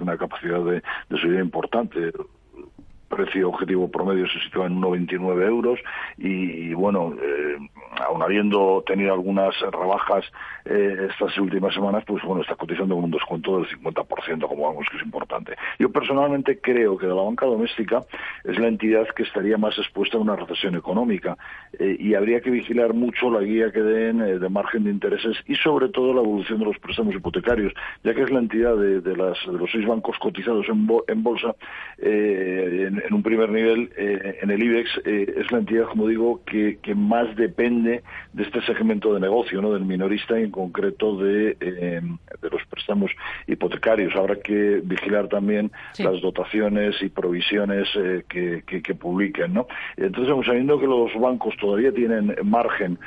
una 0.00 0.16
capacidad 0.16 0.60
de, 0.60 0.82
de 1.08 1.18
subida 1.18 1.40
importante 1.40 2.12
precio 3.08 3.48
objetivo 3.48 3.90
promedio 3.90 4.26
se 4.28 4.40
sitúa 4.40 4.66
en 4.66 4.80
1,29 4.80 5.42
euros 5.46 5.80
y, 6.16 6.72
bueno, 6.74 7.14
eh, 7.20 7.56
aun 8.06 8.22
habiendo 8.22 8.82
tenido 8.86 9.12
algunas 9.12 9.58
rebajas 9.60 10.24
eh, 10.64 11.08
estas 11.10 11.36
últimas 11.38 11.74
semanas, 11.74 12.04
pues 12.06 12.22
bueno, 12.22 12.42
está 12.42 12.54
cotizando 12.54 12.94
con 12.94 13.04
un 13.04 13.10
descuento 13.10 13.58
del 13.58 13.68
50%, 13.68 14.46
como 14.46 14.64
vamos, 14.64 14.86
que 14.90 14.98
es 14.98 15.02
importante. 15.02 15.56
Yo 15.78 15.90
personalmente 15.90 16.60
creo 16.60 16.98
que 16.98 17.06
la 17.06 17.14
banca 17.14 17.46
doméstica 17.46 18.04
es 18.44 18.58
la 18.58 18.68
entidad 18.68 19.08
que 19.16 19.22
estaría 19.22 19.56
más 19.56 19.76
expuesta 19.78 20.18
a 20.18 20.20
una 20.20 20.36
recesión 20.36 20.76
económica 20.76 21.36
eh, 21.78 21.96
y 21.98 22.14
habría 22.14 22.40
que 22.40 22.50
vigilar 22.50 22.92
mucho 22.92 23.30
la 23.30 23.40
guía 23.40 23.72
que 23.72 23.80
den 23.80 24.18
de 24.18 24.48
margen 24.48 24.84
de 24.84 24.90
intereses 24.90 25.36
y 25.46 25.54
sobre 25.56 25.88
todo 25.88 26.12
la 26.12 26.20
evolución 26.20 26.58
de 26.58 26.66
los 26.66 26.78
préstamos 26.78 27.14
hipotecarios, 27.14 27.72
ya 28.04 28.14
que 28.14 28.22
es 28.22 28.30
la 28.30 28.40
entidad 28.40 28.76
de, 28.76 29.00
de, 29.00 29.16
las, 29.16 29.38
de 29.46 29.52
los 29.52 29.70
seis 29.70 29.86
bancos 29.86 30.18
cotizados 30.18 30.68
en, 30.68 30.86
en 31.08 31.22
bolsa 31.22 31.54
en, 31.98 32.97
en, 33.06 33.14
un 33.14 33.22
primer 33.22 33.50
nivel, 33.50 33.90
eh, 33.96 34.38
en 34.42 34.50
el 34.50 34.62
IBEX, 34.62 35.00
eh, 35.04 35.34
es 35.38 35.50
la 35.50 35.58
entidad, 35.58 35.86
como 35.86 36.06
digo, 36.06 36.40
que, 36.44 36.78
más 36.94 37.36
depende 37.36 38.02
de 38.32 38.42
este 38.42 38.60
segmento 38.62 39.14
de 39.14 39.20
negocio, 39.20 39.60
¿no? 39.62 39.72
del 39.72 39.84
minorista 39.84 40.38
y 40.38 40.44
en 40.44 40.50
concreto 40.50 41.16
de, 41.16 41.56
eh, 41.60 42.00
de 42.42 42.50
los 42.50 42.64
préstamos 42.66 43.10
hipotecarios. 43.46 44.16
Habrá 44.16 44.36
que 44.36 44.80
vigilar 44.82 45.28
también 45.28 45.70
las 45.98 46.20
dotaciones 46.20 47.00
y 47.02 47.08
provisiones 47.08 47.88
que, 48.28 48.62
que, 48.64 48.94
publiquen. 48.94 49.54
¿no? 49.54 49.66
Entonces, 49.96 50.46
sabiendo 50.46 50.80
que 50.80 50.86
los 50.86 51.14
bancos 51.20 51.54
todavía 51.60 51.92
tienen 51.92 52.34
margen 52.42 52.98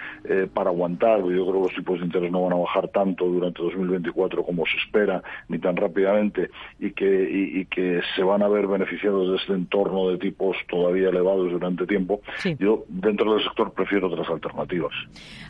para 0.54 0.70
aguantar, 0.70 1.20
yo 1.20 1.26
creo 1.26 1.54
que 1.54 1.68
los 1.68 1.76
tipos 1.76 2.00
de 2.00 2.06
interés 2.06 2.32
no 2.32 2.44
van 2.44 2.54
a 2.54 2.62
bajar 2.62 2.88
tanto 2.90 3.26
durante 3.26 3.62
2024 3.62 4.44
como 4.44 4.66
se 4.66 4.78
espera, 4.78 5.22
ni 5.50 5.60
tan 5.60 5.76
rápidamente, 5.76 6.50
y 6.80 6.92
que, 6.92 7.30
y 7.30 7.66
que 7.66 8.02
se 8.16 8.24
van 8.24 8.42
a 8.44 8.48
ver 8.48 8.68
beneficiados 8.68 9.32
de 9.32 9.38
este 9.38 9.54
entorno 9.54 9.81
de 9.90 10.18
tipos 10.18 10.56
todavía 10.70 11.10
elevados 11.10 11.52
durante 11.52 11.86
tiempo, 11.86 12.22
yo 12.60 12.84
dentro 12.88 13.34
del 13.34 13.44
sector 13.44 13.74
prefiero 13.74 14.08
otras 14.08 14.30
alternativas. 14.30 14.94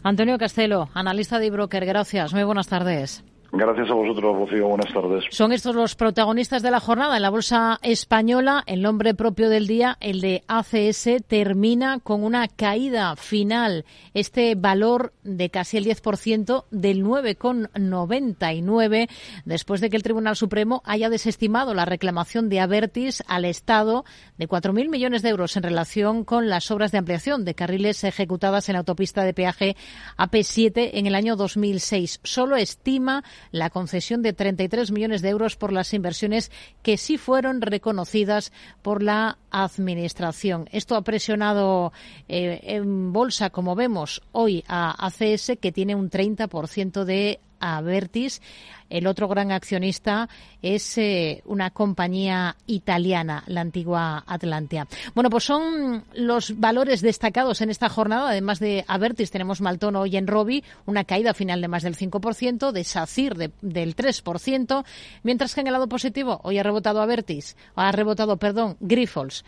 Antonio 0.03 0.37
Castelo, 0.37 0.89
analista 0.93 1.39
de 1.39 1.49
broker, 1.49 1.85
gracias. 1.85 2.33
Muy 2.33 2.43
buenas 2.43 2.67
tardes. 2.67 3.23
Gracias 3.53 3.89
a 3.89 3.93
vosotros, 3.93 4.33
Rocío. 4.33 4.69
Buenas 4.69 4.93
tardes. 4.93 5.25
Son 5.29 5.51
estos 5.51 5.75
los 5.75 5.95
protagonistas 5.95 6.63
de 6.63 6.71
la 6.71 6.79
jornada 6.79 7.17
en 7.17 7.21
la 7.21 7.29
bolsa 7.29 7.79
española. 7.81 8.63
El 8.65 8.81
nombre 8.81 9.13
propio 9.13 9.49
del 9.49 9.67
día, 9.67 9.97
el 9.99 10.21
de 10.21 10.45
ACS, 10.47 11.21
termina 11.27 11.99
con 11.99 12.23
una 12.23 12.47
caída 12.47 13.17
final. 13.17 13.83
Este 14.13 14.55
valor 14.55 15.11
de 15.23 15.49
casi 15.49 15.75
el 15.75 15.85
10% 15.85 16.63
del 16.71 17.03
9,99 17.03 19.09
después 19.43 19.81
de 19.81 19.89
que 19.89 19.97
el 19.97 20.03
Tribunal 20.03 20.37
Supremo 20.37 20.81
haya 20.85 21.09
desestimado 21.09 21.73
la 21.73 21.83
reclamación 21.83 22.47
de 22.47 22.61
Avertis 22.61 23.21
al 23.27 23.43
Estado 23.43 24.05
de 24.37 24.47
4.000 24.47 24.89
millones 24.89 25.23
de 25.23 25.29
euros 25.29 25.57
en 25.57 25.63
relación 25.63 26.23
con 26.23 26.47
las 26.47 26.71
obras 26.71 26.93
de 26.93 26.99
ampliación 26.99 27.43
de 27.43 27.53
carriles 27.53 28.05
ejecutadas 28.05 28.69
en 28.69 28.73
la 28.73 28.79
autopista 28.79 29.25
de 29.25 29.33
peaje 29.33 29.75
AP7 30.17 30.91
en 30.93 31.05
el 31.05 31.15
año 31.15 31.35
2006. 31.35 32.21
Solo 32.23 32.55
estima 32.55 33.25
la 33.51 33.69
concesión 33.69 34.21
de 34.21 34.33
33 34.33 34.91
millones 34.91 35.21
de 35.21 35.29
euros 35.29 35.55
por 35.55 35.71
las 35.71 35.93
inversiones 35.93 36.51
que 36.81 36.97
sí 36.97 37.17
fueron 37.17 37.61
reconocidas 37.61 38.51
por 38.81 39.03
la 39.03 39.37
Administración. 39.51 40.69
Esto 40.71 40.95
ha 40.95 41.03
presionado 41.03 41.91
eh, 42.29 42.59
en 42.63 43.11
bolsa, 43.11 43.49
como 43.49 43.75
vemos 43.75 44.21
hoy, 44.31 44.63
a 44.67 45.05
ACS, 45.05 45.53
que 45.59 45.71
tiene 45.71 45.95
un 45.95 46.09
30% 46.09 47.03
de 47.03 47.39
Avertis. 47.61 48.41
El 48.89 49.07
otro 49.07 49.29
gran 49.29 49.53
accionista 49.53 50.27
es 50.61 50.97
eh, 50.97 51.41
una 51.45 51.69
compañía 51.69 52.57
italiana, 52.67 53.43
la 53.47 53.61
antigua 53.61 54.23
Atlantia. 54.27 54.85
Bueno, 55.15 55.29
pues 55.29 55.45
son 55.45 56.03
los 56.13 56.59
valores 56.59 56.99
destacados 56.99 57.61
en 57.61 57.69
esta 57.69 57.87
jornada. 57.87 58.31
Además 58.31 58.59
de 58.59 58.83
Avertis, 58.87 59.31
tenemos 59.31 59.61
Maltono 59.61 60.01
hoy 60.01 60.17
en 60.17 60.27
Robi, 60.27 60.63
una 60.85 61.05
caída 61.05 61.33
final 61.33 61.61
de 61.61 61.69
más 61.69 61.83
del 61.83 61.95
5%, 61.95 62.71
de 62.71 62.83
SACIR 62.83 63.51
del 63.61 63.95
3%, 63.95 64.83
mientras 65.23 65.55
que 65.55 65.61
en 65.61 65.67
el 65.67 65.73
lado 65.73 65.87
positivo 65.87 66.41
hoy 66.43 66.57
ha 66.57 66.63
rebotado 66.63 67.01
Avertis, 67.01 67.55
ha 67.75 67.91
rebotado, 67.93 68.35
perdón, 68.37 68.75
Grifols 68.81 69.45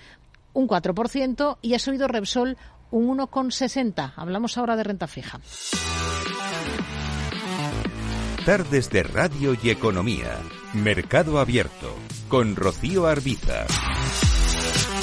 un 0.53 0.67
4% 0.67 1.57
y 1.61 1.73
ha 1.73 1.79
subido 1.79 2.07
Repsol 2.07 2.57
un 2.91 3.17
1,60. 3.17 4.13
Hablamos 4.15 4.57
ahora 4.57 4.75
de 4.75 4.83
renta 4.83 5.07
fija. 5.07 5.39
Tardes 8.45 8.89
de 8.89 9.03
Radio 9.03 9.55
y 9.63 9.69
Economía. 9.69 10.37
Mercado 10.73 11.39
Abierto. 11.39 11.95
Con 12.27 12.57
Rocío 12.57 13.07
Arbiza. 13.07 13.65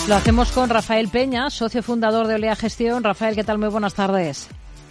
Lo 0.08 0.14
hacemos 0.14 0.52
con 0.52 0.68
Rafael 0.68 1.08
Peña, 1.08 1.48
socio 1.48 1.82
fundador 1.82 2.26
de 2.26 2.34
Olea 2.34 2.54
Gestión. 2.54 3.02
Rafael, 3.02 3.34
¿qué 3.34 3.42
tal? 3.42 3.56
Muy 3.56 3.70
buenas 3.70 3.94
tardes. 3.94 4.50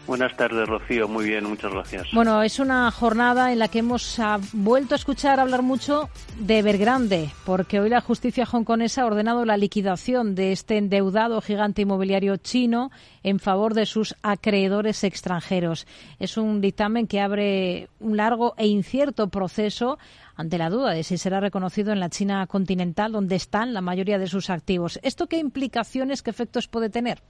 Buenas 0.10 0.36
tardes, 0.36 0.68
Rocío. 0.68 1.08
Muy 1.08 1.26
bien, 1.26 1.44
muchas 1.44 1.72
gracias. 1.72 2.08
Bueno, 2.14 2.42
es 2.42 2.58
una 2.58 2.90
jornada 2.90 3.54
en 3.54 3.60
la 3.60 3.68
que 3.68 3.78
hemos 3.78 4.18
ah, 4.18 4.40
vuelto 4.54 4.96
a 4.96 4.98
escuchar 4.98 5.40
hablar 5.40 5.62
mucho 5.62 6.10
de 6.40 6.58
Evergrande, 6.58 7.30
porque 7.46 7.80
hoy 7.80 7.90
la 7.92 8.02
justicia 8.02 8.48
hongkonesa 8.52 9.04
ha 9.04 9.06
ordenado 9.06 9.46
la 9.46 9.56
liquidación 9.56 10.34
de 10.34 10.52
este 10.52 10.80
endeudado 10.80 11.40
gigante 11.42 11.84
inmobiliario 11.84 12.38
chino 12.38 12.90
en 13.22 13.38
favor 13.38 13.76
de 13.76 13.86
sus 13.86 14.16
acreedores 14.24 15.04
extranjeros. 15.04 15.86
Es 16.18 16.38
un 16.38 16.60
dictamen 16.60 17.06
que 17.06 17.22
abre 17.22 17.90
un 18.00 18.18
largo 18.18 18.56
e 18.58 18.66
incierto 18.66 19.28
proceso 19.28 20.00
ante 20.36 20.58
la 20.58 20.72
duda 20.72 20.90
de 20.90 21.04
si 21.04 21.20
será 21.20 21.40
reconocido 21.40 21.94
en 21.94 22.00
la 22.00 22.10
China 22.10 22.48
continental, 22.48 23.12
donde 23.12 23.36
están 23.36 23.76
la 23.76 23.82
mayoría 23.82 24.18
de 24.18 24.26
sus 24.26 24.50
activos. 24.50 25.00
¿Esto 25.04 25.28
qué 25.28 25.38
implicaciones, 25.38 26.24
qué 26.24 26.32
efectos 26.32 26.68
puede 26.68 26.90
tener? 26.90 27.22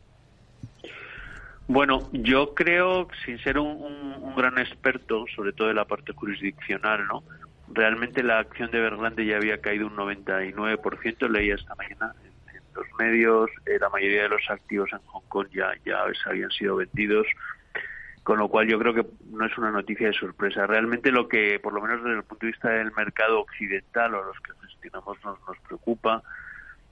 Bueno, 1.70 2.10
yo 2.14 2.56
creo, 2.56 3.08
sin 3.24 3.38
ser 3.38 3.60
un, 3.60 4.34
gran 4.36 4.58
experto, 4.58 5.26
sobre 5.36 5.54
todo 5.54 5.68
de 5.68 5.76
la 5.76 5.86
parte 5.86 6.14
jurisdiccional, 6.14 7.06
¿no? 7.06 7.24
Realmente 7.72 8.24
la 8.24 8.40
acción 8.40 8.72
de 8.72 8.80
Evergrande 8.80 9.24
ya 9.24 9.38
había 9.38 9.62
caído 9.62 9.86
un 9.86 9.96
99%, 9.96 11.30
leía 11.30 11.54
esta 11.54 11.76
mañana 11.76 12.16
en, 12.24 12.62
los 12.74 12.88
medios, 12.98 13.52
eh, 13.68 13.78
la 13.80 13.90
mayoría 13.90 14.24
de 14.24 14.30
los 14.30 14.42
activos 14.50 14.90
en 14.94 15.00
Hong 15.06 15.28
Kong 15.28 15.48
ya, 15.54 15.72
ya 15.86 16.06
habían 16.26 16.50
sido 16.50 16.78
vendidos, 16.78 17.28
con 18.24 18.40
lo 18.40 18.48
cual 18.48 18.68
yo 18.68 18.80
creo 18.80 18.96
que 18.96 19.06
no 19.30 19.46
es 19.46 19.56
una 19.56 19.70
noticia 19.70 20.08
de 20.08 20.14
sorpresa. 20.14 20.66
Realmente 20.66 21.12
lo 21.12 21.28
que, 21.28 21.60
por 21.60 21.74
lo 21.74 21.82
menos 21.82 22.04
desde 22.04 22.18
el 22.18 22.24
punto 22.24 22.48
de 22.48 22.52
vista 22.52 22.70
del 22.70 22.92
mercado 22.94 23.42
occidental 23.42 24.16
o 24.16 24.24
los 24.24 24.40
que 24.40 24.54
gestionamos 24.66 25.24
nos, 25.24 25.38
nos 25.48 25.60
preocupa, 25.68 26.24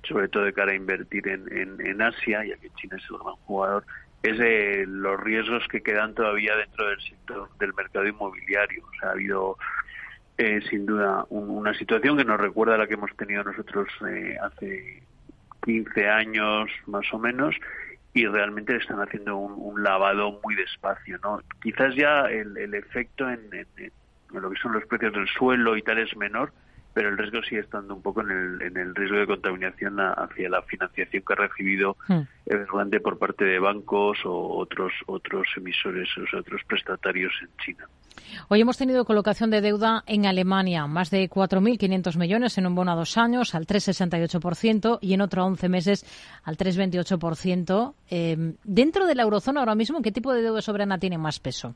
sobre 0.03 0.28
todo 0.28 0.43
de 0.43 0.53
cara 0.53 0.73
a 0.73 0.75
invertir 0.75 1.28
en, 1.28 1.51
en, 1.51 1.84
en 1.84 1.99
Asia, 1.99 2.45
ya 2.45 2.55
que 2.57 2.69
China 2.75 2.97
es 2.97 3.09
el 3.09 3.17
gran 3.17 3.36
jugador, 3.38 3.84
es 4.24 4.38
de 4.38 4.86
los 4.88 5.20
riesgos 5.20 5.68
que 5.68 5.82
quedan 5.82 6.13
todavía 6.13 6.55
dentro 6.55 6.88
del 6.88 6.99
sector 7.01 7.49
del 7.59 7.74
mercado 7.74 8.07
inmobiliario. 8.07 8.84
O 8.86 8.99
sea, 8.99 9.09
ha 9.09 9.11
habido 9.13 9.57
eh, 10.38 10.61
sin 10.70 10.86
duda 10.86 11.26
una 11.30 11.74
situación 11.74 12.18
que 12.18 12.26
nos 12.26 12.39
recuerda 12.39 12.76
a 12.76 12.78
la 12.78 12.88
que 12.88 12.95
hemos 12.95 13.15
tenido 13.15 13.43
nosotros 13.43 13.88
eh, 14.07 14.38
hace 14.41 15.03
15 15.65 16.09
años 16.09 16.70
más 16.86 17.05
o 17.13 17.20
menos 17.20 17.55
y 18.13 18.26
realmente 18.26 18.76
están 18.76 18.99
haciendo 18.99 19.38
un, 19.38 19.84
lavado 19.84 20.39
muy 20.43 20.55
despacio. 20.55 21.20
¿no? 21.24 21.41
Quizás 21.61 21.95
ya 21.95 22.22
el, 22.22 22.74
efecto 22.74 23.30
en, 23.30 23.41
en, 23.53 23.91
lo 24.32 24.49
que 24.49 24.59
son 24.59 24.74
los 24.74 24.86
precios 24.86 25.13
del 25.13 25.28
suelo 25.28 25.78
y 25.78 25.84
tal 25.84 25.99
es 25.99 26.15
menor, 26.18 26.51
pero 26.98 27.10
el 27.10 27.18
riesgo 27.20 27.43
sigue 27.43 27.62
estando 27.62 27.93
un 27.93 28.02
poco 28.02 28.22
en 28.22 28.32
el, 28.32 28.60
en 28.60 28.76
el 28.76 28.95
riesgo 28.95 29.20
de 29.20 29.28
contaminación 29.28 30.00
hacia 30.00 30.50
la 30.50 30.64
financiación 30.64 31.22
que 31.22 31.34
ha 31.34 31.36
recibido 31.36 31.95
hmm. 32.08 32.22
Evergrande 32.48 33.00
por 33.00 33.20
parte 33.20 33.45
de 33.45 33.60
bancos 33.60 34.18
o 34.26 34.58
otros 34.58 34.91
otros 35.06 35.45
emisores, 35.58 36.10
o 36.18 36.38
otros 36.39 36.62
prestatarios 36.66 37.32
en 37.43 37.50
China. 37.64 37.88
Hoy 38.48 38.62
hemos 38.62 38.80
tenido 38.80 39.06
colocación 39.06 39.52
de 39.52 39.62
deuda 39.62 40.04
en 40.08 40.26
Alemania, 40.26 40.88
más 40.88 41.12
de 41.12 41.30
4.500 41.30 42.18
millones 42.18 42.58
en 42.58 42.66
un 42.66 42.74
bono 42.74 42.93
a 42.93 42.95
dos 42.95 43.16
años 43.20 43.54
al 43.54 43.68
3,68% 43.68 44.98
y 45.00 45.14
en 45.14 45.22
otro 45.22 45.43
a 45.43 45.45
11 45.45 45.70
meses 45.70 46.39
al 46.45 46.58
3,28%. 46.58 47.93
Eh, 48.10 48.56
dentro 48.64 49.06
de 49.06 49.14
la 49.14 49.22
eurozona 49.22 49.60
ahora 49.60 49.76
mismo, 49.76 50.02
¿qué 50.02 50.12
tipo 50.12 50.34
de 50.34 50.41
deuda 50.41 50.64
soberana 50.64 50.98
tiene 50.98 51.20
más 51.20 51.39
peso? 51.39 51.76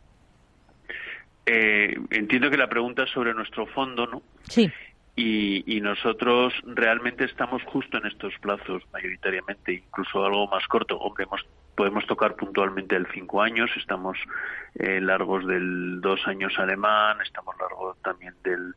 Eh, 1.45 1.95
entiendo 2.09 2.49
que 2.49 2.57
la 2.57 2.67
pregunta 2.67 3.03
es 3.03 3.11
sobre 3.11 3.36
nuestro 3.36 3.67
fondo, 3.67 4.07
¿no? 4.07 4.24
Sí. 4.43 4.72
Y, 5.16 5.82
nosotros 5.82 6.53
realmente 6.64 7.26
estamos 7.26 7.62
justo 7.64 7.97
en 7.97 8.05
estos 8.05 8.34
plazos 8.39 8.84
mayoritariamente, 8.93 9.74
incluso 9.74 10.26
algo 10.26 10.47
más 10.47 10.66
corto. 10.68 10.97
Hombre, 10.97 11.26
podemos 11.76 12.05
tocar 12.05 12.36
puntualmente 12.36 12.95
el 12.95 13.07
cinco 13.07 13.41
años, 13.41 13.70
estamos 13.76 14.18
eh, 14.76 15.01
largos 15.01 15.45
del 15.47 15.99
dos 15.99 16.26
años 16.28 16.53
alemán, 16.57 17.18
estamos 17.22 17.55
largos 17.59 17.97
también 18.03 18.36
del, 18.43 18.74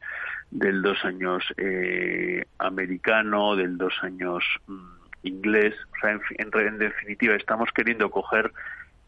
del 0.51 0.83
dos 0.83 1.05
años 1.05 1.45
eh, 1.57 2.45
americano, 2.59 3.55
del 3.55 3.77
dos 3.79 3.95
años 4.03 4.43
mm, 4.67 4.95
inglés. 5.23 5.75
O 5.93 6.01
sea, 6.01 6.13
en, 6.13 6.51
en 6.53 6.79
definitiva, 6.79 7.37
estamos 7.37 7.71
queriendo 7.73 8.11
coger 8.11 8.53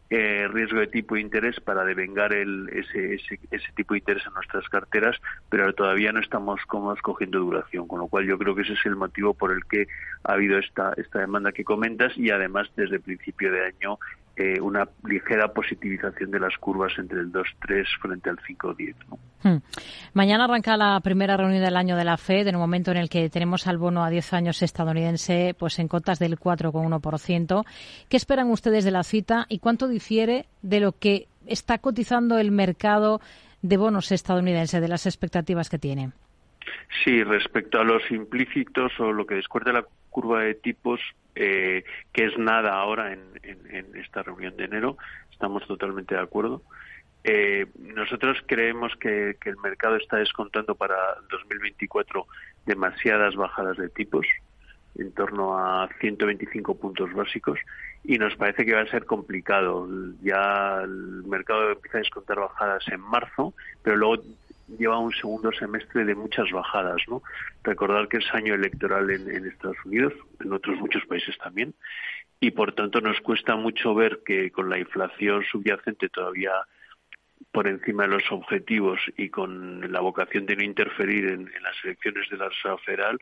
eh, 0.09 0.47
riesgo 0.47 0.79
de 0.79 0.87
tipo 0.87 1.15
de 1.15 1.21
interés 1.21 1.59
para 1.59 1.83
devengar 1.83 2.33
el, 2.33 2.69
ese, 2.69 3.15
ese, 3.15 3.39
ese, 3.51 3.71
tipo 3.75 3.93
de 3.93 3.99
interés 3.99 4.25
en 4.25 4.33
nuestras 4.33 4.67
carteras, 4.69 5.17
pero 5.49 5.73
todavía 5.73 6.11
no 6.11 6.19
estamos 6.19 6.61
cómodos 6.65 7.01
cogiendo 7.01 7.39
duración, 7.39 7.87
con 7.87 7.99
lo 7.99 8.07
cual 8.07 8.25
yo 8.25 8.37
creo 8.37 8.55
que 8.55 8.61
ese 8.61 8.73
es 8.73 8.85
el 8.85 8.95
motivo 8.95 9.33
por 9.33 9.51
el 9.51 9.65
que 9.65 9.87
ha 10.23 10.33
habido 10.33 10.59
esta, 10.59 10.93
esta 10.95 11.19
demanda 11.19 11.51
que 11.51 11.63
comentas 11.63 12.17
y 12.17 12.29
además 12.29 12.69
desde 12.75 12.99
principio 12.99 13.51
de 13.51 13.65
año 13.65 13.99
eh, 14.37 14.61
una 14.61 14.87
ligera 15.03 15.51
positivización 15.51 16.29
de 16.29 16.39
las 16.39 16.55
curvas 16.59 16.93
entre 16.99 17.19
el 17.19 17.31
2-3 17.31 17.85
frente 17.99 18.29
al 18.29 18.37
5-10. 18.37 18.95
¿no? 19.09 19.17
Hmm. 19.41 19.61
Mañana 20.13 20.45
arranca 20.45 20.77
la 20.77 20.99
primera 20.99 21.35
reunión 21.37 21.63
del 21.63 21.75
año 21.75 21.95
de 21.95 22.03
la 22.03 22.17
FED, 22.17 22.47
en 22.47 22.55
un 22.55 22.61
momento 22.61 22.91
en 22.91 22.97
el 22.97 23.09
que 23.09 23.29
tenemos 23.31 23.65
al 23.65 23.79
bono 23.79 24.03
a 24.03 24.11
10 24.11 24.33
años 24.33 24.61
estadounidense 24.61 25.55
pues 25.57 25.79
en 25.79 25.87
cotas 25.87 26.19
del 26.19 26.37
4,1%. 26.37 27.65
¿Qué 28.07 28.17
esperan 28.17 28.51
ustedes 28.51 28.85
de 28.85 28.91
la 28.91 29.03
cita 29.03 29.47
y 29.49 29.57
cuánto 29.57 29.87
difiere 29.87 30.45
de 30.61 30.81
lo 30.81 30.91
que 30.91 31.27
está 31.47 31.79
cotizando 31.79 32.37
el 32.37 32.51
mercado 32.51 33.21
de 33.63 33.77
bonos 33.77 34.11
estadounidense, 34.11 34.79
de 34.79 34.87
las 34.87 35.07
expectativas 35.07 35.69
que 35.69 35.79
tiene? 35.79 36.11
Sí, 37.03 37.23
respecto 37.23 37.79
a 37.79 37.83
los 37.83 38.03
implícitos 38.11 38.91
o 38.99 39.11
lo 39.11 39.25
que 39.25 39.35
descuenta 39.35 39.71
la 39.71 39.85
curva 40.17 40.41
de 40.41 40.55
tipos, 40.55 40.99
eh, 41.35 41.83
que 42.11 42.25
es 42.25 42.35
nada 42.39 42.73
ahora 42.73 43.13
en, 43.13 43.21
esta 43.93 44.23
reunión 44.23 44.57
de 44.57 44.65
enero. 44.65 44.97
Estamos 45.31 45.67
totalmente 45.67 46.15
de 46.15 46.21
acuerdo. 46.21 46.63
Eh, 47.23 47.67
nosotros 47.77 48.35
creemos 48.47 48.95
que, 48.95 49.37
el 49.45 49.57
mercado 49.57 49.95
está 49.97 50.17
descontando 50.17 50.73
para 50.73 50.95
2024 51.29 52.25
demasiadas 52.65 53.35
bajadas 53.35 53.77
de 53.77 53.89
tipos, 53.89 54.25
en 54.95 55.11
torno 55.11 55.55
a 55.55 55.87
125 55.99 56.79
puntos 56.79 57.13
básicos, 57.13 57.59
y 58.03 58.17
nos 58.17 58.35
parece 58.37 58.65
que 58.65 58.73
va 58.73 58.81
a 58.81 58.87
ser 58.87 59.05
complicado. 59.05 59.87
Ya 60.23 60.81
el 60.83 61.23
mercado 61.27 61.73
empieza 61.73 61.99
a 61.99 62.01
descontar 62.01 62.39
bajadas 62.39 62.87
en 62.87 63.01
marzo, 63.01 63.53
pero 63.83 63.97
luego 63.97 64.23
lleva 64.67 64.97
un 64.97 65.13
segundo 65.13 65.51
semestre 65.51 66.05
de 66.05 66.15
muchas 66.15 66.51
bajadas, 66.51 67.01
¿no? 67.07 67.21
Recordar 67.63 68.07
que 68.07 68.17
es 68.17 68.33
año 68.33 68.53
electoral 68.53 69.09
en, 69.09 69.45
Estados 69.45 69.77
Unidos, 69.85 70.13
en 70.43 70.51
otros 70.53 70.77
muchos 70.77 71.05
países 71.05 71.37
también, 71.37 71.73
y 72.39 72.51
por 72.51 72.73
tanto 72.73 73.01
nos 73.01 73.19
cuesta 73.21 73.55
mucho 73.55 73.95
ver 73.95 74.21
que 74.25 74.51
con 74.51 74.69
la 74.69 74.77
inflación 74.77 75.43
subyacente 75.43 76.09
todavía 76.09 76.51
por 77.51 77.67
encima 77.67 78.03
de 78.03 78.09
los 78.09 78.31
objetivos 78.31 78.99
y 79.15 79.29
con 79.29 79.91
la 79.91 80.01
vocación 80.01 80.45
de 80.45 80.55
no 80.55 80.63
interferir 80.63 81.27
en, 81.27 81.45
las 81.61 81.75
elecciones 81.83 82.29
de 82.29 82.37
la 82.37 82.49
Reserva 82.49 82.77
Federal, 82.79 83.19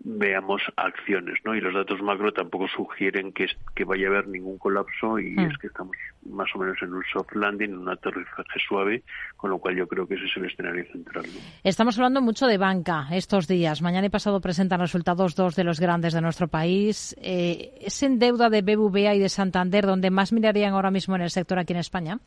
veamos 0.00 0.62
acciones, 0.76 1.38
¿no? 1.44 1.54
Y 1.54 1.60
los 1.60 1.74
datos 1.74 2.00
macro 2.02 2.32
tampoco 2.32 2.68
sugieren 2.68 3.32
que, 3.32 3.46
que 3.74 3.84
vaya 3.84 4.06
a 4.06 4.10
haber 4.10 4.28
ningún 4.28 4.58
colapso 4.58 5.18
y 5.18 5.30
hmm. 5.34 5.50
es 5.50 5.58
que 5.58 5.66
estamos 5.66 5.96
más 6.30 6.48
o 6.54 6.58
menos 6.58 6.76
en 6.82 6.94
un 6.94 7.02
soft 7.12 7.34
landing, 7.34 7.70
en 7.70 7.78
un 7.78 7.88
aterrizaje 7.88 8.60
suave, 8.68 9.02
con 9.36 9.50
lo 9.50 9.58
cual 9.58 9.76
yo 9.76 9.86
creo 9.88 10.06
que 10.06 10.14
ese 10.14 10.26
es 10.26 10.36
el 10.36 10.44
escenario 10.44 10.84
central. 10.92 11.24
Estamos 11.64 11.96
hablando 11.98 12.20
mucho 12.20 12.46
de 12.46 12.58
banca 12.58 13.08
estos 13.12 13.48
días. 13.48 13.82
Mañana 13.82 14.06
y 14.06 14.10
pasado 14.10 14.40
presentan 14.40 14.80
resultados 14.80 15.34
dos 15.34 15.56
de 15.56 15.64
los 15.64 15.80
grandes 15.80 16.12
de 16.12 16.20
nuestro 16.20 16.48
país. 16.48 17.16
Eh, 17.20 17.78
¿Es 17.80 18.02
en 18.02 18.18
deuda 18.18 18.50
de 18.50 18.62
BBVA 18.62 19.14
y 19.14 19.18
de 19.18 19.28
Santander 19.28 19.86
donde 19.86 20.10
más 20.10 20.32
mirarían 20.32 20.74
ahora 20.74 20.90
mismo 20.90 21.16
en 21.16 21.22
el 21.22 21.30
sector 21.30 21.58
aquí 21.58 21.72
en 21.72 21.80
España? 21.80 22.18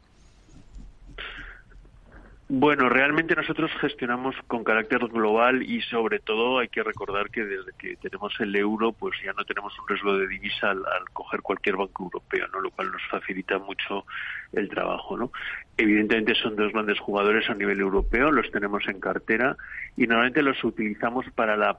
Bueno, 2.51 2.89
realmente 2.89 3.35
nosotros 3.35 3.69
gestionamos 3.79 4.35
con 4.47 4.63
carácter 4.63 5.07
global 5.07 5.61
y 5.61 5.81
sobre 5.81 6.17
todo 6.17 6.57
hay 6.57 6.67
que 6.67 6.81
recordar 6.81 7.29
que 7.29 7.45
desde 7.45 7.73
que 7.77 7.95
tenemos 7.97 8.33
el 8.39 8.55
euro, 8.55 8.91
pues 8.91 9.21
ya 9.23 9.33
no 9.33 9.45
tenemos 9.45 9.77
un 9.77 9.87
riesgo 9.87 10.17
de 10.17 10.27
divisa 10.27 10.71
al, 10.71 10.83
coger 11.13 11.43
cualquier 11.43 11.77
banco 11.77 12.05
europeo, 12.05 12.47
¿no? 12.47 12.59
Lo 12.59 12.71
cual 12.71 12.91
nos 12.91 13.03
facilita 13.03 13.59
mucho 13.59 14.03
el 14.51 14.67
trabajo, 14.67 15.15
¿no? 15.15 15.31
Evidentemente 15.77 16.33
son 16.33 16.55
dos 16.55 16.73
grandes 16.73 16.99
jugadores 16.99 17.47
a 17.51 17.53
nivel 17.53 17.81
europeo, 17.81 18.31
los 18.31 18.49
tenemos 18.49 18.81
en 18.87 18.99
cartera 18.99 19.55
y 19.95 20.07
normalmente 20.07 20.41
los 20.41 20.63
utilizamos 20.63 21.27
para 21.35 21.55
la 21.55 21.77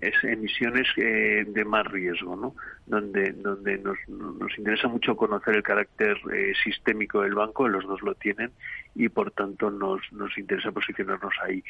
es 0.00 0.14
emisiones 0.22 0.86
eh, 0.96 1.44
de 1.46 1.64
más 1.64 1.86
riesgo, 1.86 2.36
¿no? 2.36 2.54
Donde, 2.86 3.32
donde 3.32 3.78
nos, 3.78 3.96
nos 4.08 4.56
interesa 4.58 4.88
mucho 4.88 5.16
conocer 5.16 5.56
el 5.56 5.62
carácter 5.62 6.16
eh, 6.32 6.52
sistémico 6.62 7.22
del 7.22 7.34
banco, 7.34 7.68
los 7.68 7.84
dos 7.84 8.02
lo 8.02 8.14
tienen, 8.14 8.52
y 8.94 9.08
por 9.08 9.30
tanto 9.32 9.70
nos, 9.70 10.00
nos 10.12 10.36
interesa 10.38 10.72
posicionarnos 10.72 11.34
ahí. 11.42 11.62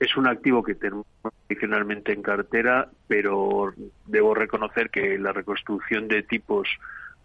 Es 0.00 0.16
un 0.16 0.26
activo 0.26 0.62
que 0.62 0.74
tenemos 0.74 1.06
tradicionalmente 1.46 2.12
en 2.12 2.22
cartera, 2.22 2.88
pero 3.06 3.72
debo 4.06 4.34
reconocer 4.34 4.90
que 4.90 5.18
la 5.18 5.32
reconstrucción 5.32 6.08
de 6.08 6.22
tipos 6.22 6.68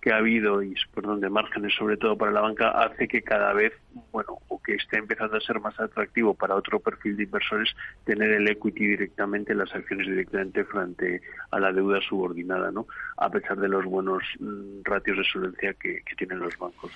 que 0.01 0.11
ha 0.11 0.17
habido 0.17 0.61
y 0.61 0.73
perdón 0.93 1.19
de 1.19 1.29
márgenes 1.29 1.73
sobre 1.75 1.97
todo 1.97 2.17
para 2.17 2.31
la 2.31 2.41
banca 2.41 2.69
hace 2.69 3.07
que 3.07 3.21
cada 3.21 3.53
vez 3.53 3.73
bueno 4.11 4.39
o 4.47 4.61
que 4.61 4.75
esté 4.75 4.97
empezando 4.97 5.37
a 5.37 5.41
ser 5.41 5.59
más 5.59 5.79
atractivo 5.79 6.33
para 6.33 6.55
otro 6.55 6.79
perfil 6.79 7.17
de 7.17 7.23
inversores 7.23 7.69
tener 8.05 8.31
el 8.31 8.47
equity 8.47 8.87
directamente 8.87 9.55
las 9.55 9.73
acciones 9.73 10.07
directamente 10.07 10.63
frente 10.65 11.21
a 11.51 11.59
la 11.59 11.71
deuda 11.71 11.99
subordinada 12.01 12.71
no 12.71 12.87
a 13.17 13.29
pesar 13.29 13.57
de 13.57 13.69
los 13.69 13.85
buenos 13.85 14.23
mm, 14.39 14.83
ratios 14.83 15.17
de 15.17 15.23
solvencia 15.23 15.73
que, 15.73 16.01
tienen 16.17 16.39
los 16.39 16.57
bancos. 16.57 16.91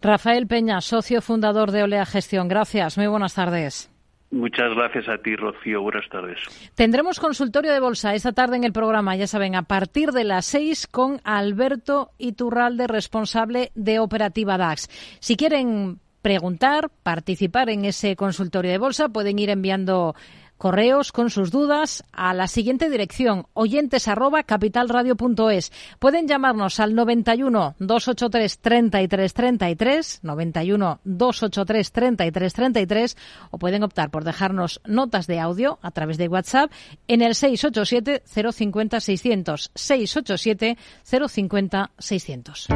Rafael 0.00 0.46
Peña 0.46 0.80
socio 0.80 1.20
fundador 1.20 1.72
de 1.72 1.82
Olea 1.82 2.06
Gestión. 2.06 2.46
Gracias. 2.46 2.96
Muy 2.96 3.08
buenas 3.08 3.34
tardes 3.34 3.90
Muchas 4.30 4.72
gracias 4.76 5.08
a 5.08 5.18
ti, 5.18 5.34
Rocío. 5.34 5.82
Buenas 5.82 6.08
tardes. 6.08 6.38
Tendremos 6.76 7.18
consultorio 7.18 7.72
de 7.72 7.80
bolsa 7.80 8.14
esta 8.14 8.32
tarde 8.32 8.56
en 8.56 8.64
el 8.64 8.72
programa, 8.72 9.16
ya 9.16 9.26
saben, 9.26 9.56
a 9.56 9.62
partir 9.62 10.12
de 10.12 10.22
las 10.22 10.46
seis 10.46 10.86
con 10.86 11.20
Alberto 11.24 12.12
Iturralde, 12.16 12.86
responsable 12.86 13.72
de 13.74 13.98
Operativa 13.98 14.56
DAX. 14.56 14.88
Si 15.18 15.36
quieren 15.36 15.98
preguntar, 16.22 16.90
participar 17.02 17.70
en 17.70 17.84
ese 17.84 18.14
consultorio 18.14 18.70
de 18.70 18.78
bolsa, 18.78 19.08
pueden 19.08 19.38
ir 19.40 19.50
enviando 19.50 20.14
correos 20.60 21.10
con 21.10 21.30
sus 21.30 21.50
dudas 21.50 22.04
a 22.12 22.34
la 22.34 22.46
siguiente 22.46 22.90
dirección 22.90 23.46
oyentes 23.54 24.08
arroba 24.08 24.42
capitalradio.es. 24.42 25.72
Pueden 25.98 26.28
llamarnos 26.28 26.80
al 26.80 26.94
91 26.94 27.76
283 27.78 28.58
33 28.58 29.34
33 29.34 30.20
91 30.22 31.00
283 31.02 31.92
33 31.92 32.52
33 32.52 33.16
o 33.50 33.58
pueden 33.58 33.82
optar 33.82 34.10
por 34.10 34.22
dejarnos 34.22 34.82
notas 34.84 35.26
de 35.26 35.40
audio 35.40 35.78
a 35.80 35.92
través 35.92 36.18
de 36.18 36.28
WhatsApp 36.28 36.70
en 37.08 37.22
el 37.22 37.34
687 37.34 38.22
050 38.52 39.00
600 39.00 39.70
687 39.74 40.76
050 41.04 41.90
600. 41.98 42.66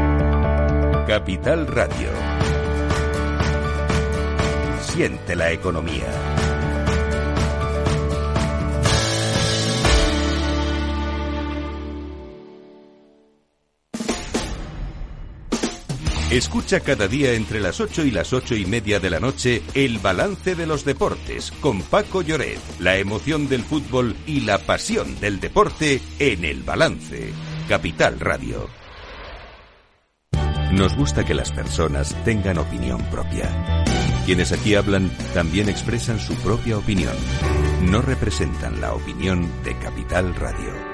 Capital 1.06 1.66
Radio. 1.66 2.08
Siente 4.80 5.36
la 5.36 5.52
economía. 5.52 6.33
Escucha 16.34 16.80
cada 16.80 17.06
día 17.06 17.34
entre 17.34 17.60
las 17.60 17.80
8 17.80 18.06
y 18.06 18.10
las 18.10 18.32
ocho 18.32 18.56
y 18.56 18.66
media 18.66 18.98
de 18.98 19.08
la 19.08 19.20
noche 19.20 19.62
el 19.72 20.00
balance 20.00 20.56
de 20.56 20.66
los 20.66 20.84
deportes 20.84 21.52
con 21.60 21.80
Paco 21.80 22.22
Lloret, 22.22 22.58
la 22.80 22.96
emoción 22.96 23.46
del 23.46 23.62
fútbol 23.62 24.16
y 24.26 24.40
la 24.40 24.58
pasión 24.58 25.20
del 25.20 25.38
deporte 25.38 26.02
en 26.18 26.44
el 26.44 26.64
balance. 26.64 27.32
Capital 27.68 28.18
Radio. 28.18 28.68
Nos 30.72 30.96
gusta 30.96 31.24
que 31.24 31.34
las 31.34 31.52
personas 31.52 32.16
tengan 32.24 32.58
opinión 32.58 33.00
propia. 33.12 33.84
Quienes 34.26 34.50
aquí 34.50 34.74
hablan 34.74 35.16
también 35.34 35.68
expresan 35.68 36.18
su 36.18 36.34
propia 36.34 36.78
opinión. 36.78 37.14
No 37.82 38.02
representan 38.02 38.80
la 38.80 38.92
opinión 38.92 39.48
de 39.62 39.78
Capital 39.78 40.34
Radio. 40.34 40.93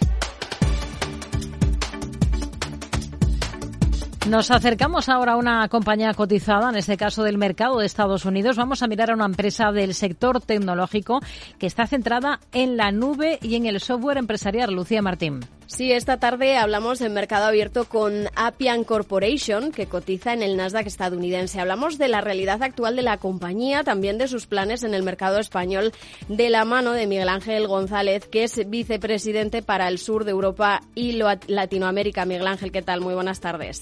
Nos 4.29 4.51
acercamos 4.51 5.09
ahora 5.09 5.33
a 5.33 5.37
una 5.37 5.67
compañía 5.67 6.13
cotizada, 6.13 6.69
en 6.69 6.75
este 6.75 6.95
caso 6.95 7.23
del 7.23 7.39
mercado 7.39 7.79
de 7.79 7.87
Estados 7.87 8.23
Unidos. 8.23 8.55
Vamos 8.55 8.83
a 8.83 8.87
mirar 8.87 9.09
a 9.09 9.15
una 9.15 9.25
empresa 9.25 9.71
del 9.71 9.95
sector 9.95 10.39
tecnológico 10.39 11.21
que 11.57 11.65
está 11.65 11.87
centrada 11.87 12.39
en 12.53 12.77
la 12.77 12.91
nube 12.91 13.39
y 13.41 13.55
en 13.55 13.65
el 13.65 13.79
software 13.79 14.19
empresarial. 14.19 14.73
Lucía 14.73 15.01
Martín. 15.01 15.39
Sí, 15.65 15.91
esta 15.91 16.17
tarde 16.17 16.55
hablamos 16.55 16.99
del 16.99 17.11
mercado 17.11 17.45
abierto 17.45 17.85
con 17.85 18.27
Appian 18.35 18.83
Corporation, 18.83 19.71
que 19.71 19.87
cotiza 19.87 20.33
en 20.33 20.43
el 20.43 20.55
Nasdaq 20.55 20.85
estadounidense. 20.85 21.59
Hablamos 21.59 21.97
de 21.97 22.07
la 22.07 22.21
realidad 22.21 22.61
actual 22.61 22.95
de 22.95 23.01
la 23.01 23.17
compañía, 23.17 23.83
también 23.83 24.19
de 24.19 24.27
sus 24.27 24.45
planes 24.45 24.83
en 24.83 24.93
el 24.93 25.01
mercado 25.01 25.39
español, 25.39 25.93
de 26.27 26.49
la 26.49 26.63
mano 26.63 26.91
de 26.91 27.07
Miguel 27.07 27.29
Ángel 27.29 27.67
González, 27.67 28.27
que 28.27 28.43
es 28.43 28.69
vicepresidente 28.69 29.63
para 29.63 29.87
el 29.87 29.97
sur 29.97 30.25
de 30.25 30.31
Europa 30.31 30.81
y 30.93 31.19
Latinoamérica. 31.47 32.25
Miguel 32.25 32.47
Ángel, 32.47 32.71
¿qué 32.71 32.83
tal? 32.83 33.01
Muy 33.01 33.15
buenas 33.15 33.39
tardes. 33.39 33.81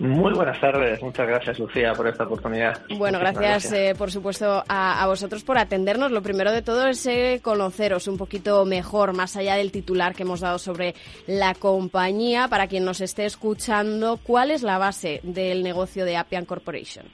Muy 0.00 0.32
buenas 0.32 0.60
tardes, 0.60 1.00
muchas 1.02 1.26
gracias 1.28 1.58
Lucía 1.58 1.92
por 1.92 2.08
esta 2.08 2.24
oportunidad. 2.24 2.82
Bueno, 2.96 3.20
gracias, 3.20 3.72
eh, 3.72 3.94
por 3.96 4.10
supuesto 4.10 4.64
a, 4.68 5.06
vosotros 5.06 5.44
por 5.44 5.56
atendernos. 5.56 6.10
Lo 6.10 6.20
primero 6.20 6.50
de 6.50 6.62
todo 6.62 6.88
es 6.88 7.06
eh, 7.06 7.40
conoceros 7.42 8.08
un 8.08 8.18
poquito 8.18 8.64
mejor, 8.64 9.14
más 9.14 9.36
allá 9.36 9.54
del 9.54 9.70
titular 9.70 10.14
que 10.14 10.24
hemos 10.24 10.40
dado 10.40 10.58
sobre 10.58 10.94
la 11.28 11.54
compañía. 11.54 12.48
Para 12.48 12.66
quien 12.66 12.84
nos 12.84 13.00
esté 13.00 13.24
escuchando, 13.24 14.18
¿cuál 14.22 14.50
es 14.50 14.62
la 14.64 14.78
base 14.78 15.20
del 15.22 15.62
negocio 15.62 16.04
de 16.04 16.16
Appian 16.16 16.44
Corporation? 16.44 17.06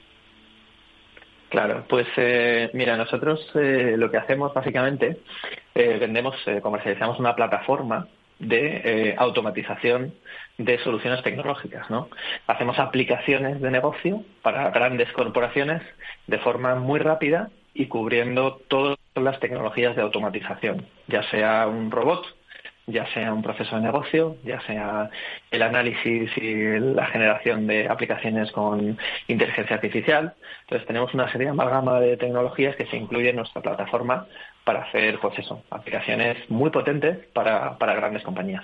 Claro, 1.49 1.85
pues 1.87 2.07
eh, 2.17 2.71
mira, 2.73 2.97
nosotros 2.97 3.47
lo 3.53 4.09
que 4.09 4.17
hacemos 4.17 4.53
básicamente, 4.53 5.19
vendemos, 5.75 6.35
comercializamos 6.63 7.19
una 7.19 7.35
plataforma 7.35 8.07
de 8.39 9.13
automatización 9.17 10.13
de 10.65 10.77
soluciones 10.79 11.21
tecnológicas, 11.23 11.89
¿no? 11.89 12.09
Hacemos 12.47 12.79
aplicaciones 12.79 13.61
de 13.61 13.71
negocio 13.71 14.23
para 14.41 14.69
grandes 14.71 15.11
corporaciones 15.11 15.81
de 16.27 16.37
forma 16.39 16.75
muy 16.75 16.99
rápida 16.99 17.49
y 17.73 17.87
cubriendo 17.87 18.57
todas 18.67 18.97
las 19.15 19.39
tecnologías 19.39 19.95
de 19.95 20.01
automatización, 20.01 20.85
ya 21.07 21.23
sea 21.29 21.67
un 21.67 21.91
robot, 21.91 22.25
ya 22.87 23.05
sea 23.13 23.33
un 23.33 23.41
proceso 23.41 23.75
de 23.75 23.81
negocio, 23.81 24.37
ya 24.43 24.59
sea 24.61 25.09
el 25.51 25.61
análisis 25.61 26.31
y 26.37 26.79
la 26.79 27.05
generación 27.07 27.67
de 27.67 27.87
aplicaciones 27.87 28.51
con 28.53 28.97
inteligencia 29.27 29.75
artificial. 29.75 30.33
Entonces 30.61 30.87
tenemos 30.87 31.13
una 31.13 31.29
serie 31.29 31.47
de 31.47 31.51
amalgama 31.51 31.99
de 31.99 32.15
tecnologías 32.15 32.75
que 32.77 32.85
se 32.87 32.95
incluyen 32.95 33.31
en 33.31 33.35
nuestra 33.37 33.61
plataforma 33.61 34.27
para 34.63 34.83
hacer, 34.83 35.19
pues 35.19 35.37
eso, 35.39 35.63
aplicaciones 35.71 36.37
muy 36.49 36.69
potentes 36.69 37.17
para, 37.33 37.77
para 37.77 37.95
grandes 37.95 38.23
compañías. 38.23 38.63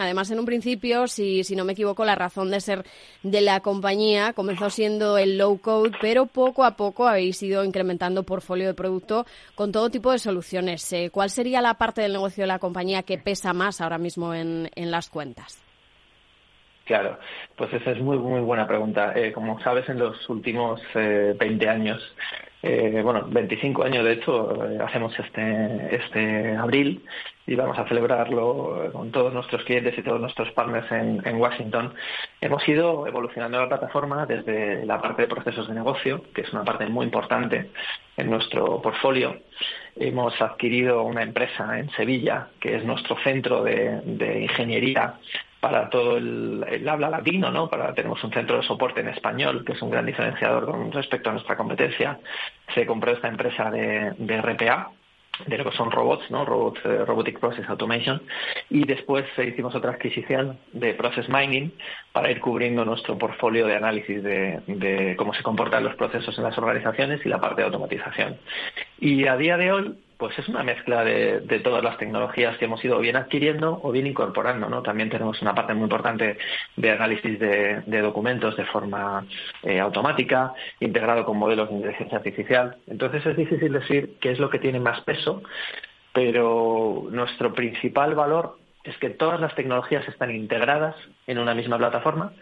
Además, 0.00 0.30
en 0.30 0.38
un 0.38 0.46
principio, 0.46 1.06
si, 1.06 1.44
si 1.44 1.54
no 1.54 1.64
me 1.64 1.74
equivoco, 1.74 2.04
la 2.04 2.14
razón 2.14 2.50
de 2.50 2.60
ser 2.60 2.84
de 3.22 3.40
la 3.42 3.60
compañía 3.60 4.32
comenzó 4.32 4.70
siendo 4.70 5.18
el 5.18 5.36
low 5.36 5.58
code, 5.58 5.92
pero 6.00 6.26
poco 6.26 6.64
a 6.64 6.76
poco 6.76 7.06
habéis 7.06 7.42
ido 7.42 7.62
incrementando 7.62 8.22
portfolio 8.22 8.66
de 8.66 8.74
producto 8.74 9.26
con 9.54 9.70
todo 9.70 9.90
tipo 9.90 10.10
de 10.10 10.18
soluciones. 10.18 10.90
Eh, 10.92 11.10
¿Cuál 11.12 11.30
sería 11.30 11.60
la 11.60 11.74
parte 11.74 12.00
del 12.00 12.14
negocio 12.14 12.42
de 12.42 12.48
la 12.48 12.58
compañía 12.58 13.02
que 13.02 13.18
pesa 13.18 13.52
más 13.52 13.80
ahora 13.80 13.98
mismo 13.98 14.34
en 14.34 14.70
las 14.74 15.10
cuentas? 15.10 15.63
Claro, 16.84 17.18
pues 17.56 17.72
esa 17.72 17.92
es 17.92 18.00
muy 18.00 18.18
muy 18.18 18.40
buena 18.40 18.66
pregunta. 18.66 19.12
Eh, 19.16 19.32
como 19.32 19.58
sabes, 19.60 19.88
en 19.88 19.98
los 19.98 20.28
últimos 20.28 20.80
eh, 20.94 21.34
20 21.38 21.68
años 21.68 22.14
eh, 22.66 23.02
bueno, 23.02 23.26
25 23.28 23.84
años 23.84 24.02
de 24.06 24.12
hecho 24.12 24.64
eh, 24.64 24.78
hacemos 24.82 25.12
este, 25.18 25.94
este 25.94 26.56
abril 26.56 27.04
y 27.46 27.56
vamos 27.56 27.78
a 27.78 27.86
celebrarlo 27.86 28.90
con 28.90 29.12
todos 29.12 29.34
nuestros 29.34 29.62
clientes 29.64 29.98
y 29.98 30.02
todos 30.02 30.18
nuestros 30.18 30.50
partners 30.52 30.90
en, 30.90 31.20
en, 31.26 31.36
Washington. 31.36 31.92
Hemos 32.40 32.66
ido 32.66 33.06
evolucionando 33.06 33.60
la 33.60 33.68
plataforma 33.68 34.24
desde 34.24 34.86
la 34.86 34.98
parte 34.98 35.22
de 35.22 35.28
procesos 35.28 35.68
de 35.68 35.74
negocio, 35.74 36.24
que 36.34 36.40
es 36.40 36.52
una 36.54 36.64
parte 36.64 36.86
muy 36.86 37.04
importante 37.04 37.68
en 38.16 38.30
nuestro 38.30 38.80
portfolio. 38.80 39.36
Hemos 39.96 40.40
adquirido 40.40 41.02
una 41.02 41.22
empresa 41.22 41.78
en 41.78 41.90
Sevilla, 41.90 42.48
que 42.60 42.76
es 42.76 42.84
nuestro 42.86 43.18
centro 43.22 43.62
de 43.62 44.40
ingeniería 44.40 45.16
para 45.64 45.88
todo 45.88 46.18
el, 46.18 46.86
habla 46.86 47.08
latino, 47.08 47.50
¿no? 47.50 47.70
Para, 47.70 47.94
tenemos 47.94 48.22
un 48.22 48.30
centro 48.30 48.58
de 48.58 48.64
soporte 48.64 49.00
en 49.00 49.08
español, 49.08 49.64
que 49.64 49.72
es 49.72 49.80
un 49.80 49.88
gran 49.88 50.04
diferenciador 50.04 50.66
con 50.66 50.92
respecto 50.92 51.30
a 51.30 51.32
nuestra 51.32 51.56
competencia. 51.56 52.18
Se 52.74 52.84
compró 52.84 53.12
esta 53.12 53.28
empresa 53.28 53.70
de, 53.70 54.10
RPA, 54.42 54.90
de 55.46 55.56
lo 55.56 55.64
que 55.64 55.74
son 55.74 55.90
robots, 55.90 56.30
¿no? 56.30 56.44
Robots, 56.44 56.80
eh, 56.84 57.06
Robotic 57.06 57.40
Process 57.40 57.66
Automation. 57.66 58.20
Y 58.68 58.84
después 58.84 59.24
hicimos 59.38 59.74
otra 59.74 59.92
adquisición 59.92 60.58
de 60.74 60.92
Process 60.92 61.30
Mining 61.30 61.72
para 62.12 62.30
ir 62.30 62.40
cubriendo 62.40 62.84
nuestro 62.84 63.16
portfolio 63.16 63.66
de 63.66 63.76
análisis 63.76 64.22
de, 64.22 65.14
cómo 65.16 65.32
se 65.32 65.42
comportan 65.42 65.82
los 65.82 65.94
procesos 65.94 66.36
en 66.36 66.44
las 66.44 66.58
organizaciones 66.58 67.24
y 67.24 67.30
la 67.30 67.40
parte 67.40 67.62
de 67.62 67.68
automatización. 67.68 68.36
Y 69.00 69.26
a 69.28 69.38
día 69.38 69.56
de 69.56 69.72
hoy 69.72 69.94
pues 70.18 70.38
es 70.38 70.48
una 70.48 70.62
mezcla 70.62 71.04
de, 71.04 71.40
todas 71.62 71.82
las 71.82 71.98
tecnologías 71.98 72.56
que 72.58 72.66
hemos 72.66 72.84
ido 72.84 72.98
bien 72.98 73.16
adquiriendo 73.16 73.80
o 73.82 73.90
bien 73.90 74.06
incorporando, 74.06 74.68
¿no? 74.68 74.82
También 74.82 75.10
tenemos 75.10 75.40
una 75.42 75.54
parte 75.54 75.74
muy 75.74 75.84
importante 75.84 76.38
de 76.76 76.90
análisis 76.90 77.38
de, 77.38 77.82
documentos 78.02 78.56
de 78.56 78.64
forma 78.66 79.26
eh, 79.62 79.80
automática, 79.80 80.52
integrado 80.80 81.24
con 81.24 81.38
modelos 81.38 81.68
de 81.68 81.76
inteligencia 81.76 82.18
artificial. 82.18 82.76
Entonces 82.86 83.24
es 83.26 83.36
difícil 83.36 83.72
decir 83.72 84.16
qué 84.20 84.30
es 84.32 84.38
lo 84.38 84.50
que 84.50 84.58
tiene 84.58 84.80
más 84.80 85.00
peso, 85.02 85.42
pero 86.12 87.08
nuestro 87.10 87.52
principal 87.52 88.14
valor 88.14 88.56
es 88.84 88.96
que 88.98 89.10
todas 89.10 89.40
las 89.40 89.54
tecnologías 89.54 90.06
están 90.08 90.30
integradas 90.30 90.94
en 91.26 91.38
una 91.38 91.54
misma 91.54 91.78
plataforma, 91.78 92.32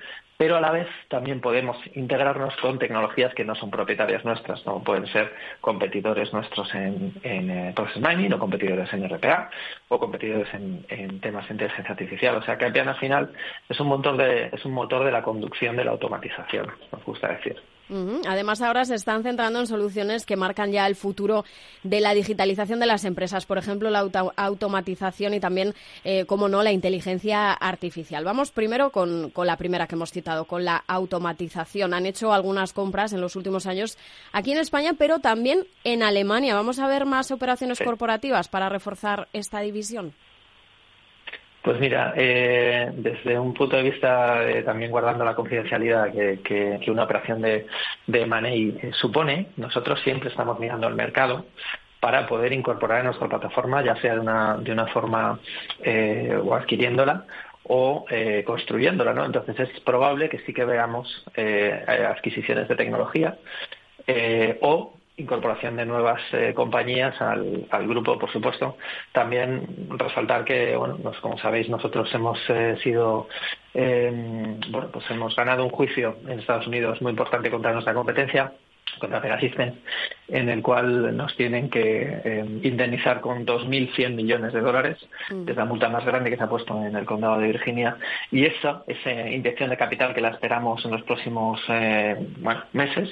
pero 0.43 0.57
a 0.57 0.61
la 0.61 0.73
vez 0.73 0.89
también 1.07 1.41
podemos 1.41 1.77
integrarnos 1.95 2.57
con 2.57 2.77
tecnologías 2.77 3.33
que 3.33 3.45
no 3.45 3.55
son 3.55 3.71
propietarias 3.71 4.25
nuestras, 4.25 4.61
como 4.63 4.83
pueden 4.83 5.07
ser 5.07 5.33
competidores 5.61 6.33
nuestros 6.33 6.75
en, 6.75 7.13
en 7.23 7.49
eh, 7.49 7.73
Process 7.77 8.03
Mining 8.03 8.33
o 8.33 8.41
competidores 8.41 8.93
en 8.93 9.09
RPA 9.09 9.51
o 9.87 10.01
competidores 10.01 10.53
en, 10.53 10.85
en, 10.89 11.21
temas 11.21 11.47
de 11.47 11.55
inteligencia 11.55 11.93
artificial. 11.93 12.35
O 12.35 12.43
sea 12.43 12.59
que 12.59 12.65
Appian 12.65 12.89
al 12.89 12.97
final 12.97 13.33
es 13.69 13.79
un 13.79 13.87
motor 13.87 14.17
de, 14.17 14.51
es 14.53 14.65
un 14.65 14.73
motor 14.73 15.05
de 15.05 15.13
la 15.13 15.23
conducción 15.23 15.77
de 15.77 15.85
la 15.85 15.93
automatización, 15.93 16.73
nos 16.91 17.05
gusta 17.05 17.29
decir. 17.29 17.63
Además, 18.27 18.63
ahora 18.63 18.85
se 18.85 18.95
están 18.95 19.23
centrando 19.23 19.61
en 19.61 19.67
soluciones 19.67 20.25
que 20.25 20.37
marcan 20.37 20.73
ya 20.73 20.87
el 20.87 20.97
futuro 20.97 21.45
de 21.83 22.01
la 22.01 22.15
digitalización 22.15 22.81
de 22.81 22.87
las 22.87 23.05
empresas, 23.05 23.45
por 23.45 23.59
ejemplo, 23.59 23.91
la 23.91 24.09
automatización 24.37 25.35
y 25.35 25.41
también, 25.41 25.75
eh, 26.05 26.25
como 26.25 26.49
no, 26.49 26.63
la 26.63 26.73
inteligencia 26.73 27.53
artificial. 27.53 28.25
Vamos 28.25 28.51
primero 28.51 28.91
con, 28.91 29.33
la 29.37 29.57
primera 29.57 29.87
que 29.87 29.95
hemos 29.95 30.11
citado, 30.11 30.47
con 30.47 30.65
la 30.65 30.83
automatización. 30.87 31.93
Han 31.93 32.07
hecho 32.07 32.33
algunas 32.33 32.73
compras 32.73 33.13
en 33.13 33.21
los 33.21 33.37
últimos 33.37 33.67
años 33.67 33.99
aquí 34.33 34.53
en 34.53 34.59
España, 34.59 34.95
pero 34.97 35.19
también 35.19 35.67
en 35.85 36.03
Alemania. 36.03 36.55
Vamos 36.55 36.79
a 36.79 36.87
ver 36.87 37.05
más 37.05 37.31
operaciones 37.31 37.79
corporativas 37.79 38.49
para 38.49 38.69
reforzar 38.69 39.29
esta 39.33 39.61
división. 39.61 40.15
Pues 41.63 41.79
mira, 41.79 42.13
eh, 42.17 42.91
desde 42.93 43.39
un 43.39 43.55
punto 43.55 43.77
de 43.77 43.85
vista 43.85 44.41
también 44.65 44.91
guardando 44.91 45.25
la 45.25 45.37
confidencialidad 45.37 46.13
que, 46.13 46.81
una 46.89 47.05
operación 47.05 47.41
de, 47.41 47.67
de 48.07 48.27
Money 48.27 48.91
supone, 48.93 49.47
nosotros 49.57 50.01
siempre 50.03 50.29
estamos 50.29 50.59
mirando 50.59 50.89
al 50.89 50.97
mercado 50.97 51.47
para 52.01 52.27
poder 52.27 52.53
incorporar 52.53 52.99
en 52.99 53.07
nuestra 53.07 53.29
plataforma, 53.29 53.81
ya 53.85 53.95
sea 54.01 54.15
de 54.15 54.21
una, 54.21 54.57
de 54.57 54.73
una 54.73 54.89
forma 54.89 55.39
eh, 55.85 56.37
o 56.43 56.53
adquiriéndola 56.53 57.27
o 57.63 58.07
eh, 58.11 58.43
construyéndola, 58.45 59.15
¿no? 59.15 59.25
Entonces 59.25 59.61
es 59.61 59.81
probable 59.83 60.29
que 60.29 60.41
sí 60.41 60.53
que 60.53 60.65
veamos 60.65 61.25
adquisiciones 61.87 62.67
de 62.67 62.75
tecnología 62.75 63.39
o 64.63 64.95
incorporación 65.17 65.77
de 65.77 65.85
nuevas 65.85 66.21
eh, 66.33 66.53
compañías 66.55 67.21
al, 67.21 67.67
grupo, 67.87 68.19
por 68.19 68.31
supuesto. 68.33 68.77
También 69.13 69.89
resaltar 69.91 70.45
que, 70.45 70.77
bueno, 70.77 70.99
como 71.21 71.39
sabéis, 71.39 71.69
nosotros 71.69 72.13
hemos 72.15 72.39
eh, 72.49 72.77
sido, 72.83 73.29
em, 73.75 74.59
bueno, 74.71 74.89
pues 74.93 75.05
hemos 75.11 75.37
ganado 75.37 75.65
un 75.65 75.71
juicio 75.71 76.17
en 76.27 76.41
Estados 76.41 76.67
Unidos 76.67 77.01
muy 77.03 77.11
importante 77.11 77.51
contra 77.51 77.73
nuestra 77.73 77.95
competencia 77.95 78.53
contra 78.99 79.21
Pegasystems, 79.21 79.75
en 80.29 80.49
el 80.49 80.63
cual 80.63 81.17
nos 81.17 81.35
tienen 81.37 81.71
que 81.71 82.21
em, 82.25 82.61
indemnizar 82.63 83.21
con 83.21 83.47
2.100 83.47 84.15
millones 84.15 84.53
de 84.53 84.61
dólares, 84.61 84.99
mm. 85.31 85.49
es 85.49 85.57
la 85.57 85.65
multa 85.65 85.89
más 85.89 86.05
grande 86.05 86.31
que 86.31 86.37
se 86.37 86.45
ha 86.45 86.49
puesto 86.49 86.79
en 86.85 86.95
el 86.95 87.05
condado 87.07 87.39
de 87.39 87.47
Virginia, 87.47 87.97
y 88.31 88.45
esa, 88.45 88.83
esa 88.87 89.11
inyección 89.31 89.71
de 89.71 89.77
capital 89.77 90.15
que 90.15 90.21
la 90.21 90.31
esperamos 90.31 90.85
en 90.85 90.91
los 90.91 91.03
próximos 91.03 91.61
eh, 91.69 92.17
meses, 92.73 93.09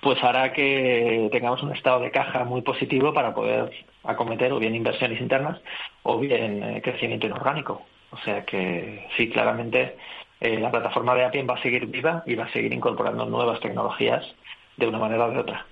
pues 0.00 0.22
hará 0.22 0.52
que 0.52 1.28
tengamos 1.30 1.62
un 1.62 1.74
estado 1.74 2.00
de 2.00 2.10
caja 2.10 2.44
muy 2.44 2.62
positivo 2.62 3.12
para 3.12 3.34
poder 3.34 3.70
acometer 4.04 4.52
o 4.52 4.58
bien 4.58 4.74
inversiones 4.74 5.20
internas 5.20 5.60
o 6.02 6.18
bien 6.18 6.62
eh, 6.62 6.82
crecimiento 6.82 7.26
inorgánico. 7.26 7.82
O 8.10 8.18
sea 8.18 8.44
que 8.44 9.06
sí, 9.16 9.28
claramente 9.28 9.96
eh, 10.40 10.58
la 10.58 10.70
plataforma 10.70 11.14
de 11.14 11.24
Appian 11.24 11.46
va 11.48 11.54
a 11.54 11.62
seguir 11.62 11.86
viva 11.86 12.22
y 12.26 12.34
va 12.34 12.44
a 12.44 12.52
seguir 12.52 12.72
incorporando 12.72 13.26
nuevas 13.26 13.60
tecnologías 13.60 14.24
de 14.76 14.86
una 14.86 14.98
manera 14.98 15.26
o 15.26 15.30
de 15.30 15.38
otra. 15.38 15.66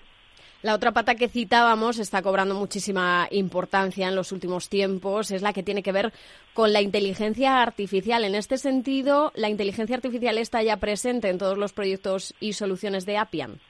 La 0.60 0.74
otra 0.74 0.90
pata 0.90 1.14
que 1.14 1.28
citábamos 1.28 2.00
está 2.00 2.20
cobrando 2.20 2.56
muchísima 2.56 3.28
importancia 3.30 4.08
en 4.08 4.16
los 4.16 4.32
últimos 4.32 4.68
tiempos, 4.68 5.30
es 5.30 5.40
la 5.40 5.52
que 5.52 5.62
tiene 5.62 5.84
que 5.84 5.92
ver 5.92 6.12
con 6.52 6.72
la 6.72 6.82
inteligencia 6.82 7.62
artificial. 7.62 8.24
En 8.24 8.34
este 8.34 8.58
sentido, 8.58 9.30
¿la 9.36 9.48
inteligencia 9.48 9.94
artificial 9.94 10.36
está 10.36 10.60
ya 10.64 10.78
presente 10.78 11.28
en 11.28 11.38
todos 11.38 11.56
los 11.56 11.72
proyectos 11.72 12.34
y 12.40 12.54
soluciones 12.54 13.06
de 13.06 13.18
Appian? 13.18 13.60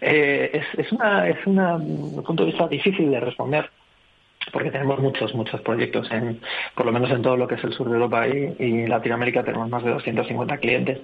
Eh, 0.00 0.50
es, 0.52 0.86
es, 0.86 0.92
una, 0.92 1.28
es 1.28 1.46
una, 1.46 1.76
un 1.76 2.22
punto 2.22 2.44
de 2.44 2.50
vista 2.50 2.68
difícil 2.68 3.10
de 3.10 3.20
responder 3.20 3.70
porque 4.52 4.70
tenemos 4.70 4.98
muchos, 5.00 5.34
muchos 5.34 5.60
proyectos, 5.60 6.10
en, 6.10 6.40
por 6.74 6.86
lo 6.86 6.92
menos 6.92 7.10
en 7.10 7.22
todo 7.22 7.36
lo 7.36 7.46
que 7.46 7.56
es 7.56 7.64
el 7.64 7.72
sur 7.72 7.88
de 7.88 7.94
Europa 7.94 8.26
y, 8.26 8.56
y 8.58 8.86
Latinoamérica 8.86 9.44
tenemos 9.44 9.68
más 9.68 9.84
de 9.84 9.90
250 9.90 10.56
clientes 10.58 10.98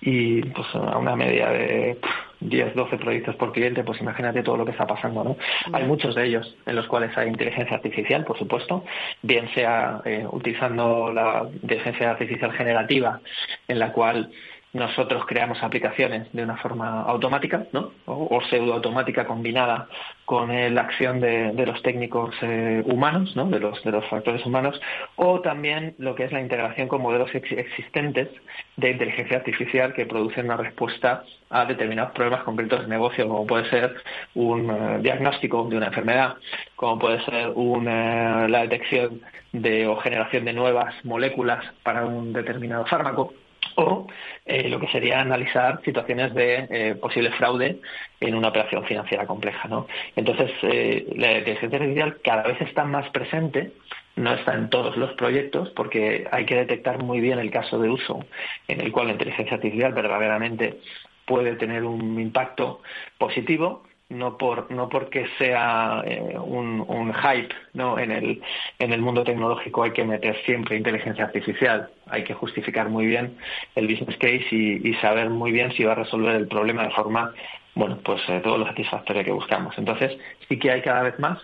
y 0.00 0.42
pues 0.42 0.66
a 0.74 0.98
una 0.98 1.16
media 1.16 1.48
de 1.48 1.98
10, 2.40 2.74
12 2.74 2.98
proyectos 2.98 3.36
por 3.36 3.52
cliente, 3.52 3.82
pues 3.84 4.00
imagínate 4.00 4.42
todo 4.42 4.58
lo 4.58 4.66
que 4.66 4.72
está 4.72 4.86
pasando, 4.86 5.24
¿no? 5.24 5.36
Hay 5.72 5.84
muchos 5.84 6.14
de 6.14 6.26
ellos 6.26 6.56
en 6.66 6.76
los 6.76 6.86
cuales 6.86 7.16
hay 7.16 7.28
inteligencia 7.28 7.76
artificial, 7.76 8.24
por 8.24 8.38
supuesto, 8.38 8.84
bien 9.22 9.48
sea 9.54 10.02
eh, 10.04 10.26
utilizando 10.30 11.10
la 11.10 11.48
inteligencia 11.62 12.10
artificial 12.10 12.52
generativa, 12.52 13.20
en 13.66 13.78
la 13.78 13.92
cual 13.92 14.30
nosotros 14.74 15.24
creamos 15.26 15.62
aplicaciones 15.62 16.30
de 16.32 16.42
una 16.42 16.56
forma 16.56 17.02
automática, 17.02 17.64
¿no? 17.72 17.92
O, 18.06 18.40
pseudo 18.50 18.74
automática 18.74 19.24
combinada 19.24 19.88
con 20.24 20.48
la 20.74 20.80
acción 20.80 21.20
de, 21.20 21.52
los 21.64 21.80
técnicos 21.82 22.34
eh, 22.42 22.82
humanos, 22.84 23.34
¿no? 23.36 23.46
De 23.46 23.60
los, 23.60 23.82
de 23.84 23.92
los 23.92 24.04
factores 24.08 24.44
humanos, 24.44 24.78
o 25.14 25.40
también 25.40 25.94
lo 25.98 26.16
que 26.16 26.24
es 26.24 26.32
la 26.32 26.40
integración 26.40 26.88
con 26.88 27.02
modelos 27.02 27.30
existentes 27.34 28.28
de 28.76 28.90
inteligencia 28.90 29.38
artificial 29.38 29.94
que 29.94 30.06
producen 30.06 30.46
una 30.46 30.56
respuesta 30.56 31.22
a 31.50 31.64
determinados 31.66 32.12
problemas 32.12 32.42
concretos 32.42 32.80
de 32.80 32.88
negocio, 32.88 33.28
como 33.28 33.46
puede 33.46 33.70
ser 33.70 33.94
un 34.34 34.70
eh, 34.70 34.98
diagnóstico 35.02 35.68
de 35.68 35.76
una 35.76 35.86
enfermedad, 35.86 36.34
como 36.74 36.98
puede 36.98 37.24
ser 37.24 37.52
una, 37.54 38.48
la 38.48 38.62
detección 38.62 39.20
de 39.52 39.86
o 39.86 39.96
generación 39.98 40.44
de 40.44 40.52
nuevas 40.52 40.92
moléculas 41.04 41.64
para 41.84 42.04
un 42.04 42.32
determinado 42.32 42.84
fármaco 42.86 43.32
o 43.76 44.06
eh, 44.46 44.68
lo 44.68 44.78
que 44.80 44.88
sería 44.88 45.20
analizar 45.20 45.80
situaciones 45.84 46.34
de 46.34 46.66
eh, 46.70 46.94
posible 46.94 47.30
fraude 47.32 47.80
en 48.20 48.34
una 48.34 48.48
operación 48.48 48.84
financiera 48.84 49.26
compleja. 49.26 49.68
¿no? 49.68 49.86
Entonces, 50.16 50.50
eh, 50.62 51.06
la 51.16 51.38
inteligencia 51.38 51.78
artificial 51.78 52.18
cada 52.22 52.42
vez 52.42 52.60
está 52.60 52.84
más 52.84 53.08
presente, 53.10 53.72
no 54.16 54.32
está 54.34 54.54
en 54.54 54.70
todos 54.70 54.96
los 54.96 55.12
proyectos, 55.14 55.70
porque 55.70 56.26
hay 56.30 56.46
que 56.46 56.56
detectar 56.56 57.02
muy 57.02 57.20
bien 57.20 57.38
el 57.38 57.50
caso 57.50 57.78
de 57.78 57.90
uso 57.90 58.20
en 58.68 58.80
el 58.80 58.92
cual 58.92 59.08
la 59.08 59.12
inteligencia 59.14 59.56
artificial 59.56 59.92
verdaderamente 59.92 60.78
puede 61.26 61.56
tener 61.56 61.84
un 61.84 62.20
impacto 62.20 62.82
positivo 63.18 63.82
no 64.14 64.38
por 64.38 64.70
no 64.70 64.88
porque 64.88 65.26
sea 65.38 66.02
eh, 66.06 66.36
un, 66.38 66.84
un, 66.86 67.12
hype 67.12 67.54
no 67.74 67.98
en 67.98 68.10
el 68.10 68.42
en 68.78 68.92
el 68.92 69.00
mundo 69.00 69.24
tecnológico 69.24 69.82
hay 69.82 69.92
que 69.92 70.04
meter 70.04 70.36
siempre 70.44 70.76
inteligencia 70.76 71.24
artificial. 71.24 71.88
Hay 72.06 72.24
que 72.24 72.34
justificar 72.34 72.88
muy 72.88 73.06
bien 73.06 73.36
el 73.74 73.86
business 73.86 74.16
case 74.18 74.46
y, 74.50 74.94
saber 74.94 75.30
muy 75.30 75.52
bien 75.52 75.72
si 75.72 75.84
va 75.84 75.92
a 75.92 75.96
resolver 75.96 76.36
el 76.36 76.48
problema 76.48 76.84
de 76.84 76.90
forma 76.90 77.32
bueno 77.74 77.98
pues 78.04 78.22
eh, 78.28 78.40
todo 78.42 78.58
lo 78.58 78.66
satisfactoria 78.66 79.24
que 79.24 79.32
buscamos. 79.32 79.76
Entonces 79.76 80.16
sí 80.48 80.58
que 80.58 80.70
hay 80.70 80.82
cada 80.82 81.02
vez 81.02 81.18
más 81.18 81.38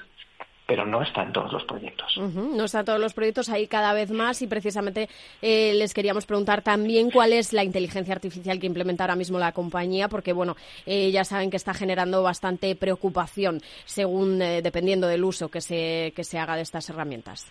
pero 0.70 0.86
no 0.86 1.02
está 1.02 1.24
en 1.24 1.32
todos 1.32 1.52
los 1.52 1.64
proyectos. 1.64 2.16
No 2.16 2.64
está 2.64 2.78
en 2.78 2.84
todos 2.84 3.00
los 3.00 3.12
proyectos, 3.12 3.48
hay 3.48 3.66
cada 3.66 3.92
vez 3.92 4.12
más 4.12 4.40
y 4.40 4.46
precisamente 4.46 5.08
eh, 5.42 5.72
les 5.74 5.92
queríamos 5.92 6.26
preguntar 6.26 6.62
también 6.62 7.10
cuál 7.10 7.32
es 7.32 7.52
la 7.52 7.64
inteligencia 7.64 8.14
artificial 8.14 8.60
que 8.60 8.68
implementa 8.68 9.02
ahora 9.02 9.16
mismo 9.16 9.40
la 9.40 9.50
compañía, 9.50 10.06
porque 10.06 10.32
bueno, 10.32 10.54
eh, 10.86 11.10
ya 11.10 11.24
saben 11.24 11.50
que 11.50 11.56
está 11.56 11.74
generando 11.74 12.22
bastante 12.22 12.76
preocupación 12.76 13.58
según 13.84 14.40
eh, 14.40 14.62
dependiendo 14.62 15.08
del 15.08 15.24
uso 15.24 15.48
que 15.48 15.60
se, 15.60 16.12
que 16.14 16.22
se 16.22 16.38
haga 16.38 16.54
de 16.54 16.62
estas 16.62 16.88
herramientas. 16.88 17.50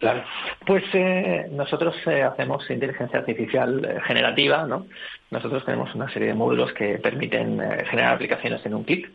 Claro. 0.00 0.24
Pues 0.66 0.82
nosotros 1.52 1.94
hacemos 2.08 2.68
inteligencia 2.70 3.20
artificial 3.20 4.02
generativa, 4.04 4.66
¿no? 4.66 4.86
Nosotros 5.30 5.64
tenemos 5.64 5.94
una 5.94 6.10
serie 6.12 6.28
de 6.28 6.34
módulos 6.34 6.72
que 6.72 6.98
permiten 6.98 7.60
generar 7.84 8.14
aplicaciones 8.14 8.66
en 8.66 8.74
un 8.74 8.82
clic, 8.82 9.12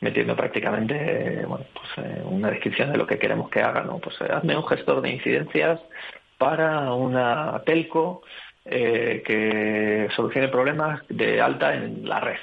Metiendo 0.00 0.36
prácticamente, 0.36 0.94
eh, 0.96 1.46
pues 1.46 2.06
eh, 2.06 2.22
una 2.24 2.50
descripción 2.50 2.90
de 2.92 2.98
lo 2.98 3.06
que 3.06 3.18
queremos 3.18 3.50
que 3.50 3.60
haga, 3.60 3.82
¿no? 3.82 3.98
Pues 3.98 4.20
eh, 4.20 4.28
hazme 4.30 4.56
un 4.56 4.66
gestor 4.66 5.00
de 5.00 5.10
incidencias 5.10 5.80
para 6.38 6.92
una 6.92 7.62
telco 7.64 8.22
que 8.64 10.08
solucione 10.14 10.46
problemas 10.46 11.02
de 11.08 11.40
alta 11.40 11.74
en 11.74 12.08
la 12.08 12.20
red, 12.20 12.38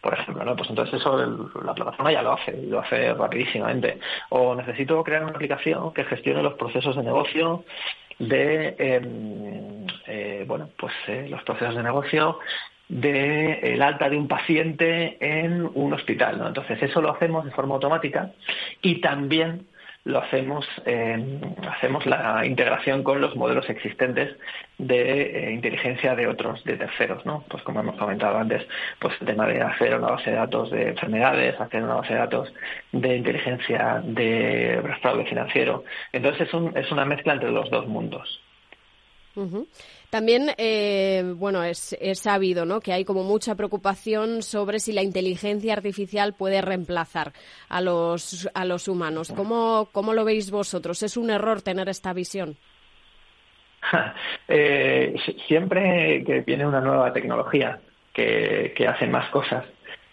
por 0.00 0.14
ejemplo, 0.14 0.44
¿no? 0.44 0.56
Pues 0.56 0.68
entonces 0.68 1.00
eso 1.00 1.16
la 1.64 1.74
plataforma 1.74 2.10
ya 2.10 2.22
lo 2.22 2.32
hace, 2.32 2.60
lo 2.66 2.80
hace 2.80 3.14
rapidísimamente. 3.14 4.00
O 4.30 4.56
necesito 4.56 5.04
crear 5.04 5.22
una 5.22 5.30
aplicación 5.30 5.92
que 5.94 6.04
gestione 6.04 6.42
los 6.42 6.54
procesos 6.54 6.96
de 6.96 7.04
negocio 7.04 7.64
de, 8.18 8.74
em, 8.78 10.46
bueno, 10.48 10.70
pues 10.76 10.92
los 11.28 11.42
procesos 11.44 11.76
de 11.76 11.84
negocio 11.84 12.40
del 12.90 13.58
el 13.62 13.82
alta 13.82 14.10
de 14.10 14.16
un 14.16 14.28
paciente 14.28 15.16
en 15.20 15.68
un 15.74 15.92
hospital. 15.92 16.38
¿no? 16.38 16.48
Entonces, 16.48 16.82
eso 16.82 17.00
lo 17.00 17.12
hacemos 17.12 17.44
de 17.44 17.52
forma 17.52 17.74
automática 17.74 18.32
y 18.82 19.00
también 19.00 19.66
lo 20.04 20.18
hacemos, 20.18 20.66
eh, 20.86 21.40
hacemos 21.70 22.06
la 22.06 22.44
integración 22.46 23.02
con 23.02 23.20
los 23.20 23.36
modelos 23.36 23.68
existentes 23.68 24.34
de 24.78 25.48
eh, 25.48 25.52
inteligencia 25.52 26.14
de 26.14 26.26
otros, 26.26 26.64
de 26.64 26.78
terceros, 26.78 27.24
¿no? 27.26 27.44
Pues 27.48 27.62
como 27.64 27.80
hemos 27.80 27.96
comentado 27.96 28.38
antes, 28.38 28.66
pues 28.98 29.14
el 29.20 29.26
tema 29.26 29.46
de 29.46 29.60
hacer 29.60 29.94
una 29.98 30.12
base 30.12 30.30
de 30.30 30.36
datos 30.36 30.70
de 30.70 30.88
enfermedades, 30.88 31.60
hacer 31.60 31.82
una 31.82 31.96
base 31.96 32.14
de 32.14 32.18
datos 32.18 32.52
de 32.92 33.16
inteligencia 33.16 34.00
de 34.02 34.80
fraude 35.02 35.26
financiero. 35.26 35.84
Entonces 36.12 36.48
es, 36.48 36.54
un, 36.54 36.74
es 36.76 36.90
una 36.90 37.04
mezcla 37.04 37.34
entre 37.34 37.50
los 37.50 37.68
dos 37.70 37.86
mundos. 37.86 38.40
También, 40.10 40.50
eh, 40.58 41.22
bueno, 41.36 41.62
es, 41.62 41.96
sabido 42.14 42.64
¿no? 42.64 42.80
que 42.80 42.92
hay 42.92 43.04
como 43.04 43.22
mucha 43.22 43.54
preocupación 43.54 44.42
sobre 44.42 44.80
si 44.80 44.92
la 44.92 45.02
inteligencia 45.02 45.72
artificial 45.72 46.34
puede 46.34 46.60
reemplazar 46.60 47.32
a 47.68 47.80
los, 47.80 48.48
a 48.52 48.64
los 48.64 48.88
humanos. 48.88 49.32
¿Cómo, 49.34 49.88
¿Cómo 49.92 50.12
lo 50.12 50.24
veis 50.24 50.50
vosotros? 50.50 51.02
¿Es 51.04 51.16
un 51.16 51.30
error 51.30 51.62
tener 51.62 51.88
esta 51.88 52.12
visión? 52.12 52.56
Eh, 54.52 55.14
siempre 55.46 56.24
que 56.26 56.40
viene 56.40 56.66
una 56.66 56.80
nueva 56.80 57.12
tecnología 57.12 57.78
que, 58.12 58.74
que 58.76 58.88
hace 58.88 59.06
más 59.06 59.30
cosas 59.30 59.64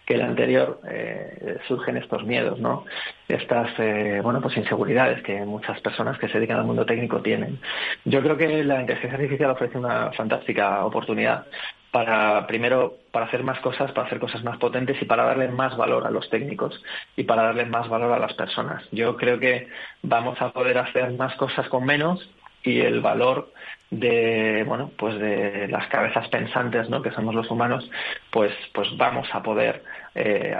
que 0.07 0.13
el 0.13 0.21
anterior 0.21 0.79
eh, 0.89 1.59
surgen 1.67 1.97
estos 1.97 2.23
miedos, 2.23 2.59
¿no? 2.59 2.85
Estas, 3.27 3.77
eh, 3.77 4.21
bueno, 4.23 4.41
pues 4.41 4.55
inseguridades 4.55 5.21
que 5.21 5.43
muchas 5.45 5.81
personas 5.81 6.17
que 6.17 6.29
se 6.29 6.35
dedican 6.35 6.59
al 6.59 6.65
mundo 6.65 6.85
técnico 6.85 7.21
tienen. 7.21 7.59
Yo 8.05 8.21
creo 8.23 8.37
que 8.37 8.63
la 8.63 8.79
inteligencia 8.79 9.17
artificial 9.17 9.51
ofrece 9.51 9.77
una 9.77 10.13
fantástica 10.13 10.85
oportunidad 10.85 11.45
para, 11.91 12.47
primero, 12.47 12.95
para 13.11 13.25
hacer 13.25 13.43
más 13.43 13.59
cosas, 13.59 13.91
para 13.91 14.07
hacer 14.07 14.19
cosas 14.19 14.43
más 14.45 14.57
potentes 14.59 15.01
y 15.01 15.05
para 15.05 15.25
darle 15.25 15.49
más 15.49 15.75
valor 15.75 16.07
a 16.07 16.11
los 16.11 16.29
técnicos 16.29 16.81
y 17.17 17.25
para 17.25 17.43
darle 17.43 17.65
más 17.65 17.89
valor 17.89 18.13
a 18.13 18.19
las 18.19 18.33
personas. 18.33 18.87
Yo 18.93 19.17
creo 19.17 19.39
que 19.39 19.67
vamos 20.03 20.41
a 20.41 20.51
poder 20.53 20.77
hacer 20.77 21.11
más 21.13 21.35
cosas 21.35 21.67
con 21.67 21.85
menos 21.85 22.29
y 22.67 22.81
el 22.81 22.99
valor 23.01 23.51
de 23.89 24.65
bueno 24.67 24.91
pues 24.97 25.17
de 25.17 25.67
las 25.69 25.87
cabezas 25.87 26.27
pensantes 26.27 26.89
¿no? 26.89 27.01
que 27.01 27.11
somos 27.11 27.33
los 27.33 27.49
humanos 27.49 27.89
pues 28.31 28.51
pues 28.73 28.89
vamos 28.97 29.27
a 29.31 29.41
poder 29.41 29.81
eh, 30.13 30.53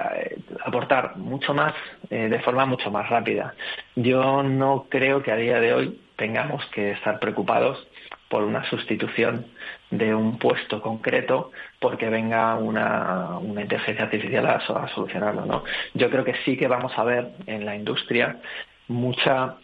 aportar 0.66 1.18
mucho 1.18 1.54
más 1.54 1.74
eh, 2.10 2.30
de 2.30 2.40
forma 2.40 2.66
mucho 2.66 2.90
más 2.90 3.10
rápida 3.10 3.54
yo 3.96 4.44
no 4.44 4.86
creo 4.90 5.22
que 5.22 5.34
a 5.34 5.36
día 5.36 5.60
de 5.60 5.74
hoy 5.74 6.02
tengamos 6.16 6.66
que 6.68 6.92
estar 6.92 7.20
preocupados 7.20 7.86
por 8.30 8.44
una 8.44 8.64
sustitución 8.70 9.46
de 9.92 10.16
un 10.16 10.38
puesto 10.40 10.82
concreto 10.82 11.52
porque 11.80 12.10
venga 12.10 12.56
una, 12.56 13.40
una 13.40 13.62
inteligencia 13.62 14.06
artificial 14.06 14.46
a, 14.46 14.56
a 14.56 14.88
solucionarlo 14.96 15.46
no 15.46 15.66
yo 15.96 16.10
creo 16.10 16.24
que 16.24 16.36
sí 16.46 16.56
que 16.56 16.70
vamos 16.70 16.94
a 16.98 17.04
ver 17.04 17.32
en 17.46 17.66
la 17.66 17.76
industria 17.76 18.38
mucha 18.88 19.56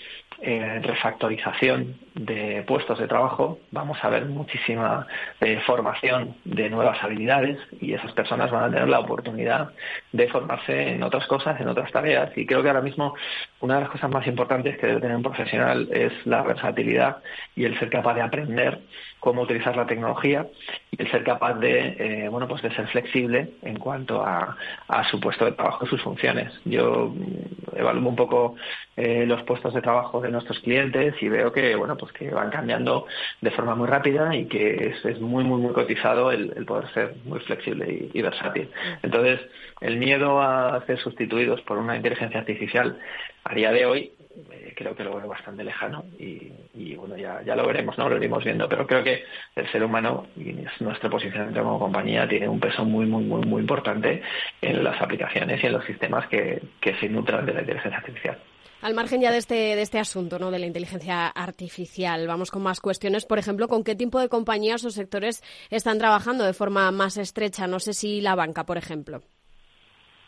refactorización 0.44 1.96
de 2.16 2.64
puestos 2.68 3.00
de 3.00 3.08
trabajo, 3.08 3.60
vamos 3.72 3.98
a 4.04 4.10
ver 4.10 4.26
muchísima 4.26 5.08
eh, 5.42 5.60
formación 5.66 6.36
de 6.46 6.70
nuevas 6.70 7.04
habilidades 7.04 7.58
y 7.82 7.94
esas 7.94 8.12
personas 8.12 8.52
van 8.52 8.66
a 8.66 8.70
tener 8.70 8.88
la 8.88 9.00
oportunidad 9.00 9.72
de 10.12 10.28
formarse 10.28 10.90
en 10.90 11.02
otras 11.02 11.26
cosas, 11.28 11.60
en 11.60 11.68
otras 11.68 11.92
tareas. 11.92 12.32
Y 12.38 12.46
creo 12.46 12.62
que 12.62 12.68
ahora 12.68 12.82
mismo 12.82 13.16
una 13.62 13.76
de 13.76 13.82
las 13.82 13.90
cosas 13.90 14.12
más 14.12 14.28
importantes 14.28 14.78
que 14.78 14.88
debe 14.88 15.02
tener 15.02 15.16
un 15.16 15.24
profesional 15.24 15.88
es 15.92 16.14
la 16.26 16.44
versatilidad 16.44 17.18
y 17.56 17.66
el 17.66 17.78
ser 17.80 17.90
capaz 17.90 18.14
de 18.14 18.22
aprender 18.22 18.80
cómo 19.20 19.44
utilizar 19.44 19.76
la 19.78 19.88
tecnología 19.88 20.46
y 20.92 21.02
el 21.02 21.10
ser 21.10 21.24
capaz 21.24 21.54
de, 21.54 21.96
eh, 21.98 22.28
bueno, 22.30 22.46
pues 22.46 22.62
de 22.62 22.76
ser 22.76 22.88
flexible 22.88 23.52
en 23.62 23.80
cuanto 23.80 24.22
a, 24.22 24.58
a, 24.90 25.10
su 25.10 25.18
puesto 25.20 25.46
de 25.46 25.54
trabajo 25.54 25.86
y 25.86 25.88
sus 25.88 26.02
funciones. 26.02 26.52
Yo 26.66 27.14
mm, 27.16 27.78
evalúo 27.78 28.10
un 28.10 28.18
poco 28.18 28.56
eh, 28.98 29.26
los 29.26 29.42
puestos 29.44 29.74
de 29.74 29.82
trabajo 29.82 30.20
de 30.20 30.30
nuestros 30.34 30.60
clientes 30.60 31.16
y 31.22 31.30
veo 31.30 31.52
que, 31.54 31.76
bueno, 31.76 31.96
pues 31.96 32.12
que 32.12 32.30
van 32.30 32.50
cambiando 32.50 33.08
de 33.42 33.52
forma 33.52 33.76
muy 33.76 33.88
rápida 33.88 34.36
y 34.36 34.46
que 34.48 34.88
es, 34.88 35.06
es 35.06 35.20
muy, 35.20 35.44
muy, 35.44 35.62
muy 35.62 35.74
cotizado 35.74 36.32
el, 36.32 36.50
poder 36.66 36.92
ser 36.94 37.16
muy 37.24 37.40
flexible 37.40 38.10
y, 38.14 38.22
versátil. 38.22 38.70
Entonces, 39.02 39.40
el 39.82 39.98
miedo 39.98 40.42
a 40.42 40.84
ser 40.86 41.00
sustituidos 41.00 41.62
por 41.62 41.78
una 41.78 41.96
inteligencia 41.96 42.40
artificial 42.40 43.00
a 43.46 43.54
día 43.54 43.72
de 43.72 43.86
hoy 43.86 44.12
eh, 44.52 44.74
creo 44.76 44.96
que 44.96 45.04
lo 45.04 45.16
veo 45.16 45.28
bastante 45.28 45.64
lejano 45.64 46.06
y, 46.18 46.96
bueno, 46.96 47.16
ya, 47.16 47.42
ya 47.44 47.56
lo 47.56 47.68
veremos, 47.68 47.98
¿no? 47.98 48.10
Lo 48.10 48.18
iremos 48.18 48.44
viendo, 48.44 48.68
pero 48.68 48.88
creo 48.88 49.04
que 49.04 49.24
el 49.56 49.72
ser 49.72 49.84
humano 49.84 50.28
y 50.36 50.56
nuestro 50.80 51.10
posicionamiento 51.10 51.64
como 51.64 51.80
compañía 51.80 52.28
tiene 52.28 52.48
un 52.48 52.60
peso 52.60 52.84
muy, 52.84 53.06
muy, 53.06 53.24
muy, 53.24 53.46
muy 53.46 53.62
importante 53.62 54.22
en 54.62 54.84
las 54.84 55.00
aplicaciones 55.02 55.64
y 55.64 55.68
en 55.68 55.74
los 55.74 55.86
sistemas 55.86 56.28
que, 56.28 56.62
que 56.82 56.96
se 56.96 57.10
nutran 57.10 57.46
de 57.46 57.54
la 57.54 57.62
inteligencia 57.62 58.00
artificial. 58.00 58.40
Al 58.84 58.96
margen 58.96 59.22
ya 59.22 59.32
de 59.32 59.38
este, 59.38 59.56
de 59.56 59.82
este 59.82 59.98
asunto, 59.98 60.40
¿no? 60.40 60.52
De 60.52 60.60
la 60.60 60.66
inteligencia 60.66 61.28
artificial, 61.28 62.28
vamos 62.28 62.52
con 62.52 62.62
más 62.64 62.82
cuestiones. 62.82 63.26
Por 63.26 63.40
ejemplo, 63.40 63.70
¿con 63.70 63.86
qué 63.86 63.96
tipo 63.96 64.20
de 64.20 64.28
compañías 64.28 64.84
o 64.84 64.90
sectores 64.90 65.42
están 65.70 66.00
trabajando 66.00 66.44
de 66.44 66.52
forma 66.52 66.92
más 66.92 67.16
estrecha? 67.16 67.66
No 67.66 67.80
sé 67.80 67.94
si 67.94 68.20
la 68.20 68.36
banca, 68.36 68.66
por 68.66 68.78
ejemplo. 68.78 69.22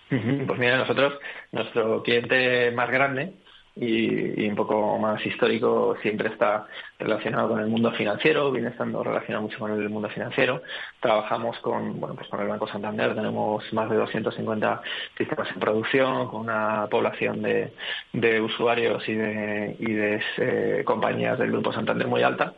Pues 0.07 0.57
mira, 0.57 0.77
nosotros, 0.77 1.15
nuestro 1.51 2.01
cliente 2.01 2.71
más 2.71 2.89
grande 2.89 3.33
y, 3.75 4.47
un 4.47 4.55
poco 4.55 4.97
más 4.97 5.23
histórico 5.25 5.97
siempre 6.01 6.29
está 6.29 6.65
relacionado 6.97 7.49
con 7.49 7.59
el 7.59 7.67
mundo 7.67 7.91
financiero, 7.91 8.51
viene 8.51 8.69
estando 8.69 9.03
relacionado 9.03 9.43
mucho 9.43 9.59
con 9.59 9.71
el 9.71 9.89
mundo 9.89 10.09
financiero. 10.09 10.61
Trabajamos 10.99 11.57
con, 11.59 11.99
bueno, 11.99 12.15
pues 12.15 12.29
con 12.29 12.39
el 12.41 12.47
Banco 12.47 12.67
Santander, 12.67 13.15
tenemos 13.15 13.63
más 13.73 13.89
de 13.89 13.97
250 13.97 14.81
sistemas 15.17 15.49
en 15.51 15.59
producción, 15.59 16.27
con 16.29 16.41
una 16.41 16.87
población 16.89 17.41
de, 17.41 17.73
de 18.13 18.41
usuarios 18.41 19.07
y 19.09 19.13
de, 19.15 19.75
y 19.79 19.93
de 19.93 20.21
eh, 20.37 20.83
compañías 20.85 21.37
del 21.37 21.51
Grupo 21.51 21.73
Santander 21.73 22.07
muy 22.07 22.23
alta, 22.23 22.53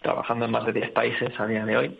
trabajando 0.00 0.46
en 0.46 0.50
más 0.50 0.64
de 0.66 0.72
10 0.72 0.90
países 0.92 1.38
a 1.38 1.46
día 1.46 1.64
de 1.66 1.76
hoy 1.76 1.98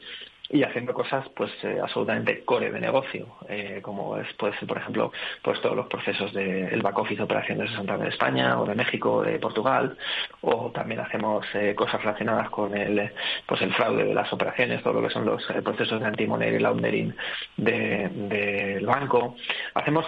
y 0.53 0.63
haciendo 0.63 0.93
cosas 0.93 1.27
pues 1.35 1.51
eh, 1.63 1.79
absolutamente 1.83 2.45
core 2.45 2.71
de 2.71 2.79
negocio, 2.79 3.27
eh, 3.49 3.81
como 3.83 4.19
es 4.19 4.29
pues 4.35 4.55
por 4.69 4.77
ejemplo 4.77 5.11
pues 5.43 5.59
todos 5.63 5.75
los 5.75 5.87
procesos 5.87 6.33
del 6.35 6.83
back 6.83 6.99
office 6.99 7.17
de 7.17 7.23
operaciones 7.23 7.71
de 7.71 7.77
Santander 7.77 8.09
de 8.09 8.13
España 8.13 8.61
o 8.61 8.67
de 8.67 8.75
México 8.75 9.15
o 9.15 9.23
de 9.23 9.39
Portugal 9.39 9.97
o 10.43 10.71
también 10.71 11.01
hacemos 11.01 11.47
eh, 11.55 11.75
cosas 11.75 12.03
relacionadas 12.03 12.51
con 12.51 12.77
el 12.77 13.11
pues 13.47 13.63
el 13.63 13.73
fraude 13.73 14.05
de 14.05 14.15
las 14.15 14.31
operaciones, 14.31 14.83
todo 14.83 15.01
lo 15.01 15.09
que 15.09 15.15
son 15.15 15.25
los 15.25 15.43
procesos 15.65 16.01
de 16.01 16.07
anti-money 16.07 16.59
laundering 16.59 17.15
del 17.57 18.29
de, 18.29 18.83
banco. 18.85 19.37
Hacemos 19.73 20.05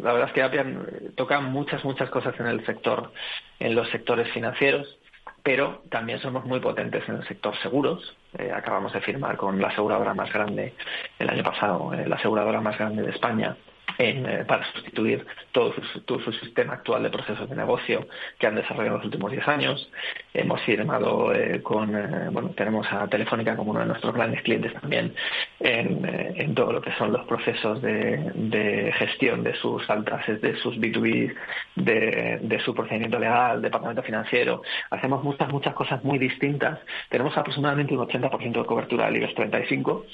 la 0.00 0.12
verdad 0.12 0.28
es 0.28 0.34
que 0.34 0.42
Appian 0.42 0.86
toca 1.16 1.40
muchas 1.40 1.84
muchas 1.84 2.08
cosas 2.08 2.38
en 2.38 2.46
el 2.46 2.64
sector 2.64 3.12
en 3.58 3.74
los 3.74 3.88
sectores 3.90 4.30
financieros 4.32 4.96
pero 5.42 5.82
también 5.90 6.20
somos 6.20 6.44
muy 6.44 6.60
potentes 6.60 7.08
en 7.08 7.16
el 7.16 7.26
sector 7.26 7.56
seguros. 7.62 8.16
Eh, 8.38 8.52
acabamos 8.54 8.92
de 8.92 9.00
firmar 9.00 9.36
con 9.36 9.60
la 9.60 9.68
aseguradora 9.68 10.14
más 10.14 10.32
grande 10.32 10.74
el 11.18 11.28
año 11.28 11.42
pasado, 11.42 11.92
eh, 11.94 12.06
la 12.06 12.16
aseguradora 12.16 12.60
más 12.60 12.78
grande 12.78 13.02
de 13.02 13.10
España, 13.10 13.56
eh, 14.00 14.44
para 14.46 14.64
sustituir 14.72 15.26
todo 15.50 15.74
su, 15.74 16.32
sistema 16.32 16.74
actual 16.74 17.02
de 17.02 17.10
procesos 17.10 17.50
de 17.50 17.56
negocio 17.56 18.06
que 18.38 18.46
han 18.46 18.54
desarrollado 18.54 18.86
en 18.86 18.94
los 18.98 19.04
últimos 19.06 19.32
10 19.32 19.48
años. 19.48 19.90
Hemos 20.32 20.60
firmado 20.62 21.34
eh, 21.34 21.60
con, 21.62 21.96
eh, 21.96 22.28
bueno, 22.30 22.50
tenemos 22.50 22.86
a 22.92 23.08
Telefónica 23.08 23.56
como 23.56 23.72
uno 23.72 23.80
de 23.80 23.86
nuestros 23.86 24.14
grandes 24.14 24.42
clientes 24.42 24.72
también 24.72 25.14
en, 25.58 26.54
todo 26.54 26.72
lo 26.72 26.80
que 26.80 26.92
son 26.92 27.12
los 27.12 27.26
procesos 27.26 27.82
de, 27.82 28.92
gestión 28.96 29.42
de 29.42 29.54
sus 29.56 29.88
altas, 29.90 30.24
de 30.26 30.56
sus 30.58 30.76
B2B, 30.76 31.34
de, 31.74 32.38
de 32.40 32.60
su 32.60 32.74
procedimiento 32.74 33.18
legal, 33.18 33.60
departamento 33.60 34.04
financiero. 34.04 34.62
Hacemos 34.90 35.24
muchas, 35.24 35.48
muchas 35.48 35.74
cosas 35.74 36.04
muy 36.04 36.18
distintas. 36.18 36.78
Tenemos 37.08 37.36
aproximadamente 37.36 37.96
un 37.96 38.06
80% 38.06 38.52
de 38.52 38.64
cobertura 38.64 39.06
del 39.06 39.16
IBEX 39.16 39.34
35 39.34 40.06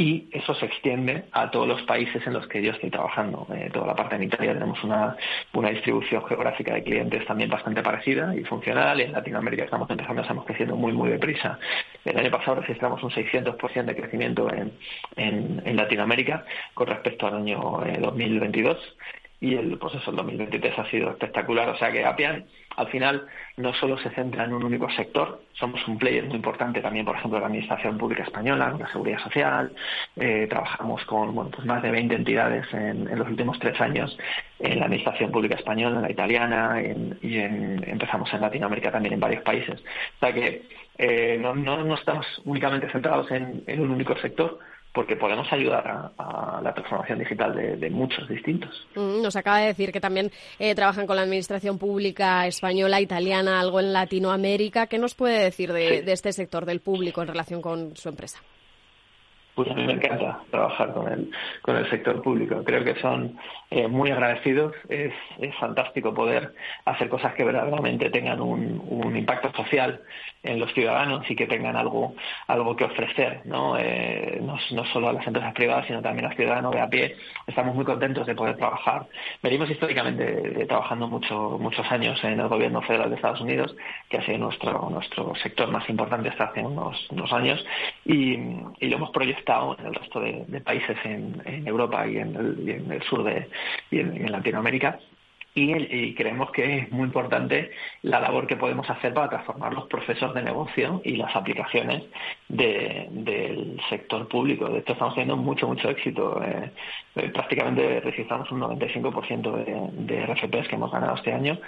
y 0.00 0.30
eso 0.32 0.54
se 0.54 0.64
extiende 0.64 1.24
a 1.30 1.50
todos 1.50 1.68
los 1.68 1.82
países 1.82 2.26
en 2.26 2.32
los 2.32 2.46
que 2.48 2.62
yo 2.62 2.72
estoy 2.72 2.88
trabajando. 2.88 3.46
Eh, 3.54 3.68
toda 3.70 3.88
la 3.88 3.94
parte 3.94 4.16
en 4.16 4.22
Italia 4.22 4.54
tenemos 4.54 4.82
una, 4.82 5.14
una 5.52 5.68
distribución 5.68 6.24
geográfica 6.24 6.72
de 6.72 6.82
clientes 6.82 7.26
también 7.26 7.50
bastante 7.50 7.82
parecida 7.82 8.34
y 8.34 8.42
funcional. 8.44 8.98
En 8.98 9.12
Latinoamérica 9.12 9.64
estamos 9.64 9.90
empezando, 9.90 10.22
estamos 10.22 10.46
creciendo 10.46 10.74
muy, 10.74 10.94
muy 10.94 11.10
deprisa. 11.10 11.58
El 12.02 12.16
año 12.16 12.30
pasado 12.30 12.62
registramos 12.62 13.02
un 13.02 13.10
600% 13.10 13.84
de 13.84 13.94
crecimiento 13.94 14.50
en, 14.50 14.72
en, 15.16 15.76
Latinoamérica 15.76 16.46
con 16.72 16.86
respecto 16.86 17.26
al 17.26 17.34
año 17.34 17.82
2022 18.00 18.78
eh, 18.78 18.80
y 19.42 19.54
el 19.54 19.76
proceso 19.76 20.12
del 20.12 20.16
2023 20.16 20.78
ha 20.78 20.90
sido 20.90 21.10
espectacular. 21.10 21.68
O 21.68 21.76
sea 21.76 21.92
que 21.92 22.06
Appian 22.06 22.46
al 22.76 22.88
final 22.88 23.26
no 23.56 23.74
solo 23.74 23.98
se 23.98 24.10
centra 24.10 24.44
en 24.44 24.52
un 24.52 24.64
único 24.64 24.88
sector, 24.90 25.42
somos 25.52 25.86
un 25.88 25.98
player 25.98 26.24
muy 26.24 26.36
importante 26.36 26.80
también, 26.80 27.04
por 27.04 27.16
ejemplo, 27.16 27.38
la 27.38 27.46
Administración 27.46 27.98
Pública 27.98 28.22
Española, 28.22 28.74
la 28.78 28.88
Seguridad 28.88 29.18
Social, 29.18 29.72
eh, 30.16 30.46
trabajamos 30.48 31.04
con 31.04 31.34
bueno, 31.34 31.50
pues 31.50 31.66
más 31.66 31.82
de 31.82 31.90
20 31.90 32.14
entidades 32.14 32.66
en, 32.72 33.04
los 33.18 33.28
últimos 33.28 33.58
tres 33.58 33.80
años 33.80 34.16
en 34.58 34.78
la 34.78 34.86
Administración 34.86 35.30
Pública 35.30 35.56
Española, 35.56 35.96
en 35.96 36.02
la 36.02 36.10
italiana 36.10 36.82
y 37.22 37.38
empezamos 37.38 38.32
en 38.32 38.40
Latinoamérica 38.40 38.90
también 38.90 39.14
en 39.14 39.20
varios 39.20 39.42
países. 39.42 39.80
O 39.80 40.18
sea 40.20 40.32
que 40.32 40.62
eh, 41.02 41.38
no, 41.40 41.94
estamos 41.94 42.26
únicamente 42.44 42.90
centrados 42.90 43.30
en, 43.30 43.64
un 43.80 43.90
único 43.90 44.14
sector, 44.16 44.58
porque 44.92 45.16
podemos 45.16 45.50
ayudar 45.52 46.12
a, 46.18 46.60
la 46.62 46.74
transformación 46.74 47.18
digital 47.18 47.54
de, 47.54 47.90
muchos 47.90 48.28
distintos. 48.28 48.86
Mm, 48.94 49.22
nos 49.22 49.36
acaba 49.36 49.58
de 49.58 49.66
decir 49.68 49.92
que 49.92 50.00
también 50.00 50.30
eh, 50.58 50.74
trabajan 50.74 51.06
con 51.06 51.16
la 51.16 51.22
administración 51.22 51.78
pública 51.78 52.46
española, 52.46 53.00
italiana, 53.00 53.60
algo 53.60 53.80
en 53.80 53.92
Latinoamérica. 53.92 54.86
¿Qué 54.86 54.98
nos 54.98 55.14
puede 55.14 55.44
decir 55.44 55.72
de 55.72 56.04
este 56.12 56.32
sector 56.32 56.66
del 56.66 56.80
público 56.80 57.22
en 57.22 57.28
relación 57.28 57.62
con 57.62 57.96
su 57.96 58.08
empresa? 58.08 58.40
Pues 59.54 59.70
a 59.70 59.74
mí 59.74 59.84
me 59.84 59.94
encanta 59.94 60.40
trabajar 60.50 60.92
con 60.92 61.10
el, 61.10 61.30
con 61.62 61.76
el 61.76 61.88
sector 61.90 62.22
público. 62.22 62.62
Creo 62.64 62.84
que 62.84 62.94
son 63.00 63.36
eh, 63.70 63.88
muy 63.88 64.10
agradecidos. 64.10 64.74
Es, 64.88 65.12
es, 65.38 65.54
fantástico 65.56 66.14
poder 66.14 66.54
hacer 66.84 67.08
cosas 67.08 67.34
que 67.34 67.44
verdaderamente 67.44 68.08
tengan 68.10 68.40
un, 68.40 68.82
un, 68.88 69.16
impacto 69.16 69.52
social 69.52 70.00
en 70.42 70.58
los 70.58 70.72
ciudadanos 70.72 71.28
y 71.30 71.36
que 71.36 71.46
tengan 71.46 71.76
algo, 71.76 72.14
algo 72.46 72.74
que 72.76 72.84
ofrecer, 72.84 73.42
¿no? 73.44 73.76
Eh, 73.76 74.40
no, 74.40 74.84
solo 74.86 75.08
a 75.08 75.12
las 75.12 75.26
empresas 75.26 75.52
privadas, 75.52 75.86
sino 75.86 76.00
también 76.00 76.26
a 76.26 76.28
los 76.28 76.36
ciudadanos 76.36 76.72
de 76.72 76.80
a 76.80 76.88
pie. 76.88 77.16
Estamos 77.46 77.74
muy 77.74 77.84
contentos 77.84 78.26
de 78.26 78.34
poder 78.34 78.56
trabajar. 78.56 79.06
Venimos 79.42 79.68
históricamente 79.68 80.64
trabajando 80.66 81.08
mucho, 81.08 81.58
muchos 81.60 81.90
años 81.90 82.18
en 82.24 82.40
el 82.40 82.48
gobierno 82.48 82.80
federal 82.82 83.10
de 83.10 83.16
Estados 83.16 83.40
Unidos, 83.40 83.76
que 84.08 84.18
ha 84.18 84.24
sido 84.24 84.38
nuestro, 84.38 84.88
nuestro 84.88 85.34
sector 85.42 85.70
más 85.70 85.88
importante 85.90 86.30
hasta 86.30 86.44
hace 86.44 86.60
unos, 86.60 87.10
unos 87.10 87.32
años, 87.32 87.62
y, 88.06 88.34
y 88.78 88.88
lo 88.88 88.96
hemos 88.96 89.10
proyectado 89.10 89.39
en 89.78 89.86
el 89.86 89.94
resto 89.94 90.20
de, 90.20 90.60
países 90.60 90.96
en, 91.04 91.66
Europa 91.66 92.06
y 92.06 92.18
en 92.18 92.36
el, 92.90 93.02
sur 93.02 93.24
de, 93.24 93.48
y 93.90 94.00
en, 94.00 94.30
Latinoamérica. 94.30 94.98
Y, 95.52 96.14
creemos 96.14 96.52
que 96.52 96.78
es 96.78 96.92
muy 96.92 97.06
importante 97.06 97.72
la 98.02 98.20
labor 98.20 98.46
que 98.46 98.56
podemos 98.56 98.88
hacer 98.88 99.12
para 99.12 99.28
transformar 99.28 99.74
los 99.74 99.88
procesos 99.88 100.32
de 100.32 100.42
negocio 100.42 101.02
y 101.04 101.16
las 101.16 101.34
aplicaciones 101.34 102.04
del 102.48 103.80
sector 103.88 104.28
público. 104.28 104.68
De 104.68 104.78
hecho, 104.78 104.92
estamos 104.92 105.14
teniendo 105.14 105.36
mucho, 105.36 105.66
mucho 105.66 105.90
éxito. 105.90 106.40
Eh, 106.40 106.70
eh, 107.16 107.30
prácticamente 107.30 108.00
registramos 108.00 108.48
un 108.52 108.60
95% 108.60 109.64
de, 109.64 110.14
de 110.14 110.26
RFPs 110.26 110.68
que 110.68 110.76
hemos 110.76 110.92
ganado 110.92 111.16
este 111.16 111.32
año 111.32 111.58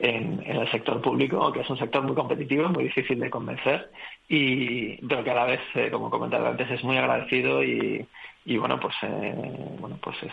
en, 0.00 0.42
el 0.46 0.70
sector 0.70 1.00
público, 1.00 1.52
que 1.52 1.60
es 1.60 1.70
un 1.70 1.78
sector 1.78 2.02
muy 2.02 2.14
competitivo, 2.14 2.68
muy 2.68 2.84
difícil 2.84 3.20
de 3.20 3.30
convencer, 3.30 3.90
y 4.32 4.96
pero 5.08 5.24
que 5.24 5.30
a 5.32 5.34
la 5.34 5.44
vez, 5.44 5.60
eh, 5.74 5.90
como 5.90 6.08
comentaba 6.08 6.50
antes, 6.50 6.70
es 6.70 6.84
muy 6.84 6.96
agradecido 6.96 7.64
y, 7.64 8.06
bueno 8.58 8.78
pues 8.80 8.94
eh, 9.02 9.34
bueno 9.78 9.98
pues 10.02 10.16
es, 10.22 10.32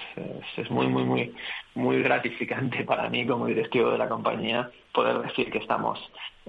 es, 0.58 0.72
muy 0.72 0.88
muy 0.88 1.04
muy 1.04 1.36
muy 1.76 2.02
gratificante 2.02 2.84
para 2.84 3.10
mí 3.10 3.28
como 3.28 3.48
directivo 3.48 3.92
de 3.92 3.98
la 3.98 4.08
compañía 4.08 4.72
poder 4.92 5.20
decir 5.20 5.52
que 5.52 5.60
estamos 5.60 6.00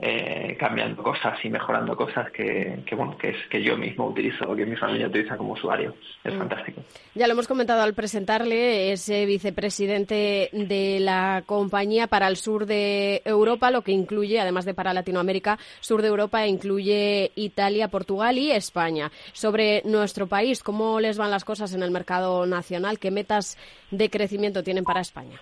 eh, 0.00 0.56
cambiando 0.58 1.02
cosas 1.02 1.38
y 1.44 1.48
mejorando 1.48 1.96
cosas 1.96 2.30
que, 2.30 2.82
bueno 2.96 3.16
que 3.18 3.30
es 3.30 3.36
que 3.50 3.62
yo 3.62 3.76
mismo 3.76 4.06
utilizo 4.06 4.54
que 4.54 4.64
mi 4.64 4.76
familia 4.76 5.08
utiliza 5.08 5.36
como 5.36 5.52
usuario. 5.52 5.94
Es 6.24 6.34
mm. 6.34 6.38
fantástico. 6.38 6.82
Ya 7.14 7.26
lo 7.26 7.34
hemos 7.34 7.46
comentado 7.46 7.82
al 7.82 7.94
presentarle 7.94 8.92
es 8.92 9.08
vicepresidente 9.08 10.50
de 10.52 10.98
la 11.00 11.42
compañía 11.46 12.06
para 12.06 12.28
el 12.28 12.36
sur 12.36 12.66
de 12.66 13.22
Europa 13.24 13.70
lo 13.70 13.82
que 13.82 13.92
incluye 13.92 14.40
además 14.40 14.64
de 14.64 14.74
para 14.74 14.94
Latinoamérica 14.94 15.58
sur 15.80 16.02
de 16.02 16.08
Europa 16.08 16.46
incluye 16.46 17.32
Italia 17.34 17.88
Portugal 17.88 18.38
y 18.38 18.50
España. 18.50 19.10
Sobre 19.32 19.82
nuestro 19.84 20.26
país 20.26 20.62
cómo 20.62 21.00
les 21.00 21.18
van 21.18 21.30
las 21.30 21.44
cosas 21.44 21.74
en 21.74 21.82
el 21.82 21.90
mercado 21.90 22.46
nacional 22.46 22.98
qué 22.98 23.10
metas 23.10 23.58
de 23.90 24.10
crecimiento 24.10 24.62
tienen 24.62 24.84
para 24.84 25.00
España 25.00 25.36